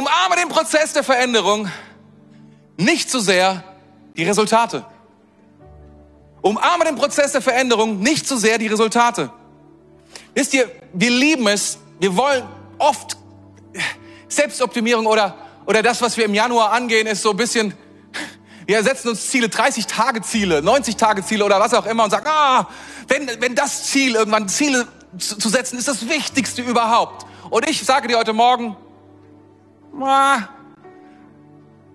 Umarme 0.00 0.36
den 0.36 0.48
Prozess 0.48 0.94
der 0.94 1.04
Veränderung, 1.04 1.70
nicht 2.78 3.10
so 3.10 3.20
sehr 3.20 3.62
die 4.16 4.24
Resultate. 4.24 4.86
Umarme 6.40 6.86
den 6.86 6.96
Prozess 6.96 7.32
der 7.32 7.42
Veränderung, 7.42 8.00
nicht 8.00 8.26
so 8.26 8.38
sehr 8.38 8.56
die 8.56 8.66
Resultate. 8.66 9.30
Wisst 10.32 10.54
ihr, 10.54 10.70
wir 10.94 11.10
lieben 11.10 11.46
es, 11.48 11.76
wir 11.98 12.16
wollen 12.16 12.44
oft 12.78 13.18
Selbstoptimierung 14.28 15.04
oder, 15.04 15.36
oder 15.66 15.82
das, 15.82 16.00
was 16.00 16.16
wir 16.16 16.24
im 16.24 16.32
Januar 16.32 16.72
angehen, 16.72 17.06
ist 17.06 17.20
so 17.20 17.32
ein 17.32 17.36
bisschen, 17.36 17.74
wir 18.64 18.82
setzen 18.82 19.10
uns 19.10 19.28
Ziele, 19.28 19.48
30-Tage-Ziele, 19.48 20.60
90-Tage-Ziele 20.60 21.44
oder 21.44 21.60
was 21.60 21.74
auch 21.74 21.84
immer 21.84 22.04
und 22.04 22.10
sagen, 22.10 22.26
ah, 22.26 22.68
wenn, 23.06 23.28
wenn 23.42 23.54
das 23.54 23.84
Ziel, 23.88 24.14
irgendwann 24.14 24.48
Ziele 24.48 24.88
zu, 25.18 25.36
zu 25.36 25.50
setzen, 25.50 25.78
ist 25.78 25.88
das 25.88 26.08
Wichtigste 26.08 26.62
überhaupt. 26.62 27.26
Und 27.50 27.68
ich 27.68 27.84
sage 27.84 28.08
dir 28.08 28.16
heute 28.16 28.32
Morgen, 28.32 28.78
na, 30.00 30.48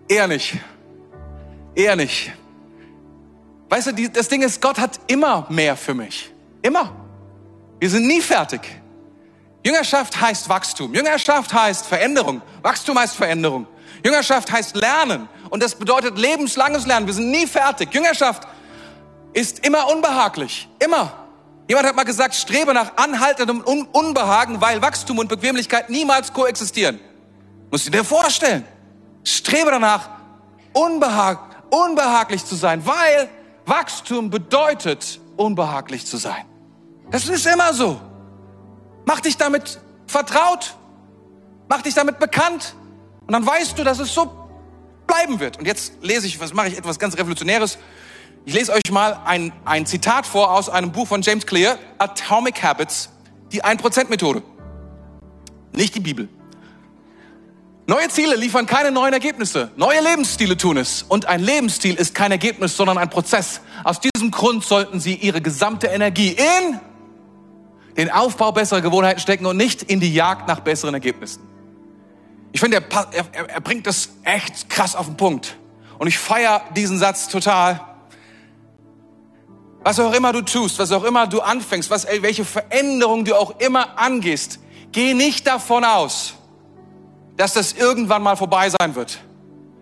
eher 0.07 0.27
nicht. 0.27 0.57
Eher 1.73 1.95
nicht. 1.95 2.31
Weißt 3.69 3.87
du, 3.87 4.09
das 4.09 4.27
Ding 4.27 4.43
ist, 4.43 4.61
Gott 4.61 4.77
hat 4.77 4.99
immer 5.07 5.45
mehr 5.49 5.75
für 5.75 5.93
mich. 5.93 6.31
Immer. 6.61 6.95
Wir 7.79 7.89
sind 7.89 8.07
nie 8.07 8.21
fertig. 8.21 8.61
Jüngerschaft 9.65 10.19
heißt 10.21 10.47
Wachstum. 10.47 10.93
Jüngerschaft 10.93 11.51
heißt 11.53 11.87
Veränderung. 11.87 12.41
Wachstum 12.61 12.97
heißt 12.99 13.15
Veränderung. 13.15 13.67
Jüngerschaft 14.03 14.51
heißt 14.51 14.75
Lernen. 14.75 15.27
Und 15.49 15.63
das 15.63 15.75
bedeutet 15.75 16.17
lebenslanges 16.17 16.85
Lernen. 16.85 17.07
Wir 17.07 17.13
sind 17.15 17.31
nie 17.31 17.47
fertig. 17.47 17.93
Jüngerschaft 17.93 18.47
ist 19.33 19.65
immer 19.65 19.89
unbehaglich. 19.91 20.69
Immer. 20.79 21.11
Jemand 21.67 21.87
hat 21.87 21.95
mal 21.95 22.03
gesagt, 22.03 22.35
strebe 22.35 22.75
nach 22.75 22.95
anhaltendem 22.95 23.61
Unbehagen, 23.61 24.61
weil 24.61 24.83
Wachstum 24.83 25.17
und 25.17 25.27
Bequemlichkeit 25.27 25.89
niemals 25.89 26.31
koexistieren. 26.31 26.99
Musst 27.71 27.87
du 27.87 27.91
dir 27.91 28.03
vorstellen. 28.03 28.65
Strebe 29.23 29.71
danach, 29.71 30.09
unbehag, 30.73 31.63
unbehaglich 31.69 32.45
zu 32.45 32.55
sein, 32.55 32.85
weil 32.85 33.29
Wachstum 33.65 34.29
bedeutet, 34.29 35.19
unbehaglich 35.37 36.05
zu 36.05 36.17
sein. 36.17 36.45
Das 37.11 37.27
ist 37.27 37.45
immer 37.45 37.73
so. 37.73 37.99
Mach 39.05 39.19
dich 39.19 39.37
damit 39.37 39.79
vertraut, 40.07 40.75
mach 41.67 41.81
dich 41.81 41.93
damit 41.93 42.19
bekannt 42.19 42.75
und 43.27 43.33
dann 43.33 43.45
weißt 43.45 43.77
du, 43.77 43.83
dass 43.83 43.99
es 43.99 44.13
so 44.13 44.31
bleiben 45.07 45.39
wird. 45.39 45.57
Und 45.57 45.65
jetzt 45.65 45.93
lese 46.01 46.27
ich, 46.27 46.39
was 46.39 46.53
mache 46.53 46.69
ich, 46.69 46.77
etwas 46.77 46.99
ganz 46.99 47.17
Revolutionäres. 47.17 47.77
Ich 48.45 48.53
lese 48.53 48.73
euch 48.73 48.91
mal 48.91 49.19
ein, 49.25 49.51
ein 49.65 49.85
Zitat 49.85 50.25
vor 50.27 50.51
aus 50.51 50.69
einem 50.69 50.91
Buch 50.91 51.07
von 51.07 51.21
James 51.21 51.45
Clear, 51.45 51.77
Atomic 51.97 52.61
Habits, 52.61 53.09
die 53.51 53.63
1%-Methode. 53.63 54.43
Nicht 55.73 55.95
die 55.95 55.99
Bibel. 55.99 56.29
Neue 57.87 58.09
Ziele 58.09 58.35
liefern 58.35 58.65
keine 58.65 58.91
neuen 58.91 59.13
Ergebnisse. 59.13 59.69
Neue 59.75 60.01
Lebensstile 60.01 60.57
tun 60.57 60.77
es. 60.77 61.03
Und 61.03 61.27
ein 61.27 61.39
Lebensstil 61.39 61.95
ist 61.95 62.15
kein 62.15 62.31
Ergebnis, 62.31 62.75
sondern 62.75 62.97
ein 62.97 63.11
Prozess. 63.11 63.61
Aus 63.83 63.99
diesem 63.99 64.31
Grund 64.31 64.65
sollten 64.65 64.99
Sie 64.99 65.13
Ihre 65.13 65.39
gesamte 65.39 65.87
Energie 65.87 66.29
in 66.29 66.79
den 67.95 68.09
Aufbau 68.09 68.51
besserer 68.51 68.81
Gewohnheiten 68.81 69.19
stecken 69.19 69.45
und 69.45 69.55
nicht 69.55 69.83
in 69.83 69.99
die 69.99 70.13
Jagd 70.13 70.47
nach 70.47 70.61
besseren 70.61 70.95
Ergebnissen. 70.95 71.43
Ich 72.51 72.59
finde, 72.59 72.77
er, 72.77 73.07
er, 73.11 73.49
er 73.49 73.61
bringt 73.61 73.85
das 73.85 74.09
echt 74.23 74.67
krass 74.69 74.95
auf 74.95 75.05
den 75.05 75.17
Punkt. 75.17 75.55
Und 75.99 76.07
ich 76.07 76.17
feiere 76.17 76.61
diesen 76.75 76.97
Satz 76.97 77.27
total. 77.27 77.81
Was 79.83 79.99
auch 79.99 80.13
immer 80.13 80.33
du 80.33 80.41
tust, 80.41 80.79
was 80.79 80.91
auch 80.91 81.03
immer 81.03 81.27
du 81.27 81.41
anfängst, 81.41 81.91
was, 81.91 82.07
welche 82.21 82.45
Veränderung 82.45 83.25
du 83.25 83.35
auch 83.35 83.59
immer 83.59 83.99
angehst, 83.99 84.59
geh 84.91 85.13
nicht 85.13 85.45
davon 85.45 85.85
aus, 85.85 86.33
dass 87.37 87.53
das 87.53 87.73
irgendwann 87.73 88.23
mal 88.23 88.35
vorbei 88.35 88.69
sein 88.69 88.95
wird. 88.95 89.19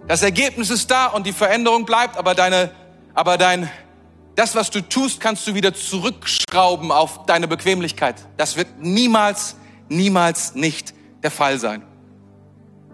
Das 0.08 0.22
Ergebnis 0.22 0.70
ist 0.70 0.92
da 0.92 1.08
und 1.08 1.26
die 1.26 1.34
Veränderung 1.34 1.86
bleibt, 1.86 2.18
aber 2.18 2.36
deine, 2.36 2.72
aber 3.13 3.38
dein, 3.38 3.70
das, 4.36 4.56
was 4.56 4.69
du 4.69 4.82
tust, 4.82 5.19
kannst 5.19 5.48
du 5.48 5.54
wieder 5.54 5.73
zurückschrauben 5.73 6.92
auf 6.92 7.25
deine 7.25 7.48
Bequemlichkeit. 7.48 8.15
Das 8.36 8.58
wird 8.58 8.67
niemals, 8.80 9.56
niemals 9.88 10.56
nicht 10.56 10.94
der 11.21 11.32
Fall 11.32 11.60
sein. 11.60 11.84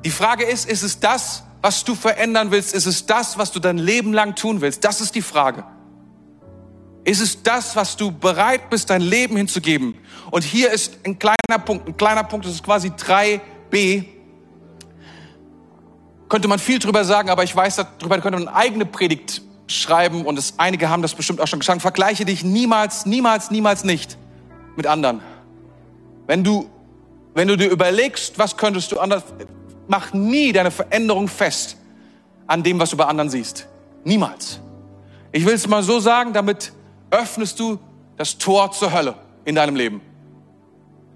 Die 0.06 0.12
Frage 0.12 0.46
ist, 0.46 0.70
ist 0.70 0.84
es 0.84 1.00
das, 1.00 1.44
was 1.62 1.84
du 1.84 1.96
verändern 1.96 2.52
willst? 2.52 2.74
Ist 2.74 2.86
es 2.86 3.06
das, 3.06 3.38
was 3.38 3.52
du 3.52 3.60
dein 3.60 3.78
Leben 3.78 4.14
lang 4.14 4.36
tun 4.36 4.62
willst? 4.62 4.84
Das 4.84 5.02
ist 5.02 5.16
die 5.16 5.22
Frage. 5.22 5.64
Ist 7.04 7.22
es 7.22 7.42
das, 7.42 7.76
was 7.76 7.98
du 7.98 8.12
bereit 8.12 8.70
bist, 8.70 8.90
dein 8.90 9.02
Leben 9.02 9.36
hinzugeben? 9.36 9.96
Und 10.32 10.44
hier 10.44 10.72
ist 10.72 11.00
ein 11.06 11.18
kleiner 11.18 11.60
Punkt, 11.66 11.88
ein 11.88 11.98
kleiner 11.98 12.24
Punkt, 12.24 12.46
das 12.46 12.54
ist 12.54 12.64
quasi 12.64 12.90
3b. 12.90 14.06
Könnte 16.30 16.48
man 16.48 16.60
viel 16.60 16.80
drüber 16.80 17.04
sagen, 17.04 17.30
aber 17.30 17.44
ich 17.44 17.56
weiß, 17.56 17.78
darüber 18.00 18.20
könnte 18.20 18.40
man 18.40 18.48
eine 18.48 18.56
eigene 18.56 18.86
Predigt 18.86 19.42
schreiben 19.68 20.26
und 20.26 20.38
es, 20.38 20.54
einige 20.58 20.90
haben 20.90 21.02
das 21.02 21.16
bestimmt 21.16 21.42
auch 21.42 21.48
schon 21.48 21.60
geschrieben. 21.60 21.80
Vergleiche 21.80 22.24
dich 22.26 22.44
niemals, 22.44 23.06
niemals, 23.06 23.52
niemals 23.52 23.84
nicht 23.84 24.18
mit 24.76 24.88
anderen. 24.88 25.22
Wenn 26.28 26.44
du, 26.44 26.70
wenn 27.34 27.48
du 27.48 27.58
dir 27.58 27.70
überlegst, 27.70 28.38
was 28.38 28.58
könntest 28.58 28.92
du 28.92 29.00
anders, 29.00 29.24
mach 29.88 30.14
nie 30.14 30.52
deine 30.52 30.72
Veränderung 30.72 31.28
fest 31.28 31.78
an 32.46 32.64
dem, 32.64 32.80
was 32.80 32.92
du 32.92 32.98
bei 32.98 33.06
anderen 33.06 33.30
siehst. 33.30 33.68
Niemals. 34.04 34.60
Ich 35.32 35.46
will 35.46 35.54
es 35.54 35.68
mal 35.68 35.84
so 35.84 36.00
sagen, 36.00 36.34
damit 36.34 36.74
öffnest 37.12 37.60
du 37.60 37.80
das 38.18 38.38
Tor 38.38 38.72
zur 38.72 38.94
Hölle 38.94 39.16
in 39.46 39.56
deinem 39.56 39.76
Leben. 39.76 40.02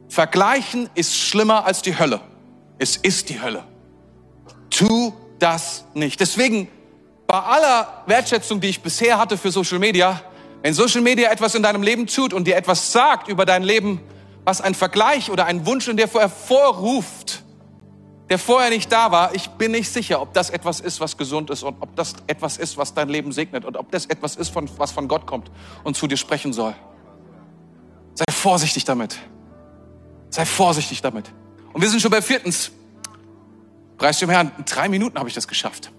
Vergleichen 0.09 0.89
ist 0.95 1.15
schlimmer 1.15 1.65
als 1.65 1.81
die 1.81 1.97
Hölle. 1.97 2.21
Es 2.77 2.97
ist 2.97 3.29
die 3.29 3.41
Hölle. 3.41 3.63
Tu 4.73 5.13
das 5.39 5.85
nicht. 5.93 6.19
Deswegen, 6.19 6.67
bei 7.27 7.39
aller 7.39 8.03
Wertschätzung, 8.07 8.59
die 8.59 8.69
ich 8.69 8.81
bisher 8.81 9.19
hatte 9.19 9.37
für 9.37 9.51
Social 9.51 9.79
Media, 9.79 10.21
wenn 10.63 10.73
Social 10.73 11.01
Media 11.01 11.29
etwas 11.31 11.55
in 11.55 11.63
deinem 11.63 11.83
Leben 11.83 12.07
tut 12.07 12.33
und 12.33 12.45
dir 12.47 12.55
etwas 12.55 12.91
sagt 12.91 13.27
über 13.27 13.45
dein 13.45 13.63
Leben, 13.63 14.01
was 14.45 14.61
ein 14.61 14.73
Vergleich 14.73 15.29
oder 15.29 15.45
ein 15.45 15.65
Wunsch 15.65 15.87
in 15.87 15.97
dir 15.97 16.07
hervorruft, 16.07 17.43
der 18.29 18.39
vorher 18.39 18.69
nicht 18.71 18.91
da 18.91 19.11
war, 19.11 19.35
ich 19.35 19.49
bin 19.51 19.71
nicht 19.71 19.91
sicher, 19.91 20.21
ob 20.21 20.33
das 20.33 20.49
etwas 20.49 20.79
ist, 20.79 20.99
was 20.99 21.17
gesund 21.17 21.49
ist 21.49 21.63
und 21.63 21.75
ob 21.81 21.95
das 21.95 22.15
etwas 22.27 22.57
ist, 22.57 22.77
was 22.77 22.93
dein 22.93 23.09
Leben 23.09 23.31
segnet 23.31 23.65
und 23.65 23.77
ob 23.77 23.91
das 23.91 24.05
etwas 24.07 24.35
ist, 24.37 24.53
was 24.55 24.91
von 24.91 25.07
Gott 25.07 25.27
kommt 25.27 25.51
und 25.83 25.95
zu 25.95 26.07
dir 26.07 26.17
sprechen 26.17 26.51
soll. 26.51 26.73
Sei 28.15 28.25
vorsichtig 28.31 28.85
damit. 28.85 29.17
Sei 30.29 30.45
vorsichtig 30.45 31.01
damit. 31.01 31.31
Und 31.73 31.81
wir 31.81 31.89
sind 31.89 32.01
schon 32.01 32.11
bei 32.11 32.21
viertens. 32.21 32.71
Preis 34.03 34.19
dem 34.19 34.29
Herrn, 34.29 34.51
in 34.57 34.65
drei 34.65 34.89
Minuten 34.89 35.17
habe 35.17 35.29
ich 35.29 35.35
das 35.35 35.47
geschafft. 35.47 35.89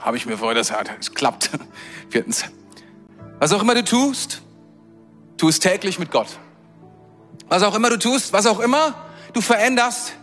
Habe 0.00 0.16
ich 0.16 0.26
mir 0.26 0.36
vorher 0.36 0.56
das 0.56 0.72
es 0.98 1.14
klappt. 1.14 1.48
Viertens. 2.10 2.44
Was 3.38 3.52
auch 3.52 3.62
immer 3.62 3.76
du 3.76 3.84
tust, 3.84 4.42
tu 5.36 5.48
es 5.48 5.60
täglich 5.60 6.00
mit 6.00 6.10
Gott. 6.10 6.26
Was 7.48 7.62
auch 7.62 7.76
immer 7.76 7.88
du 7.88 8.00
tust, 8.00 8.32
was 8.32 8.46
auch 8.46 8.58
immer 8.58 8.94
du 9.32 9.40
veränderst, 9.40 10.14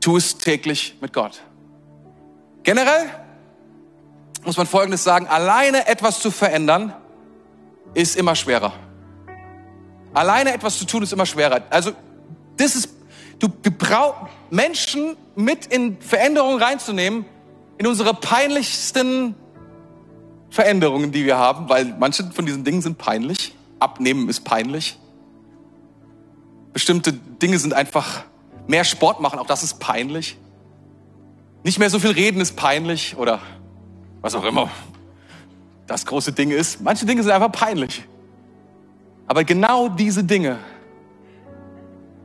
tu 0.00 0.16
es 0.16 0.38
täglich 0.38 0.96
mit 1.00 1.12
Gott. 1.12 1.40
Generell 2.64 3.10
muss 4.44 4.56
man 4.56 4.66
Folgendes 4.66 5.04
sagen, 5.04 5.28
alleine 5.28 5.86
etwas 5.86 6.18
zu 6.18 6.32
verändern, 6.32 6.94
ist 7.94 8.16
immer 8.16 8.34
schwerer. 8.34 8.72
Alleine 10.14 10.52
etwas 10.52 10.78
zu 10.78 10.84
tun 10.84 11.04
ist 11.04 11.12
immer 11.12 11.26
schwerer. 11.26 11.62
Also, 11.70 11.92
das 12.56 12.74
ist, 12.74 12.88
du 13.48 13.70
brauchst 13.70 14.30
Menschen 14.50 15.16
mit 15.34 15.66
in 15.66 16.00
Veränderungen 16.00 16.62
reinzunehmen, 16.62 17.24
in 17.78 17.86
unsere 17.86 18.14
peinlichsten 18.14 19.34
Veränderungen, 20.50 21.12
die 21.12 21.24
wir 21.24 21.38
haben, 21.38 21.68
weil 21.68 21.96
manche 21.98 22.30
von 22.30 22.44
diesen 22.44 22.64
Dingen 22.64 22.82
sind 22.82 22.98
peinlich. 22.98 23.56
Abnehmen 23.78 24.28
ist 24.28 24.44
peinlich. 24.44 24.98
Bestimmte 26.72 27.12
Dinge 27.12 27.58
sind 27.58 27.74
einfach 27.74 28.24
mehr 28.66 28.84
Sport 28.84 29.20
machen, 29.20 29.38
auch 29.38 29.46
das 29.46 29.62
ist 29.62 29.80
peinlich. 29.80 30.36
Nicht 31.64 31.78
mehr 31.78 31.90
so 31.90 31.98
viel 31.98 32.10
reden 32.10 32.40
ist 32.40 32.56
peinlich 32.56 33.16
oder 33.16 33.40
was 34.20 34.34
auch 34.34 34.44
immer 34.44 34.70
das 35.86 36.06
große 36.06 36.32
Ding 36.32 36.50
ist. 36.50 36.80
Manche 36.80 37.06
Dinge 37.06 37.22
sind 37.22 37.32
einfach 37.32 37.52
peinlich. 37.52 38.04
Aber 39.26 39.44
genau 39.44 39.88
diese 39.88 40.24
Dinge 40.24 40.58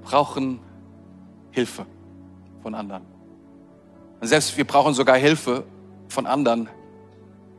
brauchen 0.04 0.60
Hilfe 1.58 1.88
von 2.62 2.76
anderen. 2.76 3.02
Und 4.20 4.28
selbst 4.28 4.56
wir 4.58 4.66
brauchen 4.68 4.94
sogar 4.94 5.18
Hilfe 5.18 5.64
von 6.08 6.28
anderen, 6.28 6.70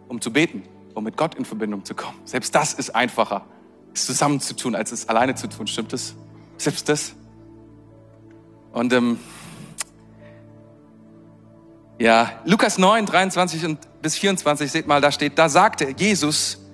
um 0.07 0.21
zu 0.21 0.33
beten, 0.33 0.63
um 0.95 1.03
mit 1.03 1.17
Gott 1.17 1.35
in 1.35 1.45
Verbindung 1.45 1.85
zu 1.85 1.97
kommen. 1.97 2.17
Selbst 2.25 2.55
das 2.55 2.75
ist 2.75 2.95
einfacher, 2.95 3.45
es 3.93 4.07
zusammen 4.07 4.39
zu 4.39 4.55
tun, 4.55 4.77
als 4.77 4.93
es 4.93 5.09
alleine 5.09 5.35
zu 5.35 5.49
tun. 5.49 5.67
Stimmt 5.67 5.93
es? 5.93 6.15
Selbst 6.59 6.89
das. 6.89 7.17
Und 8.73 8.93
ähm, 8.93 9.19
ja, 11.99 12.31
Lukas 12.45 12.79
9, 12.79 13.05
23 13.05 13.65
und 13.65 13.79
bis 14.01 14.15
24, 14.15 14.71
seht 14.71 14.87
mal, 14.87 15.01
da 15.01 15.11
steht, 15.11 15.37
da 15.39 15.49
sagte 15.49 15.93
Jesus 15.97 16.65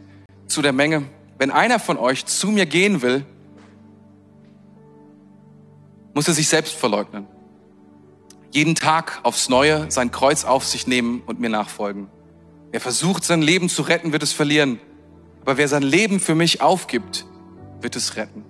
zu 0.47 0.61
der 0.61 0.75
Menge, 0.75 1.05
wenn 1.39 1.51
einer 1.51 1.79
von 1.79 1.97
euch 1.97 2.27
zu 2.27 2.49
mir 2.49 2.67
gehen 2.67 3.01
will, 3.01 3.25
muss 6.15 6.29
er 6.29 6.35
sich 6.35 6.49
selbst 6.49 6.75
verleugnen. 6.75 7.27
Jeden 8.51 8.77
Tag 8.77 9.21
aufs 9.25 9.49
Neue 9.49 9.91
sein 9.91 10.13
Kreuz 10.13 10.45
auf 10.45 10.65
sich 10.65 10.87
nehmen 10.87 11.23
und 11.27 11.41
mir 11.41 11.51
nachfolgen. 11.51 12.09
Wer 12.71 12.81
versucht, 12.81 13.25
sein 13.25 13.43
Leben 13.43 13.69
zu 13.69 13.83
retten, 13.83 14.13
wird 14.13 14.23
es 14.23 14.33
verlieren. 14.33 14.81
Aber 15.43 15.57
wer 15.57 15.69
sein 15.69 15.83
Leben 15.83 16.21
für 16.21 16.35
mich 16.35 16.61
aufgibt, 16.63 17.27
wird 17.81 17.97
es 17.97 18.17
retten. 18.17 18.45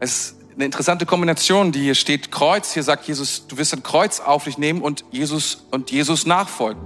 Es 0.00 0.10
ist 0.10 0.36
eine 0.54 0.64
interessante 0.64 1.06
Kombination, 1.06 1.72
die 1.72 1.80
hier 1.80 1.94
steht. 1.94 2.30
Kreuz, 2.30 2.72
hier 2.72 2.82
sagt 2.82 3.06
Jesus, 3.06 3.46
du 3.46 3.58
wirst 3.58 3.74
ein 3.74 3.82
Kreuz 3.82 4.20
auf 4.20 4.44
dich 4.44 4.58
nehmen 4.58 4.80
und 4.80 5.04
Jesus, 5.10 5.66
und 5.70 5.90
Jesus 5.90 6.24
nachfolgen. 6.24 6.82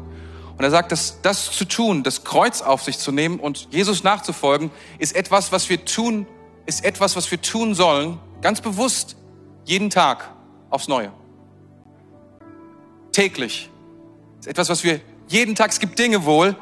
Und 0.56 0.64
er 0.64 0.70
sagt, 0.70 0.92
dass 0.92 1.20
das 1.22 1.50
zu 1.50 1.64
tun, 1.64 2.02
das 2.02 2.24
Kreuz 2.24 2.62
auf 2.62 2.82
sich 2.82 2.98
zu 2.98 3.12
nehmen 3.12 3.38
und 3.38 3.68
Jesus 3.70 4.04
nachzufolgen, 4.04 4.70
ist 4.98 5.14
etwas, 5.14 5.52
was 5.52 5.68
wir 5.68 5.84
tun, 5.84 6.26
ist 6.66 6.84
etwas, 6.84 7.16
was 7.16 7.30
wir 7.30 7.40
tun 7.40 7.74
sollen, 7.74 8.18
ganz 8.42 8.60
bewusst, 8.60 9.16
jeden 9.64 9.88
Tag 9.88 10.28
aufs 10.68 10.88
Neue. 10.88 11.12
Täglich. 13.12 13.70
Ist 14.40 14.48
etwas, 14.48 14.68
was 14.68 14.84
wir 14.84 15.00
jeden 15.28 15.54
Tag, 15.54 15.70
es 15.70 15.80
gibt 15.80 15.98
Dinge 15.98 16.24
wohl, 16.24 16.56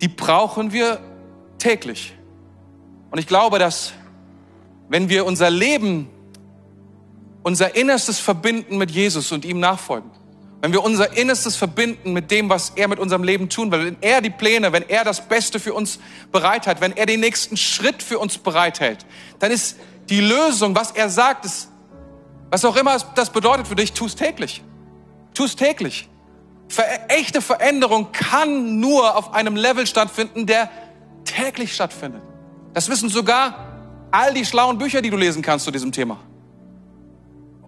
die 0.00 0.08
brauchen 0.08 0.72
wir 0.72 0.98
täglich. 1.58 2.14
Und 3.10 3.18
ich 3.18 3.26
glaube, 3.26 3.58
dass 3.58 3.92
wenn 4.88 5.08
wir 5.08 5.26
unser 5.26 5.50
Leben, 5.50 6.08
unser 7.42 7.76
Innerstes 7.76 8.18
verbinden 8.18 8.78
mit 8.78 8.90
Jesus 8.90 9.30
und 9.30 9.44
ihm 9.44 9.60
nachfolgen, 9.60 10.10
wenn 10.62 10.72
wir 10.72 10.84
unser 10.84 11.16
Innerstes 11.16 11.56
verbinden 11.56 12.12
mit 12.12 12.30
dem, 12.30 12.48
was 12.48 12.70
er 12.76 12.86
mit 12.86 13.00
unserem 13.00 13.24
Leben 13.24 13.48
tun 13.48 13.72
will, 13.72 13.84
wenn 13.84 13.96
er 14.00 14.20
die 14.20 14.30
Pläne, 14.30 14.72
wenn 14.72 14.88
er 14.88 15.04
das 15.04 15.28
Beste 15.28 15.58
für 15.58 15.74
uns 15.74 15.98
bereithält, 16.30 16.80
wenn 16.80 16.96
er 16.96 17.04
den 17.04 17.20
nächsten 17.20 17.56
Schritt 17.56 18.00
für 18.02 18.20
uns 18.20 18.38
bereithält, 18.38 19.04
dann 19.40 19.50
ist 19.50 19.76
die 20.12 20.20
Lösung, 20.20 20.74
was 20.74 20.90
er 20.90 21.08
sagt, 21.08 21.46
ist, 21.46 21.70
was 22.50 22.62
auch 22.66 22.76
immer 22.76 22.98
das 23.14 23.30
bedeutet 23.30 23.66
für 23.66 23.74
dich, 23.74 23.94
tu 23.94 24.04
es 24.04 24.14
täglich. 24.14 24.62
Tu 25.32 25.44
es 25.44 25.56
täglich. 25.56 26.06
Ver 26.68 26.84
echte 27.08 27.40
Veränderung 27.40 28.12
kann 28.12 28.78
nur 28.78 29.16
auf 29.16 29.32
einem 29.32 29.56
Level 29.56 29.86
stattfinden, 29.86 30.44
der 30.44 30.68
täglich 31.24 31.74
stattfindet. 31.74 32.20
Das 32.74 32.90
wissen 32.90 33.08
sogar 33.08 33.54
all 34.10 34.34
die 34.34 34.44
schlauen 34.44 34.76
Bücher, 34.76 35.00
die 35.00 35.08
du 35.08 35.16
lesen 35.16 35.40
kannst 35.40 35.64
zu 35.64 35.70
diesem 35.70 35.92
Thema. 35.92 36.18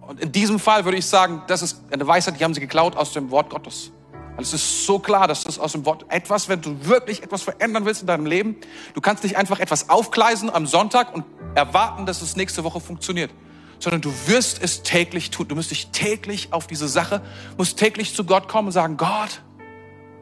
Und 0.01 0.19
in 0.19 0.31
diesem 0.31 0.59
Fall 0.59 0.85
würde 0.85 0.99
ich 0.99 1.07
sagen, 1.07 1.41
das 1.47 1.63
ist 1.63 1.81
eine 1.89 2.05
Weisheit, 2.05 2.39
die 2.39 2.43
haben 2.43 2.53
sie 2.53 2.61
geklaut 2.61 2.95
aus 2.95 3.11
dem 3.11 3.31
Wort 3.31 3.49
Gottes. 3.49 3.91
Weil 4.35 4.43
es 4.43 4.53
ist 4.53 4.85
so 4.85 4.99
klar, 4.99 5.27
dass 5.27 5.43
das 5.43 5.59
aus 5.59 5.71
dem 5.71 5.85
Wort 5.85 6.05
etwas, 6.09 6.49
wenn 6.49 6.61
du 6.61 6.85
wirklich 6.85 7.23
etwas 7.23 7.41
verändern 7.41 7.85
willst 7.85 8.01
in 8.01 8.07
deinem 8.07 8.25
Leben, 8.25 8.57
du 8.93 9.01
kannst 9.01 9.23
nicht 9.23 9.37
einfach 9.37 9.59
etwas 9.59 9.89
aufgleisen 9.89 10.49
am 10.49 10.67
Sonntag 10.67 11.15
und 11.15 11.23
erwarten, 11.55 12.05
dass 12.05 12.21
es 12.21 12.35
nächste 12.35 12.63
Woche 12.65 12.81
funktioniert, 12.81 13.31
sondern 13.79 14.01
du 14.01 14.11
wirst 14.27 14.61
es 14.61 14.83
täglich 14.83 15.31
tun. 15.31 15.47
Du 15.47 15.55
musst 15.55 15.71
dich 15.71 15.87
täglich 15.91 16.51
auf 16.51 16.67
diese 16.67 16.89
Sache, 16.89 17.21
musst 17.57 17.79
täglich 17.79 18.13
zu 18.13 18.25
Gott 18.25 18.49
kommen 18.49 18.67
und 18.67 18.73
sagen, 18.73 18.97
Gott, 18.97 19.41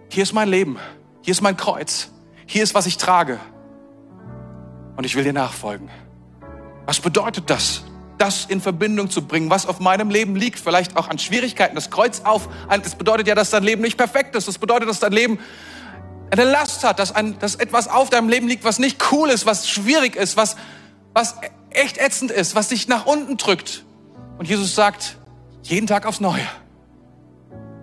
hier 0.09 0.23
ist 0.23 0.33
mein 0.33 0.47
Leben, 0.47 0.77
hier 1.21 1.31
ist 1.31 1.41
mein 1.41 1.57
Kreuz, 1.57 2.11
hier 2.45 2.63
ist, 2.63 2.75
was 2.75 2.85
ich 2.85 2.97
trage 2.97 3.39
und 4.95 5.05
ich 5.05 5.15
will 5.15 5.23
dir 5.23 5.33
nachfolgen. 5.33 5.89
Was 6.85 6.99
bedeutet 6.99 7.49
das? 7.49 7.83
Das 8.23 8.45
in 8.45 8.61
Verbindung 8.61 9.09
zu 9.09 9.27
bringen, 9.27 9.49
was 9.49 9.65
auf 9.65 9.81
meinem 9.81 10.09
Leben 10.09 10.37
liegt, 10.37 10.57
vielleicht 10.57 10.95
auch 10.95 11.09
an 11.09 11.19
Schwierigkeiten, 11.19 11.75
das 11.75 11.89
Kreuz 11.89 12.21
auf. 12.21 12.47
Das 12.69 12.95
bedeutet 12.95 13.27
ja, 13.27 13.35
dass 13.35 13.49
dein 13.49 13.63
Leben 13.63 13.81
nicht 13.81 13.97
perfekt 13.97 14.33
ist. 14.37 14.47
Das 14.47 14.57
bedeutet, 14.57 14.87
dass 14.87 15.01
dein 15.01 15.11
Leben 15.11 15.39
eine 16.31 16.45
Last 16.45 16.85
hat, 16.85 16.99
dass, 16.99 17.13
ein, 17.13 17.37
dass 17.39 17.55
etwas 17.55 17.89
auf 17.89 18.09
deinem 18.09 18.29
Leben 18.29 18.47
liegt, 18.47 18.63
was 18.63 18.79
nicht 18.79 19.11
cool 19.11 19.29
ist, 19.29 19.45
was 19.45 19.69
schwierig 19.69 20.15
ist, 20.15 20.37
was, 20.37 20.55
was 21.13 21.35
echt 21.69 21.97
ätzend 21.97 22.31
ist, 22.31 22.55
was 22.55 22.69
dich 22.69 22.87
nach 22.87 23.05
unten 23.05 23.35
drückt. 23.35 23.83
Und 24.37 24.47
Jesus 24.47 24.73
sagt, 24.73 25.17
jeden 25.63 25.85
Tag 25.85 26.05
aufs 26.05 26.21
Neue, 26.21 26.47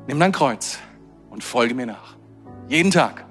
nimm 0.07 0.19
dein 0.19 0.33
Kreuz 0.33 0.79
und 1.29 1.45
folge 1.45 1.75
mir 1.75 1.87
nach. 1.87 2.17
Jeden 2.67 2.91
Tag. 2.91 3.27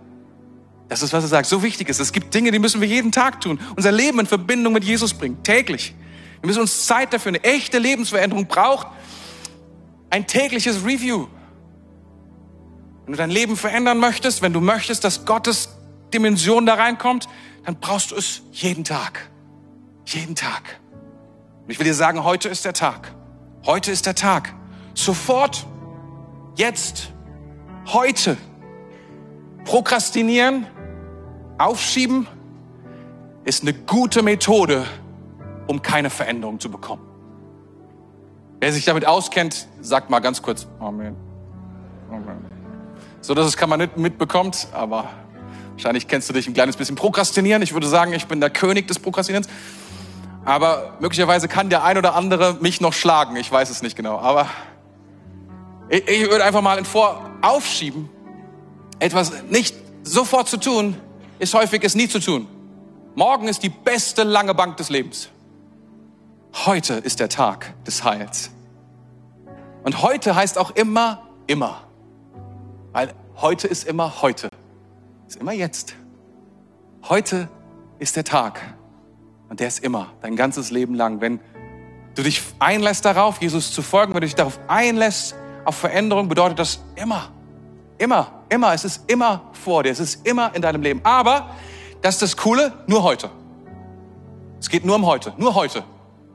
Das 0.90 1.02
ist, 1.02 1.12
was 1.12 1.24
er 1.24 1.28
sagt. 1.28 1.48
So 1.48 1.64
wichtig 1.64 1.90
ist. 1.90 2.00
Es 2.00 2.12
gibt 2.12 2.36
Dinge, 2.36 2.52
die 2.52 2.60
müssen 2.60 2.82
wir 2.82 2.88
jeden 2.88 3.12
Tag 3.12 3.42
tun. 3.42 3.60
Unser 3.76 3.92
Leben 3.92 4.20
in 4.20 4.28
Verbindung 4.28 4.74
mit 4.74 4.84
Jesus 4.84 5.16
bringen. 5.16 5.42
Täglich. 5.42 5.96
Wir 6.42 6.48
müssen 6.48 6.62
uns 6.62 6.86
Zeit 6.86 7.14
dafür, 7.14 7.30
eine 7.30 7.44
echte 7.44 7.80
Lebensveränderung 7.80 8.48
braucht 8.48 8.88
ein 10.10 10.28
tägliches 10.28 10.84
Review. 10.86 11.28
Wenn 13.06 13.14
du 13.14 13.18
dein 13.18 13.30
Leben 13.30 13.58
verändern 13.58 14.00
möchtest, 14.00 14.42
wenn 14.42 14.54
du 14.54 14.62
möchtest, 14.62 15.04
dass 15.04 15.26
Gottes 15.26 15.70
Dimension 16.14 16.66
da 16.66 16.76
reinkommt, 16.76 17.28
dann 17.66 17.80
brauchst 17.80 18.12
du 18.12 18.16
es 18.16 18.42
jeden 18.52 18.84
Tag. 18.84 19.30
Jeden 20.06 20.36
Tag. 20.36 20.80
Und 21.64 21.72
ich 21.72 21.80
will 21.80 21.86
dir 21.86 21.94
sagen, 21.94 22.24
heute 22.24 22.50
ist 22.50 22.66
der 22.66 22.74
Tag. 22.74 23.14
Heute 23.66 23.92
ist 23.92 24.06
der 24.06 24.16
Tag. 24.16 24.54
Sofort, 24.94 25.68
jetzt, 26.56 27.12
heute. 27.88 28.38
Prokrastinieren, 29.66 30.66
aufschieben 31.60 32.28
ist 33.44 33.62
eine 33.62 33.74
gute 33.74 34.24
Methode, 34.24 34.86
um 35.70 35.82
keine 35.82 36.10
Veränderung 36.10 36.60
zu 36.60 36.72
bekommen. 36.72 37.04
Wer 38.60 38.74
sich 38.74 38.86
damit 38.86 39.06
auskennt, 39.06 39.68
sagt 39.80 40.10
mal 40.10 40.20
ganz 40.20 40.42
kurz 40.42 40.68
Amen. 40.80 41.16
Amen. 42.10 42.46
So 43.22 43.34
dass 43.34 43.46
es 43.46 43.56
kann 43.56 43.70
man 43.70 43.80
nicht 43.80 43.98
mitbekommt, 43.98 44.68
aber 44.74 45.10
Wahrscheinlich 45.80 46.10
kennst 46.10 46.28
du 46.28 46.34
dich 46.34 46.46
ein 46.46 46.54
kleines 46.54 46.76
bisschen 46.76 46.98
prokrastinieren. 46.98 47.62
Ich 47.62 47.72
würde 47.72 47.88
sagen, 47.88 48.12
ich 48.12 48.26
bin 48.26 48.42
der 48.42 48.50
König 48.50 48.90
des 48.90 49.00
Prokrastinierens. 49.00 49.48
Aber 50.44 50.98
möglicherweise 51.00 51.48
kann 51.48 51.70
der 51.70 51.86
ein 51.86 51.98
oder 51.98 52.16
andere 52.16 52.58
mich 52.60 52.82
noch 52.82 52.92
schlagen. 52.92 53.38
Ich 53.38 53.50
weiß 53.50 53.70
es 53.70 53.82
nicht 53.82 53.96
genau. 53.96 54.20
Aber 54.20 54.50
ich, 55.88 56.06
ich 56.06 56.30
würde 56.30 56.44
einfach 56.44 56.62
mal 56.62 56.78
in 56.78 56.84
Vor 56.84 57.32
aufschieben. 57.42 58.10
Etwas 59.00 59.32
nicht 59.44 59.74
sofort 60.04 60.50
zu 60.50 60.58
tun, 60.58 60.98
ist 61.40 61.54
häufig 61.54 61.82
es 61.86 61.96
nie 61.96 62.10
zu 62.10 62.20
tun. 62.20 62.46
Morgen 63.16 63.48
ist 63.48 63.64
die 63.64 63.70
beste 63.70 64.24
lange 64.24 64.54
Bank 64.54 64.76
des 64.76 64.90
Lebens. 64.90 65.30
Heute 66.54 66.96
ist 66.96 67.20
der 67.20 67.30
Tag 67.30 67.74
des 67.86 68.04
Heils. 68.04 68.52
Und 69.84 70.02
heute 70.02 70.36
heißt 70.36 70.58
auch 70.58 70.72
immer, 70.72 71.28
immer. 71.48 71.82
Weil 72.92 73.14
heute 73.38 73.68
ist 73.68 73.88
immer 73.88 74.22
heute. 74.22 74.50
Ist 75.28 75.38
immer 75.38 75.54
jetzt. 75.54 75.96
Heute 77.08 77.48
ist 78.00 78.16
der 78.16 78.24
Tag. 78.24 78.60
Und 79.48 79.60
der 79.60 79.68
ist 79.68 79.84
immer, 79.84 80.08
dein 80.22 80.36
ganzes 80.36 80.72
Leben 80.72 80.96
lang. 80.96 81.22
Wenn 81.22 81.40
du 82.16 82.24
dich 82.24 82.42
einlässt 82.60 83.06
darauf, 83.06 83.42
Jesus 83.42 83.72
zu 83.72 83.82
folgen, 83.82 84.14
wenn 84.14 84.22
du 84.22 84.28
dich 84.28 84.36
darauf 84.36 84.60
einlässt, 84.68 85.36
auf 85.66 85.76
Veränderung, 85.76 86.30
bedeutet 86.30 86.60
das 86.60 86.80
immer. 86.96 87.30
Immer, 88.00 88.44
immer. 88.50 88.74
Es 88.74 88.86
ist 88.86 89.10
immer 89.10 89.50
vor 89.54 89.84
dir. 89.84 89.92
Es 89.92 90.00
ist 90.00 90.26
immer 90.26 90.54
in 90.56 90.62
deinem 90.62 90.82
Leben. 90.82 91.02
Aber, 91.04 91.52
das 92.02 92.16
ist 92.16 92.22
das 92.22 92.38
Coole, 92.38 92.74
nur 92.88 93.04
heute. 93.04 93.30
Es 94.60 94.70
geht 94.70 94.84
nur 94.84 94.96
um 94.96 95.06
heute. 95.06 95.34
Nur 95.38 95.56
heute. 95.56 95.84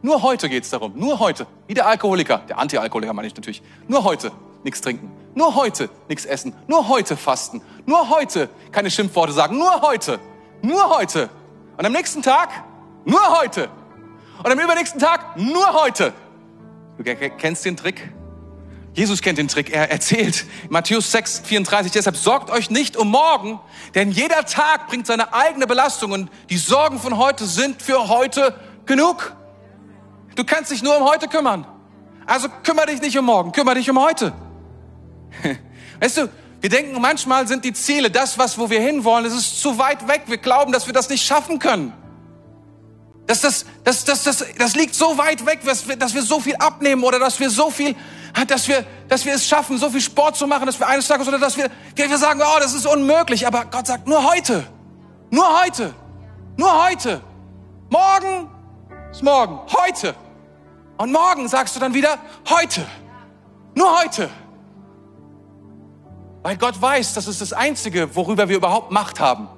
Nur 0.05 0.21
heute 0.21 0.51
geht's 0.51 0.69
darum. 0.69 0.93
Nur 0.97 1.19
heute. 1.19 1.47
Wie 1.67 1.73
der 1.73 1.87
Alkoholiker. 1.87 2.43
Der 2.47 2.59
Anti-Alkoholiker 2.59 3.15
meine 3.15 3.27
ich 3.27 3.35
natürlich. 3.35 3.63
Nur 3.89 4.05
heute 4.05 4.33
nichts 4.63 4.83
trinken. 4.83 5.11
Nur 5.35 5.55
heute 5.55 5.89
nichts 6.11 6.27
essen. 6.27 6.55
Nur 6.67 6.91
heute 6.91 7.17
fasten. 7.17 7.63
Nur 7.87 8.11
heute 8.11 8.51
keine 8.71 8.91
Schimpfworte 8.91 9.33
sagen. 9.33 9.57
Nur 9.57 9.81
heute. 9.81 10.21
Nur 10.61 10.91
heute. 10.91 11.31
Und 11.79 11.87
am 11.87 11.93
nächsten 11.93 12.21
Tag 12.21 12.51
nur 13.07 13.41
heute. 13.41 13.71
Und 14.43 14.53
am 14.53 14.61
übernächsten 14.61 15.01
Tag 15.01 15.39
nur 15.39 15.73
heute. 15.73 16.13
Du 16.99 17.03
kennst 17.03 17.65
den 17.65 17.79
Trick? 17.79 18.13
Jesus 18.93 19.23
kennt 19.23 19.39
den 19.39 19.49
Trick. 19.49 19.73
Er 19.73 19.91
erzählt 19.91 20.45
Matthäus 20.69 21.13
6, 21.13 21.41
34, 21.47 21.93
deshalb 21.93 22.19
sorgt 22.19 22.51
euch 22.51 22.69
nicht 22.69 22.99
um 22.99 23.09
morgen, 23.09 23.59
denn 23.95 24.11
jeder 24.11 24.45
Tag 24.45 24.89
bringt 24.89 25.07
seine 25.07 25.33
eigene 25.33 25.67
Belastung 25.67 26.13
und 26.13 26.31
die 26.51 26.59
Sorgen 26.59 26.99
von 27.01 27.17
heute 27.17 27.47
sind 27.47 27.81
für 27.81 28.09
heute 28.09 28.55
genug. 28.85 29.35
Du 30.35 30.45
kannst 30.45 30.71
dich 30.71 30.83
nur 30.83 30.97
um 30.97 31.05
heute 31.05 31.29
kümmern. 31.29 31.67
Also 32.27 32.49
kümmere 32.63 32.87
dich 32.87 33.01
nicht 33.01 33.19
um 33.19 33.27
morgen, 33.27 33.53
kümmere 33.53 33.77
dich 33.77 33.91
um 33.91 34.01
heute. 34.01 34.33
Weißt 36.01 36.17
du, 36.17 36.29
wir 36.61 36.71
denken 36.71 36.99
manchmal 37.01 37.47
sind 37.47 37.65
die 37.65 37.75
Ziele, 37.75 38.11
das, 38.11 38.39
was, 38.39 38.59
wo 38.59 38.71
wir 38.71 38.81
hinwollen, 38.81 39.27
es 39.27 39.35
ist 39.35 39.61
zu 39.61 39.79
weit 39.79 40.09
weg. 40.09 40.23
Wir 40.27 40.39
glauben, 40.39 40.73
dass 40.73 40.87
wir 40.87 40.95
das 40.95 41.09
nicht 41.11 41.25
schaffen 41.25 41.59
können. 41.59 41.93
Dass 43.27 43.43
das, 43.43 43.67
das, 43.85 44.05
das, 44.05 44.23
das, 44.23 44.45
das 44.59 44.75
liegt 44.75 44.95
so 44.95 45.17
weit 45.19 45.45
weg, 45.47 45.61
dass 45.65 45.89
wir, 45.89 45.97
dass 45.97 46.15
wir 46.15 46.23
so 46.23 46.41
viel 46.41 46.57
abnehmen 46.57 47.05
oder 47.05 47.19
dass 47.19 47.41
wir 47.41 47.51
so 47.51 47.71
viel, 47.71 47.95
dass 48.49 48.69
wir, 48.69 48.85
dass 49.09 49.25
wir 49.25 49.35
es 49.35 49.47
schaffen, 49.47 49.79
so 49.79 49.91
viel 49.91 50.01
Sport 50.01 50.37
zu 50.37 50.47
machen, 50.47 50.67
dass 50.67 50.79
wir 50.79 50.87
eines 50.87 51.07
Tages 51.07 51.29
oder 51.29 51.39
dass 51.39 51.57
wir, 51.57 51.71
wir 51.95 52.19
sagen, 52.19 52.41
oh, 52.43 52.59
das 52.59 52.75
ist 52.75 52.87
unmöglich. 52.87 53.47
Aber 53.47 53.67
Gott 53.67 53.87
sagt, 53.87 54.07
nur 54.07 54.25
heute. 54.25 54.67
Nur 55.31 55.63
heute. 55.63 55.95
Nur 56.57 56.87
heute. 56.87 57.21
Morgen 57.91 58.49
ist 59.11 59.23
morgen. 59.23 59.61
Heute. 59.73 60.15
Und 60.97 61.13
morgen 61.13 61.49
sagst 61.49 61.75
du 61.75 61.81
dann 61.81 61.95
wieder, 61.95 62.19
heute. 62.49 62.87
Nur 63.75 64.01
heute. 64.01 64.31
Weil 66.43 66.57
Gott 66.57 66.81
weiß, 66.81 67.15
das 67.15 67.27
ist 67.27 67.41
das 67.41 67.53
Einzige, 67.53 68.15
worüber 68.15 68.49
wir 68.49 68.57
überhaupt 68.57 68.93
Macht 68.93 69.19
haben. 69.19 69.49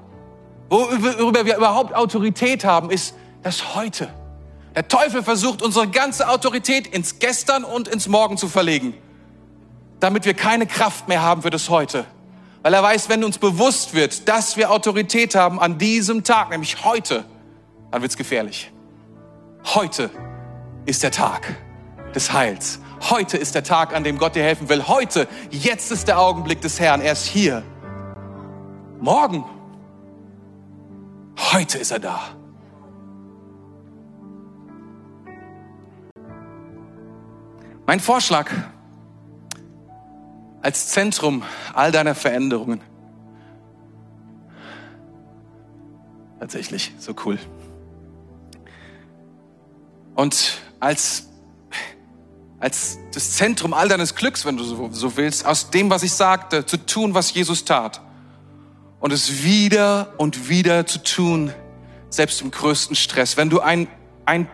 Worüber 0.68 1.45
wir 1.45 1.57
überhaupt 1.57 1.95
Autorität 1.95 2.64
haben, 2.64 2.91
ist 2.91 3.14
das 3.43 3.74
Heute. 3.74 4.09
Der 4.74 4.89
Teufel 4.89 5.22
versucht, 5.22 5.62
unsere 5.62 5.89
ganze 5.89 6.28
Autorität 6.28 6.87
ins 6.87 7.18
Gestern 7.18 7.64
und 7.64 7.89
ins 7.89 8.09
Morgen 8.09 8.37
zu 8.37 8.49
verlegen, 8.49 8.95
damit 10.01 10.24
wir 10.24 10.34
keine 10.34 10.66
Kraft 10.66 11.09
mehr 11.09 11.22
haben 11.22 11.43
für 11.43 11.51
das 11.51 11.70
Heute. 11.70 12.05
Weil 12.62 12.74
er 12.74 12.82
weiß, 12.82 13.09
wenn 13.09 13.22
uns 13.22 13.39
bewusst 13.39 13.95
wird, 13.95 14.28
dass 14.28 14.57
wir 14.57 14.70
Autorität 14.70 15.34
haben 15.34 15.61
an 15.61 15.78
diesem 15.78 16.24
Tag, 16.24 16.51
nämlich 16.51 16.84
heute, 16.84 17.24
dann 17.91 18.03
wird's 18.03 18.16
gefährlich. 18.16 18.72
Heute 19.64 20.11
ist 20.87 21.03
der 21.03 21.11
Tag 21.11 21.55
des 22.14 22.32
Heils. 22.32 22.80
Heute 23.11 23.37
ist 23.37 23.55
der 23.55 23.62
Tag, 23.62 23.95
an 23.95 24.05
dem 24.05 24.18
Gott 24.18 24.34
dir 24.34 24.43
helfen 24.43 24.68
will. 24.68 24.89
Heute, 24.89 25.28
jetzt 25.51 25.93
ist 25.93 26.09
der 26.09 26.18
Augenblick 26.18 26.61
des 26.61 26.80
Herrn. 26.80 27.01
Er 27.01 27.12
ist 27.12 27.26
hier. 27.26 27.62
Morgen. 29.01 29.45
Heute 31.53 31.78
ist 31.78 31.91
er 31.91 31.99
da. 31.99 32.20
Mein 37.84 38.01
Vorschlag 38.01 38.51
als 40.62 40.89
Zentrum 40.89 41.43
all 41.74 41.93
deiner 41.93 42.14
Veränderungen. 42.14 42.80
Tatsächlich, 46.41 46.93
so 46.99 47.14
cool. 47.24 47.39
Und 50.16 50.59
als, 50.80 51.28
als 52.58 52.98
das 53.12 53.32
Zentrum 53.32 53.72
all 53.72 53.88
deines 53.88 54.14
Glücks, 54.14 54.44
wenn 54.44 54.56
du 54.56 54.64
so, 54.64 54.88
so 54.92 55.16
willst, 55.16 55.46
aus 55.46 55.70
dem, 55.70 55.90
was 55.90 56.02
ich 56.02 56.12
sagte, 56.12 56.66
zu 56.66 56.76
tun, 56.76 57.14
was 57.14 57.32
Jesus 57.32 57.64
tat. 57.64 58.00
Und 59.00 59.12
es 59.12 59.42
wieder 59.42 60.14
und 60.16 60.48
wieder 60.48 60.86
zu 60.86 61.02
tun, 61.02 61.52
selbst 62.10 62.40
im 62.40 62.50
größten 62.50 62.96
Stress. 62.96 63.36
Wenn 63.36 63.50
du 63.50 63.60
einen 63.60 63.88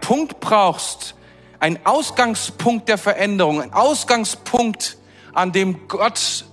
Punkt 0.00 0.40
brauchst, 0.40 1.14
einen 1.60 1.78
Ausgangspunkt 1.84 2.88
der 2.88 2.98
Veränderung, 2.98 3.60
ein 3.60 3.72
Ausgangspunkt, 3.72 4.98
an 5.32 5.52
dem 5.52 5.88
Gott 5.88 6.44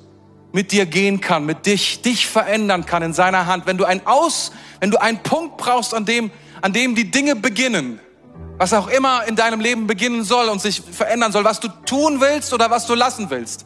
mit 0.52 0.72
dir 0.72 0.86
gehen 0.86 1.22
kann, 1.22 1.46
mit 1.46 1.66
dich, 1.66 2.02
dich 2.02 2.28
verändern 2.28 2.86
kann 2.86 3.04
in 3.04 3.14
seiner 3.14 3.46
Hand. 3.46 3.66
Wenn 3.66 3.78
du 3.78 3.86
einen 3.86 4.06
Aus, 4.06 4.52
wenn 4.80 4.92
du 4.92 5.02
einen 5.02 5.20
Punkt 5.20 5.58
brauchst, 5.58 5.94
an 5.94 6.06
dem, 6.06 6.32
an 6.62 6.74
dem 6.74 6.96
die 6.96 7.12
Dinge 7.12 7.36
beginnen, 7.36 8.00
was 8.60 8.74
auch 8.74 8.90
immer 8.90 9.26
in 9.26 9.38
deinem 9.38 9.62
Leben 9.62 9.88
beginnen 9.88 10.26
soll 10.26 10.50
und 10.50 10.62
sich 10.62 10.82
verändern 10.82 11.32
soll, 11.32 11.46
was 11.46 11.62
du 11.62 11.70
tun 11.86 12.20
willst 12.20 12.54
oder 12.54 12.70
was 12.70 12.86
du 12.86 12.94
lassen 12.94 13.30
willst, 13.30 13.66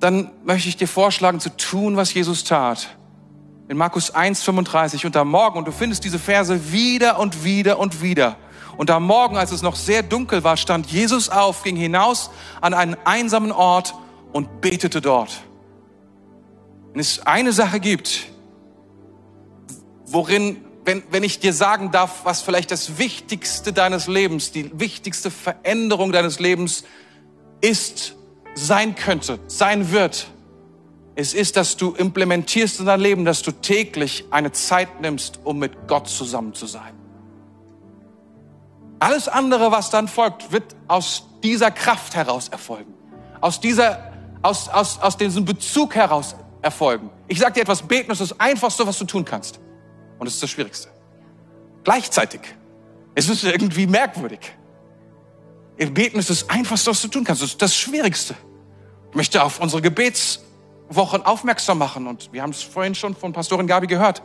dann 0.00 0.30
möchte 0.44 0.70
ich 0.70 0.78
dir 0.78 0.88
vorschlagen 0.88 1.38
zu 1.38 1.54
tun, 1.54 1.96
was 1.96 2.14
Jesus 2.14 2.42
tat. 2.44 2.96
In 3.68 3.76
Markus 3.76 4.12
1, 4.12 4.42
35 4.42 5.04
und 5.04 5.14
am 5.14 5.28
Morgen, 5.28 5.58
und 5.58 5.68
du 5.68 5.72
findest 5.72 6.04
diese 6.04 6.18
Verse 6.18 6.72
wieder 6.72 7.18
und 7.18 7.44
wieder 7.44 7.78
und 7.78 8.00
wieder. 8.00 8.36
Und 8.78 8.90
am 8.90 9.04
Morgen, 9.04 9.36
als 9.36 9.52
es 9.52 9.60
noch 9.60 9.76
sehr 9.76 10.02
dunkel 10.02 10.42
war, 10.42 10.56
stand 10.56 10.86
Jesus 10.86 11.28
auf, 11.28 11.62
ging 11.62 11.76
hinaus 11.76 12.30
an 12.62 12.72
einen 12.72 12.96
einsamen 13.04 13.52
Ort 13.52 13.94
und 14.32 14.62
betete 14.62 15.02
dort. 15.02 15.42
Wenn 16.92 17.00
es 17.00 17.26
eine 17.26 17.52
Sache 17.52 17.78
gibt, 17.78 18.24
worin 20.06 20.64
wenn, 20.88 21.02
wenn 21.10 21.22
ich 21.22 21.38
dir 21.38 21.52
sagen 21.52 21.90
darf, 21.90 22.24
was 22.24 22.40
vielleicht 22.40 22.70
das 22.70 22.96
Wichtigste 22.96 23.74
deines 23.74 24.06
Lebens, 24.06 24.52
die 24.52 24.70
wichtigste 24.80 25.30
Veränderung 25.30 26.12
deines 26.12 26.40
Lebens 26.40 26.82
ist, 27.60 28.14
sein 28.54 28.94
könnte, 28.94 29.38
sein 29.48 29.92
wird, 29.92 30.28
es 31.14 31.34
ist, 31.34 31.58
dass 31.58 31.76
du 31.76 31.92
implementierst 31.92 32.80
in 32.80 32.86
dein 32.86 33.00
Leben, 33.00 33.26
dass 33.26 33.42
du 33.42 33.52
täglich 33.52 34.24
eine 34.30 34.50
Zeit 34.52 35.02
nimmst, 35.02 35.40
um 35.44 35.58
mit 35.58 35.88
Gott 35.88 36.08
zusammen 36.08 36.54
zu 36.54 36.64
sein. 36.64 36.94
Alles 38.98 39.28
andere, 39.28 39.70
was 39.70 39.90
dann 39.90 40.08
folgt, 40.08 40.52
wird 40.52 40.74
aus 40.86 41.26
dieser 41.42 41.70
Kraft 41.70 42.14
heraus 42.14 42.48
erfolgen. 42.48 42.94
Aus 43.42 43.60
dieser, 43.60 44.10
aus, 44.40 44.70
aus, 44.70 44.98
aus 45.02 45.18
diesem 45.18 45.44
Bezug 45.44 45.94
heraus 45.96 46.34
erfolgen. 46.62 47.10
Ich 47.26 47.40
sage 47.40 47.52
dir 47.52 47.60
etwas, 47.60 47.82
beten 47.82 48.10
ist 48.10 48.22
das 48.22 48.40
Einfachste, 48.40 48.86
was 48.86 48.98
du 48.98 49.04
tun 49.04 49.26
kannst. 49.26 49.60
Und 50.18 50.26
es 50.26 50.34
ist 50.34 50.42
das 50.42 50.50
Schwierigste. 50.50 50.88
Gleichzeitig. 51.84 52.40
Es 53.14 53.28
ist 53.28 53.44
irgendwie 53.44 53.86
merkwürdig. 53.86 54.40
Im 55.76 55.94
Beten 55.94 56.18
ist 56.18 56.30
das 56.30 56.48
Einfachste, 56.50 56.90
was 56.90 57.00
du 57.02 57.08
tun 57.08 57.24
kannst. 57.24 57.42
Das 57.42 57.50
ist 57.50 57.62
das 57.62 57.76
Schwierigste. 57.76 58.34
Ich 59.10 59.16
möchte 59.16 59.42
auf 59.42 59.60
unsere 59.60 59.80
Gebetswochen 59.80 61.22
aufmerksam 61.24 61.78
machen. 61.78 62.06
Und 62.06 62.32
wir 62.32 62.42
haben 62.42 62.50
es 62.50 62.62
vorhin 62.62 62.94
schon 62.94 63.14
von 63.14 63.32
Pastorin 63.32 63.66
Gabi 63.66 63.86
gehört. 63.86 64.22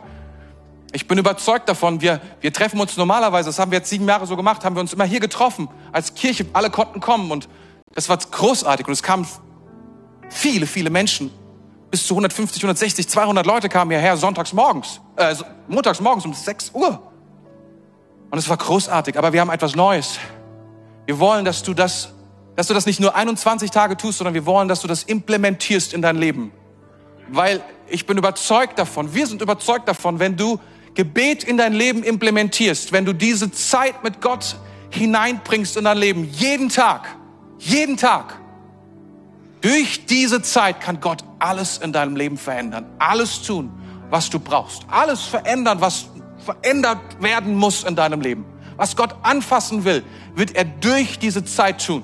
Ich 0.92 1.08
bin 1.08 1.18
überzeugt 1.18 1.68
davon, 1.68 2.00
wir, 2.00 2.20
wir 2.40 2.52
treffen 2.52 2.78
uns 2.78 2.96
normalerweise, 2.96 3.48
das 3.48 3.58
haben 3.58 3.72
wir 3.72 3.78
jetzt 3.78 3.90
sieben 3.90 4.06
Jahre 4.06 4.26
so 4.26 4.36
gemacht, 4.36 4.64
haben 4.64 4.76
wir 4.76 4.80
uns 4.80 4.92
immer 4.92 5.04
hier 5.04 5.18
getroffen, 5.18 5.68
als 5.90 6.14
Kirche, 6.14 6.46
alle 6.52 6.70
konnten 6.70 7.00
kommen 7.00 7.32
und 7.32 7.48
das 7.94 8.08
war 8.08 8.16
großartig 8.16 8.86
und 8.86 8.92
es 8.92 9.02
kamen 9.02 9.26
viele, 10.30 10.68
viele 10.68 10.90
Menschen 10.90 11.32
bis 11.94 12.08
zu 12.08 12.14
150, 12.14 12.60
160, 12.60 13.08
200 13.08 13.46
Leute 13.46 13.68
kamen 13.68 13.92
hierher 13.92 14.16
sonntags 14.16 14.52
morgens, 14.52 15.00
äh, 15.14 15.32
montags 15.68 16.00
morgens 16.00 16.24
um 16.24 16.34
6 16.34 16.72
Uhr. 16.74 17.00
Und 18.32 18.36
es 18.36 18.48
war 18.48 18.56
großartig, 18.56 19.16
aber 19.16 19.32
wir 19.32 19.40
haben 19.40 19.50
etwas 19.50 19.76
Neues. 19.76 20.18
Wir 21.06 21.20
wollen, 21.20 21.44
dass 21.44 21.62
du 21.62 21.72
das, 21.72 22.12
dass 22.56 22.66
du 22.66 22.74
das 22.74 22.86
nicht 22.86 22.98
nur 22.98 23.14
21 23.14 23.70
Tage 23.70 23.96
tust, 23.96 24.18
sondern 24.18 24.34
wir 24.34 24.44
wollen, 24.44 24.66
dass 24.66 24.80
du 24.80 24.88
das 24.88 25.04
implementierst 25.04 25.94
in 25.94 26.02
dein 26.02 26.16
Leben. 26.16 26.50
Weil 27.28 27.62
ich 27.86 28.06
bin 28.06 28.18
überzeugt 28.18 28.76
davon, 28.76 29.14
wir 29.14 29.28
sind 29.28 29.40
überzeugt 29.40 29.86
davon, 29.86 30.18
wenn 30.18 30.36
du 30.36 30.58
Gebet 30.94 31.44
in 31.44 31.58
dein 31.58 31.74
Leben 31.74 32.02
implementierst, 32.02 32.90
wenn 32.90 33.04
du 33.04 33.12
diese 33.12 33.52
Zeit 33.52 34.02
mit 34.02 34.20
Gott 34.20 34.56
hineinbringst 34.90 35.76
in 35.76 35.84
dein 35.84 35.98
Leben, 35.98 36.24
jeden 36.24 36.70
Tag, 36.70 37.06
jeden 37.60 37.96
Tag, 37.96 38.40
durch 39.64 40.04
diese 40.04 40.42
Zeit 40.42 40.82
kann 40.82 41.00
Gott 41.00 41.24
alles 41.38 41.78
in 41.78 41.90
deinem 41.90 42.16
Leben 42.16 42.36
verändern, 42.36 42.84
alles 42.98 43.40
tun, 43.40 43.72
was 44.10 44.28
du 44.28 44.38
brauchst, 44.38 44.82
alles 44.90 45.22
verändern, 45.22 45.80
was 45.80 46.10
verändert 46.44 46.98
werden 47.20 47.54
muss 47.54 47.82
in 47.82 47.96
deinem 47.96 48.20
Leben. 48.20 48.44
Was 48.76 48.94
Gott 48.94 49.14
anfassen 49.22 49.84
will, 49.84 50.04
wird 50.34 50.54
er 50.54 50.64
durch 50.66 51.18
diese 51.18 51.46
Zeit 51.46 51.82
tun. 51.86 52.02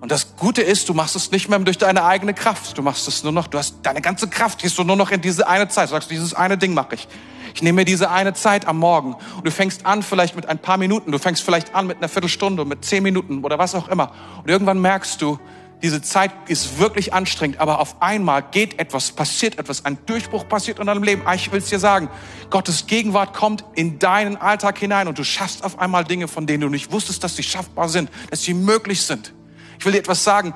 Und 0.00 0.12
das 0.12 0.36
Gute 0.36 0.62
ist, 0.62 0.88
du 0.88 0.94
machst 0.94 1.16
es 1.16 1.32
nicht 1.32 1.48
mehr 1.48 1.58
durch 1.58 1.78
deine 1.78 2.04
eigene 2.04 2.34
Kraft. 2.34 2.78
Du 2.78 2.82
machst 2.82 3.08
es 3.08 3.24
nur 3.24 3.32
noch, 3.32 3.48
du 3.48 3.58
hast 3.58 3.76
deine 3.82 4.00
ganze 4.00 4.28
Kraft, 4.28 4.60
gehst 4.60 4.78
du 4.78 4.84
nur 4.84 4.96
noch 4.96 5.10
in 5.10 5.20
diese 5.20 5.48
eine 5.48 5.68
Zeit. 5.68 5.88
Du 5.88 5.94
sagst, 5.94 6.10
dieses 6.10 6.34
eine 6.34 6.56
Ding 6.56 6.74
mache 6.74 6.94
ich. 6.94 7.08
Ich 7.54 7.62
nehme 7.62 7.80
mir 7.80 7.84
diese 7.84 8.10
eine 8.10 8.32
Zeit 8.34 8.66
am 8.68 8.78
Morgen 8.78 9.14
und 9.36 9.44
du 9.44 9.50
fängst 9.50 9.86
an 9.86 10.02
vielleicht 10.02 10.36
mit 10.36 10.46
ein 10.46 10.58
paar 10.58 10.76
Minuten, 10.76 11.10
du 11.12 11.18
fängst 11.18 11.42
vielleicht 11.42 11.74
an 11.74 11.86
mit 11.86 11.98
einer 11.98 12.08
Viertelstunde, 12.08 12.64
mit 12.64 12.84
zehn 12.84 13.02
Minuten 13.02 13.44
oder 13.44 13.58
was 13.58 13.74
auch 13.74 13.88
immer. 13.88 14.12
Und 14.42 14.48
irgendwann 14.48 14.80
merkst 14.80 15.20
du, 15.20 15.38
diese 15.82 16.00
Zeit 16.00 16.30
ist 16.46 16.78
wirklich 16.78 17.12
anstrengend, 17.12 17.58
aber 17.58 17.80
auf 17.80 18.00
einmal 18.00 18.42
geht 18.42 18.78
etwas, 18.78 19.10
passiert 19.10 19.58
etwas, 19.58 19.84
ein 19.84 19.98
Durchbruch 20.06 20.46
passiert 20.46 20.78
in 20.78 20.86
deinem 20.86 21.02
Leben. 21.02 21.22
Ah, 21.24 21.34
ich 21.34 21.50
will 21.50 21.58
es 21.58 21.68
dir 21.68 21.80
sagen, 21.80 22.08
Gottes 22.50 22.86
Gegenwart 22.86 23.34
kommt 23.34 23.64
in 23.74 23.98
deinen 23.98 24.36
Alltag 24.36 24.78
hinein 24.78 25.08
und 25.08 25.18
du 25.18 25.24
schaffst 25.24 25.64
auf 25.64 25.80
einmal 25.80 26.04
Dinge, 26.04 26.28
von 26.28 26.46
denen 26.46 26.60
du 26.60 26.68
nicht 26.68 26.92
wusstest, 26.92 27.24
dass 27.24 27.34
sie 27.34 27.42
schaffbar 27.42 27.88
sind, 27.88 28.10
dass 28.30 28.42
sie 28.42 28.54
möglich 28.54 29.02
sind. 29.02 29.34
Ich 29.78 29.84
will 29.84 29.92
dir 29.92 29.98
etwas 29.98 30.22
sagen. 30.22 30.54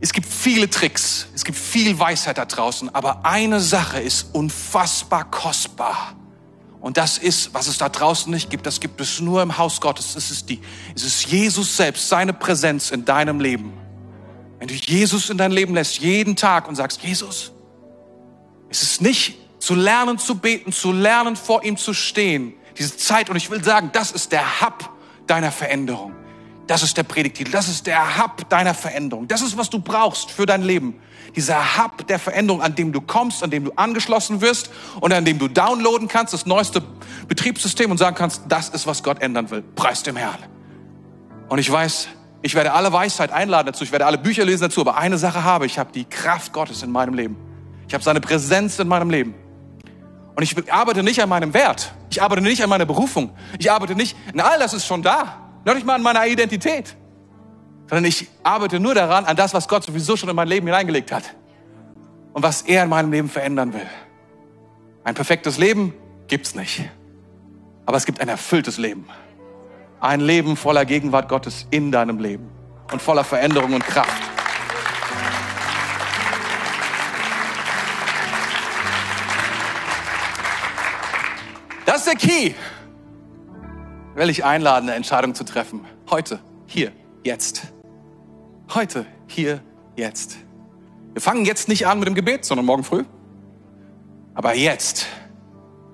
Es 0.00 0.12
gibt 0.12 0.26
viele 0.26 0.68
Tricks, 0.68 1.28
es 1.32 1.44
gibt 1.44 1.56
viel 1.56 1.96
Weisheit 1.96 2.36
da 2.36 2.44
draußen, 2.44 2.92
aber 2.92 3.24
eine 3.24 3.60
Sache 3.60 4.00
ist 4.00 4.34
unfassbar 4.34 5.30
kostbar. 5.30 6.16
Und 6.82 6.96
das 6.96 7.16
ist, 7.16 7.54
was 7.54 7.68
es 7.68 7.78
da 7.78 7.88
draußen 7.88 8.30
nicht 8.30 8.50
gibt, 8.50 8.66
das 8.66 8.80
gibt 8.80 9.00
es 9.00 9.20
nur 9.20 9.40
im 9.40 9.56
Haus 9.56 9.80
Gottes. 9.80 10.16
Es 10.16 10.32
ist 10.32 10.50
die, 10.50 10.60
es 10.96 11.04
ist 11.04 11.26
Jesus 11.26 11.76
selbst, 11.76 12.08
seine 12.08 12.32
Präsenz 12.32 12.90
in 12.90 13.04
deinem 13.04 13.38
Leben. 13.38 13.72
Wenn 14.58 14.66
du 14.66 14.74
Jesus 14.74 15.30
in 15.30 15.38
dein 15.38 15.52
Leben 15.52 15.74
lässt, 15.74 16.00
jeden 16.00 16.34
Tag 16.34 16.68
und 16.68 16.74
sagst, 16.74 17.02
Jesus, 17.02 17.52
es 18.68 18.82
ist 18.82 19.00
nicht 19.00 19.36
zu 19.60 19.76
lernen 19.76 20.18
zu 20.18 20.34
beten, 20.34 20.72
zu 20.72 20.90
lernen 20.90 21.36
vor 21.36 21.62
ihm 21.62 21.76
zu 21.76 21.94
stehen. 21.94 22.54
Diese 22.76 22.96
Zeit, 22.96 23.30
und 23.30 23.36
ich 23.36 23.48
will 23.48 23.62
sagen, 23.62 23.90
das 23.92 24.10
ist 24.10 24.32
der 24.32 24.60
Hub 24.60 24.90
deiner 25.28 25.52
Veränderung. 25.52 26.12
Das 26.72 26.82
ist 26.82 26.96
der 26.96 27.02
Predigtitel. 27.02 27.50
Das 27.50 27.68
ist 27.68 27.86
der 27.86 28.16
Hub 28.16 28.48
deiner 28.48 28.72
Veränderung. 28.72 29.28
Das 29.28 29.42
ist, 29.42 29.58
was 29.58 29.68
du 29.68 29.78
brauchst 29.78 30.30
für 30.30 30.46
dein 30.46 30.62
Leben 30.62 30.94
dieser 31.36 31.76
Hub 31.76 32.06
der 32.06 32.18
Veränderung, 32.18 32.62
an 32.62 32.74
dem 32.74 32.92
du 32.92 33.02
kommst, 33.02 33.44
an 33.44 33.50
dem 33.50 33.66
du 33.66 33.72
angeschlossen 33.76 34.40
wirst 34.40 34.70
und 35.02 35.12
an 35.12 35.26
dem 35.26 35.38
du 35.38 35.48
downloaden 35.48 36.08
kannst, 36.08 36.32
das 36.32 36.46
neueste 36.46 36.82
Betriebssystem 37.28 37.90
und 37.90 37.98
sagen 37.98 38.16
kannst, 38.16 38.44
das 38.48 38.70
ist, 38.70 38.86
was 38.86 39.02
Gott 39.02 39.20
ändern 39.20 39.50
will. 39.50 39.62
Preis 39.76 40.02
dem 40.02 40.16
Herrn. 40.16 40.38
Und 41.50 41.58
ich 41.58 41.70
weiß, 41.70 42.08
ich 42.40 42.54
werde 42.54 42.72
alle 42.72 42.90
Weisheit 42.90 43.32
einladen 43.32 43.66
dazu, 43.66 43.84
ich 43.84 43.92
werde 43.92 44.06
alle 44.06 44.16
Bücher 44.16 44.46
lesen 44.46 44.62
dazu, 44.62 44.80
aber 44.80 44.96
eine 44.96 45.18
Sache 45.18 45.44
habe 45.44 45.66
ich, 45.66 45.78
habe 45.78 45.92
die 45.92 46.06
Kraft 46.06 46.54
Gottes 46.54 46.82
in 46.82 46.90
meinem 46.90 47.12
Leben. 47.12 47.36
Ich 47.86 47.92
habe 47.92 48.02
seine 48.02 48.22
Präsenz 48.22 48.78
in 48.78 48.88
meinem 48.88 49.10
Leben. 49.10 49.34
Und 50.36 50.42
ich 50.42 50.72
arbeite 50.72 51.02
nicht 51.02 51.22
an 51.22 51.28
meinem 51.28 51.52
Wert. 51.52 51.92
Ich 52.08 52.22
arbeite 52.22 52.40
nicht 52.40 52.62
an 52.64 52.70
meiner 52.70 52.86
Berufung. 52.86 53.36
Ich 53.58 53.70
arbeite 53.70 53.94
nicht, 53.94 54.16
na, 54.32 54.44
all 54.44 54.58
das 54.58 54.72
ist 54.72 54.86
schon 54.86 55.02
da. 55.02 55.41
Noch 55.64 55.74
nicht 55.74 55.86
mal 55.86 55.94
an 55.94 56.02
meiner 56.02 56.26
Identität 56.26 56.96
sondern 57.92 58.06
ich 58.06 58.26
arbeite 58.42 58.80
nur 58.80 58.94
daran, 58.94 59.26
an 59.26 59.36
das, 59.36 59.52
was 59.52 59.68
Gott 59.68 59.84
sowieso 59.84 60.16
schon 60.16 60.30
in 60.30 60.34
mein 60.34 60.48
Leben 60.48 60.66
hineingelegt 60.66 61.12
hat 61.12 61.34
und 62.32 62.42
was 62.42 62.62
er 62.62 62.84
in 62.84 62.88
meinem 62.88 63.12
Leben 63.12 63.28
verändern 63.28 63.74
will. 63.74 63.86
Ein 65.04 65.14
perfektes 65.14 65.58
Leben 65.58 65.92
gibt's 66.26 66.54
nicht, 66.54 66.88
aber 67.84 67.98
es 67.98 68.06
gibt 68.06 68.22
ein 68.22 68.30
erfülltes 68.30 68.78
Leben. 68.78 69.06
Ein 70.00 70.20
Leben 70.20 70.56
voller 70.56 70.86
Gegenwart 70.86 71.28
Gottes 71.28 71.66
in 71.70 71.92
deinem 71.92 72.18
Leben 72.18 72.50
und 72.90 73.02
voller 73.02 73.24
Veränderung 73.24 73.74
und 73.74 73.84
Kraft. 73.84 74.22
Das 81.84 81.98
ist 81.98 82.06
der 82.06 82.14
Key. 82.14 82.54
Will 84.14 84.28
ich 84.28 84.44
einladen, 84.44 84.88
eine 84.88 84.96
Entscheidung 84.96 85.34
zu 85.34 85.44
treffen. 85.44 85.86
Heute, 86.10 86.40
hier, 86.66 86.92
jetzt. 87.24 87.62
Heute, 88.74 89.06
hier, 89.26 89.62
jetzt. 89.96 90.36
Wir 91.14 91.22
fangen 91.22 91.46
jetzt 91.46 91.68
nicht 91.68 91.86
an 91.86 91.98
mit 91.98 92.08
dem 92.08 92.14
Gebet, 92.14 92.44
sondern 92.44 92.66
morgen 92.66 92.84
früh. 92.84 93.04
Aber 94.34 94.54
jetzt 94.54 95.06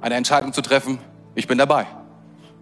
eine 0.00 0.16
Entscheidung 0.16 0.52
zu 0.52 0.62
treffen, 0.62 0.98
ich 1.34 1.46
bin 1.46 1.58
dabei. 1.58 1.86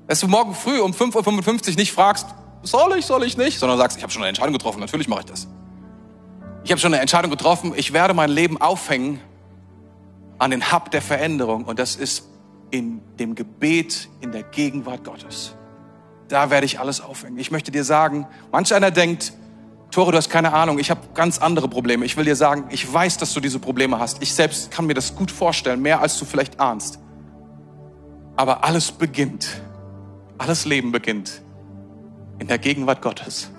Dass 0.06 0.20
du 0.20 0.28
morgen 0.28 0.54
früh 0.54 0.78
um 0.80 0.92
5.55 0.92 1.70
Uhr 1.70 1.76
nicht 1.76 1.92
fragst, 1.92 2.26
soll 2.62 2.96
ich, 2.98 3.06
soll 3.06 3.24
ich 3.24 3.36
nicht, 3.36 3.58
sondern 3.58 3.78
sagst, 3.78 3.96
ich 3.96 4.02
habe 4.02 4.12
schon 4.12 4.22
eine 4.22 4.28
Entscheidung 4.28 4.52
getroffen, 4.52 4.80
natürlich 4.80 5.08
mache 5.08 5.20
ich 5.20 5.26
das. 5.26 5.48
Ich 6.64 6.70
habe 6.70 6.80
schon 6.80 6.92
eine 6.92 7.00
Entscheidung 7.00 7.30
getroffen, 7.30 7.72
ich 7.76 7.92
werde 7.92 8.12
mein 8.12 8.30
Leben 8.30 8.60
aufhängen 8.60 9.20
an 10.38 10.50
den 10.50 10.72
Hub 10.72 10.90
der 10.90 11.02
Veränderung 11.02 11.64
und 11.64 11.78
das 11.78 11.96
ist 11.96 12.28
in 12.70 13.00
dem 13.18 13.34
Gebet 13.34 14.08
in 14.20 14.32
der 14.32 14.42
Gegenwart 14.42 15.04
Gottes. 15.04 15.54
Da 16.28 16.50
werde 16.50 16.66
ich 16.66 16.80
alles 16.80 17.00
aufhängen. 17.00 17.38
Ich 17.38 17.50
möchte 17.50 17.70
dir 17.70 17.84
sagen, 17.84 18.26
manch 18.50 18.74
einer 18.74 18.90
denkt, 18.90 19.32
Tore, 19.90 20.10
du 20.10 20.18
hast 20.18 20.28
keine 20.28 20.52
Ahnung, 20.52 20.78
ich 20.78 20.90
habe 20.90 21.00
ganz 21.14 21.38
andere 21.38 21.68
Probleme. 21.68 22.04
Ich 22.04 22.16
will 22.16 22.24
dir 22.24 22.36
sagen, 22.36 22.64
ich 22.70 22.92
weiß, 22.92 23.18
dass 23.18 23.32
du 23.32 23.40
diese 23.40 23.58
Probleme 23.58 23.98
hast. 23.98 24.20
Ich 24.22 24.34
selbst 24.34 24.70
kann 24.70 24.86
mir 24.86 24.94
das 24.94 25.14
gut 25.14 25.30
vorstellen, 25.30 25.80
mehr 25.80 26.00
als 26.00 26.18
du 26.18 26.24
vielleicht 26.24 26.58
ahnst. 26.60 26.98
Aber 28.34 28.64
alles 28.64 28.92
beginnt, 28.92 29.60
alles 30.38 30.66
Leben 30.66 30.92
beginnt 30.92 31.40
in 32.38 32.48
der 32.48 32.58
Gegenwart 32.58 33.00
Gottes. 33.00 33.50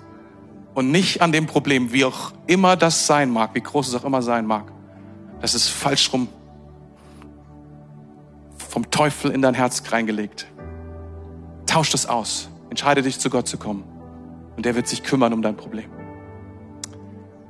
Und 0.74 0.92
nicht 0.92 1.22
an 1.22 1.32
dem 1.32 1.46
Problem, 1.46 1.92
wie 1.92 2.04
auch 2.04 2.32
immer 2.46 2.76
das 2.76 3.06
sein 3.06 3.30
mag, 3.30 3.54
wie 3.54 3.60
groß 3.60 3.88
es 3.88 3.94
auch 3.96 4.04
immer 4.04 4.22
sein 4.22 4.46
mag. 4.46 4.70
Das 5.40 5.54
ist 5.54 5.68
falsch 5.68 6.12
rum 6.12 6.28
vom 8.68 8.90
Teufel 8.90 9.30
in 9.30 9.42
dein 9.42 9.54
Herz 9.54 9.82
reingelegt. 9.90 10.46
Tausch 11.66 11.90
das 11.90 12.06
aus. 12.06 12.48
Entscheide 12.70 13.02
dich, 13.02 13.18
zu 13.18 13.30
Gott 13.30 13.48
zu 13.48 13.58
kommen. 13.58 13.84
Und 14.56 14.66
der 14.66 14.74
wird 14.74 14.88
sich 14.88 15.02
kümmern 15.02 15.32
um 15.32 15.42
dein 15.42 15.56
Problem. 15.56 15.90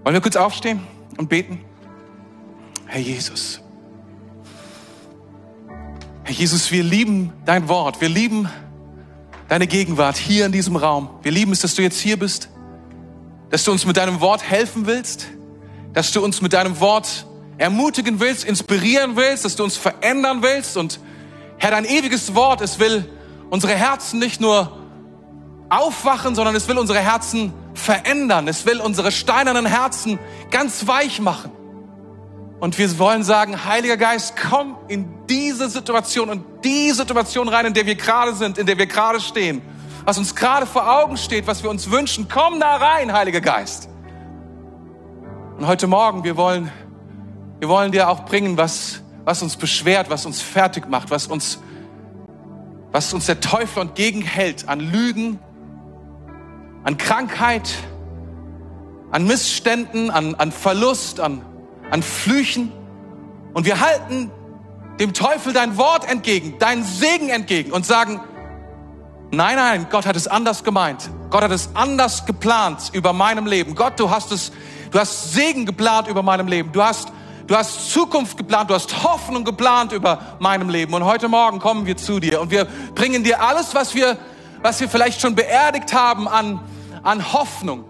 Wollen 0.04 0.14
wir 0.14 0.20
kurz 0.20 0.36
aufstehen 0.36 0.80
und 1.16 1.28
beten? 1.28 1.60
Herr 2.86 3.00
Jesus. 3.00 3.60
Herr 6.24 6.34
Jesus, 6.34 6.70
wir 6.70 6.82
lieben 6.82 7.32
dein 7.44 7.68
Wort. 7.68 8.00
Wir 8.00 8.08
lieben 8.08 8.48
deine 9.48 9.66
Gegenwart 9.66 10.16
hier 10.16 10.46
in 10.46 10.52
diesem 10.52 10.76
Raum. 10.76 11.10
Wir 11.22 11.32
lieben 11.32 11.52
es, 11.52 11.60
dass 11.60 11.74
du 11.74 11.82
jetzt 11.82 11.98
hier 11.98 12.18
bist, 12.18 12.48
dass 13.50 13.64
du 13.64 13.72
uns 13.72 13.86
mit 13.86 13.96
deinem 13.96 14.20
Wort 14.20 14.42
helfen 14.42 14.86
willst, 14.86 15.26
dass 15.94 16.12
du 16.12 16.22
uns 16.22 16.40
mit 16.42 16.52
deinem 16.52 16.80
Wort 16.80 17.26
ermutigen 17.56 18.20
willst, 18.20 18.44
inspirieren 18.44 19.16
willst, 19.16 19.44
dass 19.44 19.56
du 19.56 19.64
uns 19.64 19.76
verändern 19.76 20.42
willst. 20.42 20.76
Und 20.76 21.00
Herr, 21.58 21.72
dein 21.72 21.84
ewiges 21.84 22.34
Wort, 22.34 22.60
es 22.60 22.78
will 22.78 23.08
unsere 23.50 23.74
Herzen 23.74 24.18
nicht 24.18 24.40
nur 24.40 24.78
aufwachen, 25.68 26.34
sondern 26.34 26.54
es 26.54 26.68
will 26.68 26.78
unsere 26.78 27.00
Herzen 27.00 27.52
verändern. 27.74 28.48
Es 28.48 28.64
will 28.66 28.80
unsere 28.80 29.12
steinernen 29.12 29.66
Herzen 29.66 30.18
ganz 30.50 30.86
weich 30.86 31.20
machen. 31.20 31.52
Und 32.60 32.76
wir 32.78 32.98
wollen 32.98 33.22
sagen, 33.22 33.64
Heiliger 33.64 33.96
Geist, 33.96 34.34
komm 34.50 34.76
in 34.88 35.26
diese 35.28 35.68
Situation 35.68 36.28
und 36.28 36.44
die 36.64 36.90
Situation 36.90 37.48
rein, 37.48 37.66
in 37.66 37.74
der 37.74 37.86
wir 37.86 37.94
gerade 37.94 38.34
sind, 38.34 38.58
in 38.58 38.66
der 38.66 38.78
wir 38.78 38.86
gerade 38.86 39.20
stehen. 39.20 39.62
Was 40.04 40.18
uns 40.18 40.34
gerade 40.34 40.66
vor 40.66 40.90
Augen 40.90 41.16
steht, 41.16 41.46
was 41.46 41.62
wir 41.62 41.70
uns 41.70 41.90
wünschen. 41.90 42.28
Komm 42.32 42.58
da 42.60 42.76
rein, 42.76 43.12
Heiliger 43.12 43.40
Geist. 43.40 43.88
Und 45.58 45.66
heute 45.66 45.86
Morgen, 45.86 46.24
wir 46.24 46.36
wollen, 46.36 46.72
wir 47.60 47.68
wollen 47.68 47.92
dir 47.92 48.08
auch 48.08 48.24
bringen, 48.24 48.56
was, 48.56 49.02
was 49.28 49.42
uns 49.42 49.56
beschwert, 49.56 50.08
was 50.08 50.24
uns 50.24 50.40
fertig 50.40 50.88
macht, 50.88 51.10
was 51.10 51.26
uns, 51.26 51.58
was 52.92 53.12
uns 53.12 53.26
der 53.26 53.40
Teufel 53.40 53.82
entgegenhält 53.82 54.66
an 54.70 54.80
Lügen, 54.80 55.38
an 56.82 56.96
Krankheit, 56.96 57.68
an 59.10 59.26
Missständen, 59.26 60.10
an, 60.10 60.34
an 60.36 60.50
Verlust, 60.50 61.20
an, 61.20 61.42
an 61.90 62.02
Flüchen. 62.02 62.72
Und 63.52 63.66
wir 63.66 63.80
halten 63.80 64.30
dem 64.98 65.12
Teufel 65.12 65.52
dein 65.52 65.76
Wort 65.76 66.10
entgegen, 66.10 66.58
deinen 66.58 66.82
Segen 66.82 67.28
entgegen 67.28 67.72
und 67.72 67.84
sagen, 67.84 68.22
nein, 69.30 69.56
nein, 69.56 69.88
Gott 69.90 70.06
hat 70.06 70.16
es 70.16 70.26
anders 70.26 70.64
gemeint. 70.64 71.10
Gott 71.28 71.42
hat 71.42 71.50
es 71.50 71.68
anders 71.74 72.24
geplant 72.24 72.92
über 72.94 73.12
meinem 73.12 73.44
Leben. 73.44 73.74
Gott, 73.74 74.00
du 74.00 74.08
hast 74.08 74.32
es, 74.32 74.52
du 74.90 74.98
hast 74.98 75.34
Segen 75.34 75.66
geplant 75.66 76.08
über 76.08 76.22
meinem 76.22 76.48
Leben. 76.48 76.72
Du 76.72 76.82
hast, 76.82 77.12
du 77.48 77.56
hast 77.56 77.90
Zukunft 77.90 78.36
geplant, 78.36 78.70
du 78.70 78.74
hast 78.74 79.02
Hoffnung 79.02 79.44
geplant 79.44 79.92
über 79.92 80.36
meinem 80.38 80.68
Leben. 80.68 80.94
Und 80.94 81.04
heute 81.04 81.28
Morgen 81.28 81.58
kommen 81.58 81.86
wir 81.86 81.96
zu 81.96 82.20
dir 82.20 82.40
und 82.40 82.52
wir 82.52 82.66
bringen 82.94 83.24
dir 83.24 83.42
alles, 83.42 83.74
was 83.74 83.94
wir, 83.94 84.16
was 84.62 84.80
wir 84.80 84.88
vielleicht 84.88 85.20
schon 85.20 85.34
beerdigt 85.34 85.92
haben 85.92 86.28
an, 86.28 86.60
an 87.02 87.32
Hoffnung. 87.32 87.84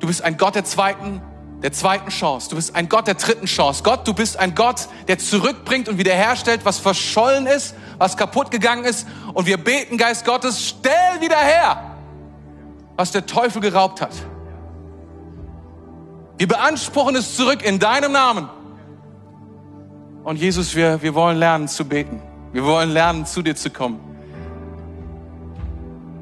Du 0.00 0.06
bist 0.06 0.22
ein 0.22 0.36
Gott 0.36 0.56
der 0.56 0.64
zweiten 0.64 1.20
der 1.62 1.72
zweiten 1.72 2.10
Chance. 2.10 2.50
Du 2.50 2.56
bist 2.56 2.76
ein 2.76 2.88
Gott 2.88 3.08
der 3.08 3.14
dritten 3.14 3.46
Chance. 3.46 3.82
Gott, 3.82 4.06
du 4.06 4.14
bist 4.14 4.38
ein 4.38 4.54
Gott, 4.54 4.86
der 5.08 5.18
zurückbringt 5.18 5.88
und 5.88 5.98
wiederherstellt, 5.98 6.64
was 6.64 6.78
verschollen 6.78 7.46
ist, 7.46 7.74
was 7.98 8.16
kaputt 8.16 8.52
gegangen 8.52 8.84
ist. 8.84 9.08
Und 9.34 9.46
wir 9.46 9.56
beten, 9.56 9.98
Geist 9.98 10.24
Gottes, 10.24 10.64
stell 10.68 11.20
wieder 11.20 11.36
her, 11.36 11.96
was 12.96 13.10
der 13.10 13.26
Teufel 13.26 13.60
geraubt 13.60 14.00
hat. 14.00 14.12
Wir 16.38 16.46
beanspruchen 16.46 17.16
es 17.16 17.36
zurück 17.36 17.64
in 17.64 17.80
deinem 17.80 18.12
Namen. 18.12 18.48
Und 20.22 20.36
Jesus, 20.36 20.76
wir, 20.76 21.02
wir 21.02 21.14
wollen 21.14 21.36
lernen 21.36 21.66
zu 21.66 21.84
beten. 21.84 22.22
Wir 22.52 22.64
wollen 22.64 22.90
lernen, 22.90 23.26
zu 23.26 23.42
dir 23.42 23.56
zu 23.56 23.70
kommen. 23.70 23.98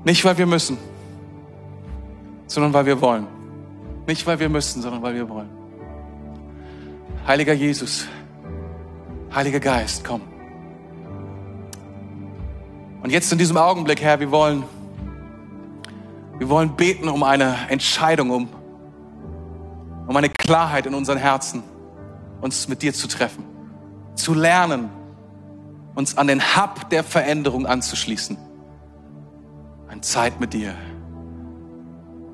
Nicht, 0.05 0.25
weil 0.25 0.39
wir 0.39 0.47
müssen, 0.47 0.79
sondern 2.47 2.73
weil 2.73 2.87
wir 2.87 3.01
wollen. 3.01 3.27
Nicht, 4.07 4.27
weil 4.27 4.39
wir 4.39 4.49
müssen, 4.49 4.81
sondern 4.81 5.03
weil 5.03 5.15
wir 5.15 5.29
wollen. 5.29 5.51
Heiliger 7.27 7.53
Jesus, 7.53 8.07
Heiliger 9.35 9.61
Geist, 9.61 10.05
komm. 10.05 10.23
Und 13.03 13.11
jetzt 13.11 13.31
in 13.33 13.39
diesem 13.39 13.57
Augenblick, 13.57 14.01
Herr, 14.01 14.19
wir 14.21 14.31
wollen, 14.31 14.65
wir 16.39 16.49
wollen 16.49 16.75
beten 16.77 17.09
um 17.09 17.23
eine 17.23 17.57
Entscheidung, 17.69 18.31
um, 18.31 18.49
um 20.07 20.17
eine 20.17 20.29
Klarheit 20.29 20.87
in 20.87 20.95
unseren 20.95 21.19
Herzen, 21.19 21.63
uns 22.41 22.69
mit 22.69 22.83
dir 22.83 22.95
zu 22.95 23.09
treffen, 23.09 23.45
zu 24.15 24.35
lernen, 24.35 24.91
uns 25.95 26.17
an 26.17 26.27
den 26.27 26.41
Hub 26.41 26.91
der 26.91 27.05
Veränderung 27.05 27.67
anzuschließen. 27.67 28.37
Eine 29.89 30.01
Zeit 30.03 30.41
mit 30.41 30.53
dir, 30.53 30.75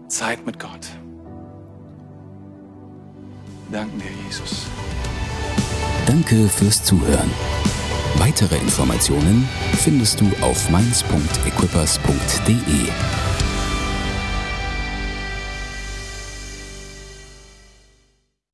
Zeit 0.08 0.44
mit 0.44 0.58
Gott. 0.58 0.88
Danken 3.70 3.98
dir, 3.98 4.10
Jesus. 4.26 4.66
Danke 6.06 6.48
fürs 6.48 6.84
Zuhören. 6.84 7.30
Weitere 8.16 8.56
Informationen 8.56 9.48
findest 9.78 10.20
du 10.20 10.30
auf 10.42 10.68
mainz.equippers.de. 10.68 13.31